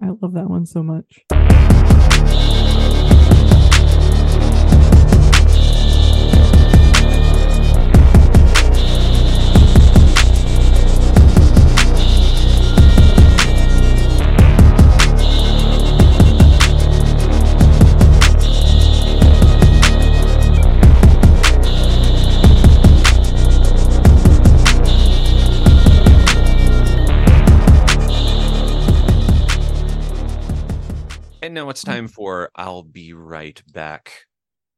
I 0.00 0.06
love 0.20 0.32
that 0.34 0.50
one 0.50 0.66
so 0.66 0.82
much. 0.82 1.20
And 31.52 31.56
now 31.56 31.68
it's 31.68 31.82
time 31.82 32.08
for 32.08 32.50
i'll 32.56 32.82
be 32.82 33.12
right 33.12 33.62
back 33.74 34.24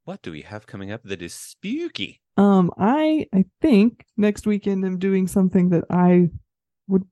what 0.06 0.20
do 0.22 0.32
we 0.32 0.42
have 0.42 0.66
coming 0.66 0.90
up 0.90 1.00
that 1.04 1.22
is 1.22 1.32
spooky 1.32 2.20
Um, 2.36 2.72
I 2.76 3.28
I 3.32 3.44
think 3.62 4.04
next 4.16 4.44
weekend 4.44 4.84
I'm 4.84 4.98
doing 4.98 5.28
something 5.28 5.70
that 5.70 5.84
I 5.88 6.30
would 6.88 7.04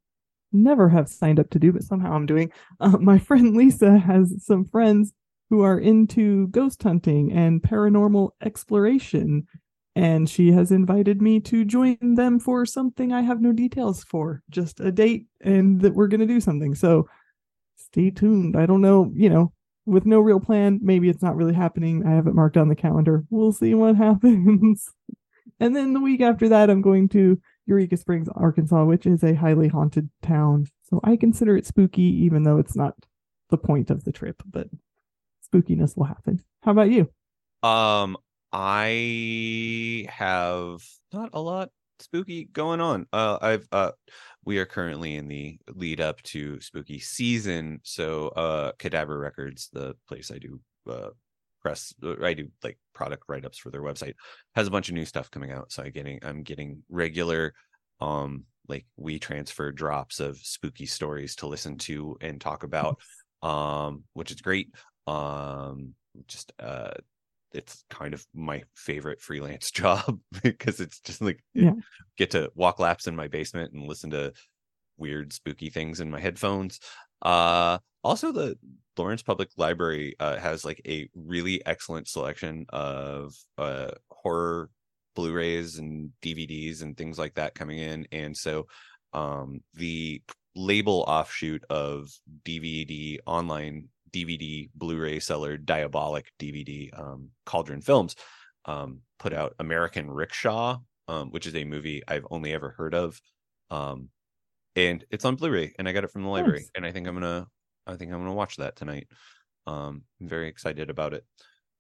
never 0.51 0.89
have 0.89 1.09
signed 1.09 1.39
up 1.39 1.49
to 1.51 1.61
do, 1.61 1.73
but 1.73 1.85
somehow 1.85 2.13
I'm 2.13 2.27
doing. 2.27 2.51
Uh, 2.81 2.99
my 2.99 3.19
friend 3.21 3.57
Lisa 3.57 3.99
has 3.99 4.45
some 4.45 4.65
friends 4.65 5.13
who 5.49 5.63
are 5.63 5.79
into 5.79 6.49
ghost 6.49 6.83
hunting 6.83 7.31
and 7.31 7.63
paranormal 7.63 8.31
exploration, 8.43 9.47
and 9.95 10.29
she 10.29 10.51
has 10.51 10.73
invited 10.73 11.23
me 11.23 11.39
to 11.39 11.65
join 11.65 12.17
them 12.17 12.41
for 12.41 12.67
something 12.67 13.13
I 13.13 13.21
have 13.23 13.41
no 13.41 13.53
details 13.53 14.03
for, 14.03 14.43
just 14.51 14.81
a 14.81 14.91
date, 14.91 15.27
and 15.41 15.81
that 15.83 15.95
we're 15.95 16.09
gonna 16.09 16.27
do 16.27 16.41
something. 16.41 16.75
So 16.75 17.07
stay 17.77 18.11
tuned. 18.11 18.57
I 18.57 18.67
don't 18.67 18.81
know, 18.81 19.13
you 19.15 19.29
know, 19.29 19.53
with 19.87 20.07
no 20.07 20.21
real 20.21 20.41
plan, 20.41 20.79
maybe 20.83 21.09
it's 21.09 21.23
not 21.23 21.37
really 21.37 21.55
happening. 21.55 22.07
I 22.07 22.13
have 22.13 22.27
it 22.27 22.35
marked 22.35 22.57
on 22.57 22.69
the 22.69 22.77
calendar. 22.77 23.25
We'll 23.31 23.53
see 23.53 23.75
what 23.75 23.97
happens. 24.09 24.89
and 25.61 25.75
then 25.75 25.93
the 25.93 26.01
week 26.01 26.21
after 26.21 26.49
that, 26.49 26.71
I'm 26.71 26.83
going 26.83 27.09
to 27.11 27.41
Eureka 27.67 27.97
Springs, 27.97 28.29
Arkansas, 28.35 28.85
which 28.85 29.07
is 29.07 29.23
a 29.23 29.35
highly 29.35 29.69
haunted 29.69 30.11
town. 30.23 30.67
So 30.89 31.01
I 31.05 31.17
consider 31.17 31.57
it 31.57 31.67
spooky, 31.67 32.03
even 32.03 32.43
though 32.43 32.59
it's 32.59 32.77
not 32.77 32.95
the 33.51 33.59
point 33.59 33.91
of 33.91 34.05
the 34.05 34.13
trip, 34.13 34.43
but 34.49 34.69
spookiness 35.47 35.97
will 35.97 36.05
happen. 36.05 36.43
How 36.63 36.73
about 36.73 36.91
you? 36.91 37.09
Um, 37.63 38.17
I 38.53 40.07
have 40.11 40.83
not 41.13 41.31
a 41.33 41.41
lot 41.41 41.71
spooky 42.03 42.45
going 42.45 42.81
on. 42.81 43.07
Uh, 43.13 43.39
I've 43.41 43.69
uh, 43.73 43.93
we 44.45 44.59
are 44.59 44.67
currently 44.67 45.17
in 45.17 45.29
the 45.29 45.59
lead 45.69 46.01
up 46.01 46.23
to 46.25 46.61
spooky 46.61 46.99
season. 46.99 47.81
So, 47.85 48.29
uh, 48.29 48.73
Cadabra 48.79 49.21
Records, 49.21 49.69
the 49.73 49.95
place 50.09 50.31
I 50.31 50.39
do 50.39 50.61
uh 50.91 51.11
press, 51.61 51.95
uh, 52.03 52.23
I 52.23 52.35
do 52.35 52.49
like 52.65 52.79
product 52.93 53.25
write 53.29 53.45
ups 53.45 53.59
for 53.59 53.71
their 53.71 53.83
website, 53.83 54.15
has 54.55 54.67
a 54.67 54.71
bunch 54.71 54.89
of 54.89 54.95
new 54.95 55.05
stuff 55.05 55.31
coming 55.31 55.53
out. 55.53 55.73
So 55.73 55.83
I 55.83 55.91
getting 55.91 56.19
I'm 56.23 56.43
getting 56.43 56.83
regular, 56.89 57.55
um, 58.01 58.45
like 58.69 58.87
WeTransfer 59.01 59.75
drops 59.75 60.21
of 60.21 60.39
spooky 60.39 60.87
stories 60.87 61.37
to 61.37 61.47
listen 61.47 61.79
to 61.79 62.17
and 62.21 62.41
talk 62.41 62.65
about, 62.65 63.01
um, 63.43 64.05
which 64.13 64.31
is 64.31 64.41
great. 64.41 64.75
Um, 65.07 65.95
just 66.29 66.53
uh 66.59 66.91
it's 67.55 67.85
kind 67.91 68.15
of 68.15 68.27
my 68.35 68.63
favorite 68.75 69.21
freelance 69.21 69.71
job 69.73 70.19
because 70.43 70.81
it's 70.81 71.01
just 71.01 71.21
like 71.21 71.43
Yeah. 71.55 71.73
get 72.17 72.31
to 72.33 72.51
walk 72.55 72.79
laps 72.79 73.07
in 73.07 73.17
my 73.17 73.29
basement 73.29 73.73
and 73.73 73.87
listen 73.87 74.11
to 74.11 74.33
weird 74.99 75.33
spooky 75.33 75.71
things 75.71 76.01
in 76.01 76.11
my 76.11 76.21
headphones 76.21 76.79
uh 77.23 77.79
also 78.05 78.31
the 78.31 78.57
lawrence 78.97 79.23
public 79.23 79.49
library 79.57 80.15
uh 80.21 80.37
has 80.37 80.65
like 80.65 80.81
a 80.87 81.09
really 81.15 81.65
excellent 81.67 82.07
selection 82.09 82.67
of 82.69 83.35
uh 83.59 83.91
horror 84.11 84.69
blu-rays 85.15 85.79
and 85.79 86.11
dvds 86.23 86.83
and 86.83 86.97
things 86.97 87.19
like 87.19 87.35
that 87.35 87.55
coming 87.55 87.79
in 87.79 88.07
and 88.13 88.37
so 88.37 88.67
um 89.13 89.61
the 89.75 90.23
label 90.55 91.05
offshoot 91.09 91.65
of 91.71 92.09
dvd 92.45 93.19
online 93.27 93.89
DVD 94.13 94.69
Blu-ray 94.75 95.21
seller 95.21 95.57
Diabolic 95.57 96.27
DVD 96.41 96.91
um, 96.99 97.31
Cauldron 97.47 97.81
Films 97.83 98.15
um, 98.65 99.01
put 99.19 99.33
out 99.33 99.55
American 99.59 100.11
Rickshaw, 100.11 100.79
um, 101.09 101.31
which 101.31 101.47
is 101.47 101.55
a 101.57 101.65
movie 101.65 102.03
I've 102.07 102.27
only 102.31 102.53
ever 102.53 102.71
heard 102.71 102.95
of, 102.95 103.21
um, 103.71 104.09
and 104.77 105.05
it's 105.11 105.25
on 105.25 105.37
Blu-ray, 105.37 105.75
and 105.79 105.89
I 105.89 105.93
got 105.93 106.05
it 106.05 106.11
from 106.11 106.23
the 106.23 106.29
library, 106.29 106.61
Nice. 106.61 106.71
and 106.75 106.87
I 106.87 106.93
think 106.93 107.07
I'm 107.09 107.15
gonna, 107.15 107.47
I 107.87 107.97
think 107.97 108.13
I'm 108.13 108.21
gonna 108.21 108.33
watch 108.35 108.57
that 108.57 108.77
tonight. 108.77 109.09
Um, 109.67 110.03
I'm 110.21 110.29
very 110.29 110.49
excited 110.49 110.91
about 110.91 111.15
it. 111.15 111.25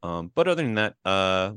Um, 0.03 0.30
but 0.35 0.49
other 0.49 0.62
than 0.62 0.74
that, 0.74 0.95
uh, 1.05 1.53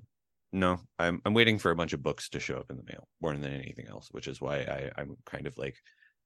no, 0.54 0.80
I'm 1.00 1.22
I'm 1.26 1.34
waiting 1.34 1.58
for 1.60 1.72
a 1.72 1.76
bunch 1.76 1.94
of 1.94 2.04
books 2.04 2.30
to 2.30 2.40
show 2.40 2.58
up 2.58 2.70
in 2.70 2.78
the 2.78 2.84
mail 2.84 3.08
more 3.22 3.34
than 3.36 3.52
anything 3.52 3.88
else, 3.88 4.08
which 4.12 4.28
is 4.28 4.40
why 4.40 4.58
I 4.60 4.92
I'm 4.98 5.18
kind 5.26 5.48
of 5.48 5.58
like, 5.58 5.76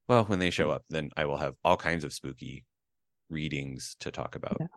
well, 0.08 0.26
when 0.26 0.40
they 0.40 0.50
show 0.52 0.70
up, 0.70 0.84
then 0.90 1.10
I 1.18 1.26
will 1.26 1.38
have 1.38 1.56
all 1.64 1.78
kinds 1.78 2.04
of 2.04 2.14
spooky 2.14 2.66
readings 3.30 3.96
to 4.00 4.12
talk 4.12 4.36
about. 4.36 4.58
Yeah. 4.60 4.68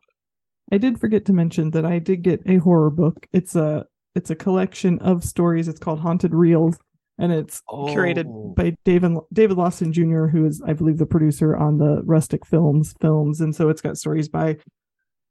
I 0.71 0.79
did 0.79 0.99
forget 1.01 1.25
to 1.27 1.33
mention 1.33 1.71
that 1.73 1.85
I 1.85 1.99
did 1.99 2.23
get 2.23 2.41
a 2.47 2.57
horror 2.57 2.91
book. 2.91 3.27
It's 3.33 3.57
a 3.57 3.87
it's 4.15 4.31
a 4.31 4.35
collection 4.37 4.99
of 5.01 5.25
stories. 5.25 5.69
It's 5.69 5.79
called 5.81 6.01
Haunted 6.01 6.35
Reels, 6.35 6.79
and 7.19 7.33
it's 7.33 7.63
curated 7.69 8.27
Oh. 8.29 8.55
by 8.57 8.77
David 8.85 9.17
David 9.33 9.57
Lawson 9.57 9.93
Jr., 9.93 10.27
who 10.27 10.47
is, 10.47 10.63
I 10.67 10.73
believe, 10.75 10.99
the 10.99 11.07
producer 11.07 11.57
on 11.57 11.79
the 11.79 12.03
Rustic 12.05 12.47
Films 12.47 12.95
films. 13.01 13.41
And 13.41 13.55
so 13.55 13.69
it's 13.69 13.81
got 13.81 13.97
stories 13.99 14.29
by 14.29 14.59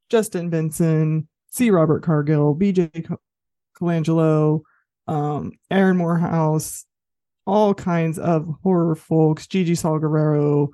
Justin 0.10 0.50
Benson, 0.50 1.28
C. 1.52 1.70
Robert 1.72 2.04
Cargill, 2.04 2.54
B.J. 2.56 2.90
Co- 3.06 3.20
Colangelo, 3.80 4.62
um, 5.08 5.52
Aaron 5.70 5.98
Moorhead, 5.98 6.62
all 7.48 7.74
kinds 7.74 8.20
of 8.20 8.48
horror 8.64 8.96
folks. 8.96 9.48
Gigi 9.48 9.76
Saul 9.76 10.00
Guerrero. 10.00 10.70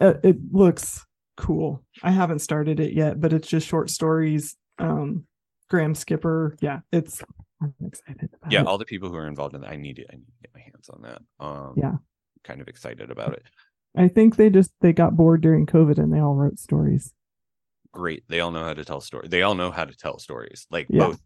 Uh, 0.00 0.14
it 0.22 0.36
looks 0.52 1.04
cool. 1.36 1.82
I 2.02 2.10
haven't 2.10 2.40
started 2.40 2.80
it 2.80 2.92
yet, 2.92 3.20
but 3.20 3.32
it's 3.32 3.48
just 3.48 3.66
short 3.66 3.90
stories. 3.90 4.56
Um, 4.78 5.24
Graham 5.70 5.94
Skipper. 5.94 6.56
Yeah, 6.60 6.80
it's. 6.92 7.22
I'm 7.62 7.74
excited. 7.86 8.30
About 8.34 8.52
yeah 8.52 8.60
it. 8.60 8.66
all 8.66 8.76
the 8.78 8.84
people 8.84 9.08
who 9.08 9.16
are 9.16 9.26
involved 9.26 9.54
in 9.54 9.62
that 9.62 9.70
i 9.70 9.76
need 9.76 9.96
to 9.96 10.02
i 10.12 10.16
need 10.16 10.26
to 10.26 10.32
get 10.42 10.50
my 10.54 10.60
hands 10.60 10.90
on 10.90 11.00
that 11.02 11.22
um 11.42 11.72
Yeah. 11.76 11.92
kind 12.42 12.60
of 12.60 12.68
excited 12.68 13.10
about 13.10 13.32
it 13.32 13.42
I 13.96 14.08
think 14.08 14.36
they 14.36 14.50
just 14.50 14.70
they 14.80 14.92
got 14.92 15.16
bored 15.16 15.40
during 15.40 15.66
COVID 15.66 15.98
and 15.98 16.12
they 16.12 16.18
all 16.18 16.34
wrote 16.34 16.58
stories. 16.58 17.14
great 17.92 18.24
they 18.28 18.40
all 18.40 18.50
know 18.50 18.64
how 18.64 18.74
to 18.74 18.84
tell 18.84 19.00
stories 19.00 19.30
they 19.30 19.42
all 19.42 19.54
know 19.54 19.70
how 19.70 19.84
to 19.84 19.96
tell 19.96 20.18
stories 20.18 20.66
like 20.70 20.88
Yeah. 20.90 21.06
both 21.06 21.20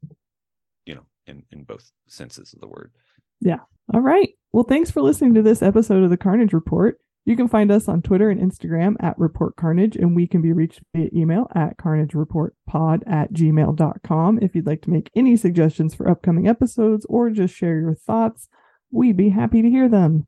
you 0.85 0.95
know 0.95 1.07
in 1.27 1.43
in 1.51 1.65
both 1.65 1.91
senses 2.09 2.53
of 2.53 2.61
the 2.61 2.69
word 2.69 2.93
Yeah. 3.41 3.61
All 3.93 4.01
right. 4.03 4.29
Well, 4.53 4.65
thanks 4.65 4.91
for 4.91 5.01
listening 5.03 5.35
to 5.35 5.43
this 5.43 5.63
episode 5.63 6.03
of 6.05 6.11
the 6.11 6.17
Carnage 6.19 6.53
Report. 6.53 6.99
You 7.29 7.37
can 7.37 7.47
find 7.47 7.71
us 7.71 7.89
on 7.89 8.01
Twitter 8.01 8.31
and 8.31 8.41
Instagram 8.41 8.97
at 9.01 9.19
Report 9.19 9.55
Carnage, 9.55 9.97
and 9.97 10.17
we 10.17 10.27
can 10.27 10.41
be 10.41 10.55
reached 10.55 10.81
via 10.97 11.11
email 11.13 11.47
at 11.55 11.77
carnagereportpod 11.77 13.03
at 13.07 13.35
gmail.com. 13.35 14.39
If 14.41 14.55
you'd 14.55 14.67
like 14.67 14.81
to 14.81 14.91
make 14.91 15.11
any 15.15 15.37
suggestions 15.37 15.95
for 15.95 16.09
upcoming 16.09 16.49
episodes 16.49 17.05
or 17.07 17.29
just 17.29 17.55
share 17.55 17.79
your 17.81 17.95
thoughts, 17.95 18.49
we'd 18.91 19.19
be 19.19 19.29
happy 19.29 19.61
to 19.61 19.69
hear 19.69 19.91
them. 19.91 20.27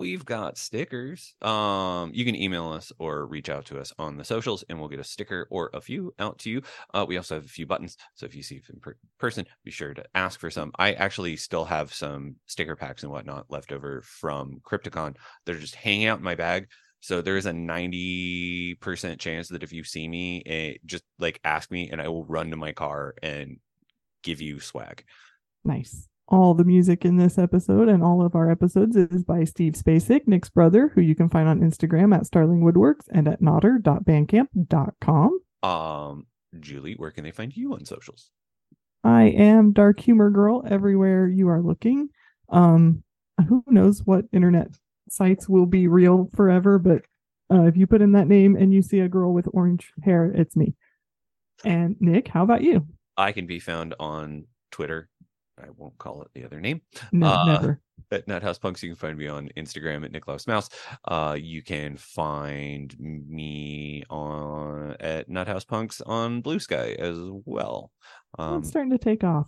We've 0.00 0.24
got 0.24 0.58
stickers. 0.58 1.34
Um 1.42 2.10
you 2.12 2.24
can 2.24 2.34
email 2.34 2.70
us 2.72 2.90
or 2.98 3.26
reach 3.26 3.48
out 3.48 3.66
to 3.66 3.78
us 3.78 3.92
on 3.98 4.16
the 4.16 4.24
socials 4.24 4.64
and 4.68 4.78
we'll 4.78 4.88
get 4.88 4.98
a 4.98 5.04
sticker 5.04 5.46
or 5.50 5.70
a 5.74 5.80
few 5.80 6.12
out 6.18 6.38
to 6.40 6.50
you. 6.50 6.62
Uh 6.92 7.04
we 7.06 7.16
also 7.16 7.36
have 7.36 7.44
a 7.44 7.48
few 7.48 7.66
buttons 7.66 7.96
so 8.14 8.26
if 8.26 8.34
you 8.34 8.42
see 8.42 8.60
in 8.72 8.80
per- 8.80 8.96
person 9.18 9.46
be 9.64 9.70
sure 9.70 9.94
to 9.94 10.04
ask 10.14 10.40
for 10.40 10.50
some. 10.50 10.72
I 10.78 10.94
actually 10.94 11.36
still 11.36 11.64
have 11.64 11.92
some 11.94 12.36
sticker 12.46 12.74
packs 12.74 13.04
and 13.04 13.12
whatnot 13.12 13.50
left 13.50 13.70
over 13.70 14.02
from 14.02 14.60
crypticon. 14.64 15.16
They're 15.46 15.54
just 15.54 15.76
hanging 15.76 16.06
out 16.06 16.18
in 16.18 16.24
my 16.24 16.34
bag 16.34 16.68
so 17.02 17.22
there 17.22 17.38
is 17.38 17.46
a 17.46 17.52
90% 17.52 19.18
chance 19.18 19.48
that 19.48 19.62
if 19.62 19.72
you 19.72 19.84
see 19.84 20.06
me 20.06 20.42
eh, 20.44 20.74
just 20.84 21.04
like 21.18 21.40
ask 21.44 21.70
me 21.70 21.88
and 21.90 22.00
i 22.00 22.08
will 22.08 22.26
run 22.26 22.50
to 22.50 22.56
my 22.56 22.72
car 22.72 23.14
and 23.22 23.58
give 24.22 24.40
you 24.40 24.60
swag. 24.60 25.04
Nice. 25.64 26.09
All 26.30 26.54
the 26.54 26.64
music 26.64 27.04
in 27.04 27.16
this 27.16 27.38
episode 27.38 27.88
and 27.88 28.04
all 28.04 28.24
of 28.24 28.36
our 28.36 28.50
episodes 28.50 28.94
is 28.96 29.24
by 29.24 29.42
Steve 29.44 29.72
Spacek, 29.72 30.28
Nick's 30.28 30.48
brother, 30.48 30.92
who 30.94 31.00
you 31.00 31.16
can 31.16 31.28
find 31.28 31.48
on 31.48 31.60
Instagram 31.60 32.14
at 32.14 32.24
Starling 32.24 32.60
Woodworks 32.60 33.06
and 33.10 33.26
at 33.26 33.42
nodder.bandcamp.com. 33.42 35.40
um 35.62 36.26
julie 36.58 36.94
where 36.94 37.10
can 37.12 37.22
they 37.22 37.30
find 37.30 37.56
you 37.56 37.74
on 37.74 37.84
socials 37.84 38.30
I 39.04 39.24
am 39.24 39.72
Dark 39.72 40.00
Humor 40.00 40.30
Girl 40.30 40.62
everywhere 40.68 41.26
you 41.26 41.48
are 41.48 41.62
looking. 41.62 42.10
Um, 42.50 43.02
who 43.48 43.64
knows 43.66 44.02
what 44.04 44.26
internet 44.32 44.68
sites 45.08 45.48
will 45.48 45.64
be 45.66 45.88
real 45.88 46.28
forever, 46.34 46.78
but 46.78 47.02
uh, 47.52 47.62
if 47.62 47.76
you 47.76 47.86
put 47.86 48.02
in 48.02 48.12
that 48.12 48.28
name 48.28 48.56
and 48.56 48.74
you 48.74 48.82
see 48.82 49.00
a 49.00 49.08
girl 49.08 49.32
with 49.32 49.48
orange 49.52 49.92
hair, 50.02 50.26
it's 50.26 50.54
me. 50.54 50.74
And 51.64 51.96
Nick, 52.00 52.28
how 52.28 52.42
about 52.42 52.62
you? 52.62 52.86
I 53.16 53.32
can 53.32 53.46
be 53.46 53.58
found 53.58 53.94
on 53.98 54.44
Twitter. 54.70 55.08
I 55.62 55.68
won't 55.76 55.96
call 55.98 56.22
it 56.22 56.28
the 56.34 56.44
other 56.44 56.60
name. 56.60 56.80
No, 57.12 57.26
Uh, 57.28 57.44
never. 57.46 57.80
At 58.12 58.26
Nuthouse 58.26 58.60
Punks, 58.60 58.82
you 58.82 58.90
can 58.90 58.96
find 58.96 59.18
me 59.18 59.28
on 59.28 59.50
Instagram 59.56 60.04
at 60.04 60.12
Niklaus 60.12 60.46
Mouse. 60.48 60.68
Uh, 61.04 61.36
you 61.40 61.62
can 61.62 61.96
find 61.96 62.94
me 62.98 64.02
on 64.10 64.96
at 65.00 65.28
Nuthouse 65.28 65.66
Punks 65.66 66.00
on 66.00 66.40
Blue 66.40 66.58
Sky 66.58 66.96
as 66.98 67.18
well. 67.44 67.92
Um, 68.38 68.60
it's 68.60 68.68
starting 68.68 68.90
to 68.90 68.98
take 68.98 69.22
off. 69.22 69.46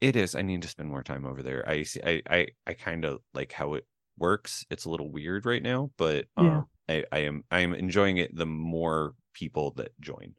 it 0.00 0.16
is. 0.16 0.34
I 0.34 0.42
need 0.42 0.62
to 0.62 0.68
spend 0.68 0.88
more 0.88 1.02
time 1.02 1.24
over 1.24 1.42
there. 1.42 1.66
I 1.68 1.84
see. 1.84 2.00
I 2.04 2.22
I, 2.28 2.46
I 2.66 2.74
kind 2.74 3.04
of 3.04 3.20
like 3.34 3.52
how 3.52 3.74
it 3.74 3.86
works. 4.18 4.66
It's 4.68 4.84
a 4.84 4.90
little 4.90 5.10
weird 5.10 5.46
right 5.46 5.62
now, 5.62 5.90
but 5.96 6.26
um, 6.36 6.46
Yeah. 6.46 6.62
I 6.88 7.04
I 7.12 7.18
am 7.20 7.44
I 7.50 7.60
am 7.60 7.72
enjoying 7.72 8.18
it. 8.18 8.34
The 8.36 8.46
more 8.46 9.14
people 9.32 9.70
that 9.76 9.98
join. 10.00 10.34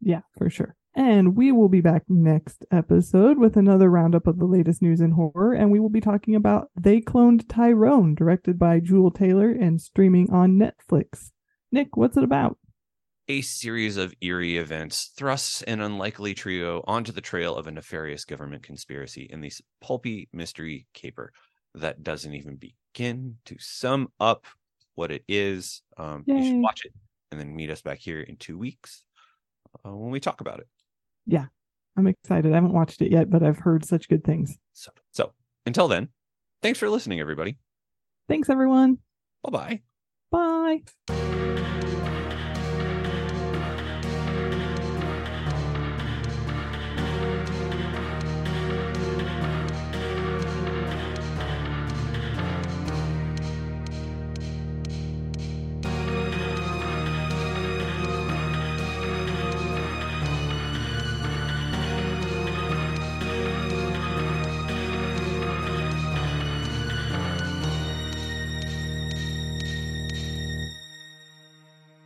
Yeah, 0.00 0.20
for 0.36 0.50
sure. 0.50 0.76
And 0.94 1.36
we 1.36 1.52
will 1.52 1.68
be 1.68 1.80
back 1.80 2.02
next 2.08 2.64
episode 2.72 3.38
with 3.38 3.56
another 3.56 3.88
roundup 3.88 4.26
of 4.26 4.38
the 4.38 4.44
latest 4.44 4.82
news 4.82 5.00
in 5.00 5.12
horror. 5.12 5.54
And 5.54 5.70
we 5.70 5.78
will 5.78 5.90
be 5.90 6.00
talking 6.00 6.34
about 6.34 6.68
They 6.78 7.00
Cloned 7.00 7.44
Tyrone, 7.48 8.14
directed 8.14 8.58
by 8.58 8.80
Juel 8.80 9.14
Taylor 9.14 9.50
and 9.50 9.80
streaming 9.80 10.30
on 10.32 10.58
Netflix. 10.58 11.30
Nick, 11.70 11.96
what's 11.96 12.16
it 12.16 12.24
about? 12.24 12.58
A 13.28 13.42
series 13.42 13.96
of 13.96 14.12
eerie 14.20 14.56
events 14.56 15.12
thrusts 15.16 15.62
an 15.62 15.80
unlikely 15.80 16.34
trio 16.34 16.82
onto 16.88 17.12
the 17.12 17.20
trail 17.20 17.54
of 17.54 17.68
a 17.68 17.70
nefarious 17.70 18.24
government 18.24 18.64
conspiracy 18.64 19.28
in 19.30 19.40
this 19.40 19.62
pulpy 19.80 20.28
mystery 20.32 20.88
caper 20.92 21.32
that 21.76 22.02
doesn't 22.02 22.34
even 22.34 22.56
begin 22.56 23.36
to 23.44 23.54
sum 23.60 24.08
up 24.18 24.46
what 24.96 25.12
it 25.12 25.22
is. 25.28 25.82
Um, 25.96 26.24
you 26.26 26.42
should 26.42 26.60
watch 26.60 26.84
it 26.84 26.92
and 27.30 27.38
then 27.38 27.54
meet 27.54 27.70
us 27.70 27.82
back 27.82 27.98
here 27.98 28.20
in 28.20 28.36
two 28.36 28.58
weeks 28.58 29.04
uh, 29.84 29.90
when 29.90 30.10
we 30.10 30.20
talk 30.20 30.40
about 30.40 30.60
it. 30.60 30.68
Yeah, 31.26 31.46
I'm 31.96 32.06
excited. 32.06 32.52
I 32.52 32.54
haven't 32.54 32.72
watched 32.72 33.02
it 33.02 33.10
yet, 33.10 33.30
but 33.30 33.42
I've 33.42 33.58
heard 33.58 33.84
such 33.84 34.08
good 34.08 34.24
things. 34.24 34.58
So, 34.72 34.90
so 35.10 35.32
until 35.66 35.88
then, 35.88 36.08
thanks 36.62 36.78
for 36.78 36.88
listening, 36.88 37.20
everybody. 37.20 37.56
Thanks, 38.28 38.48
everyone. 38.48 38.98
Bye 39.42 39.80
bye. 40.30 40.82
Bye. 41.08 41.56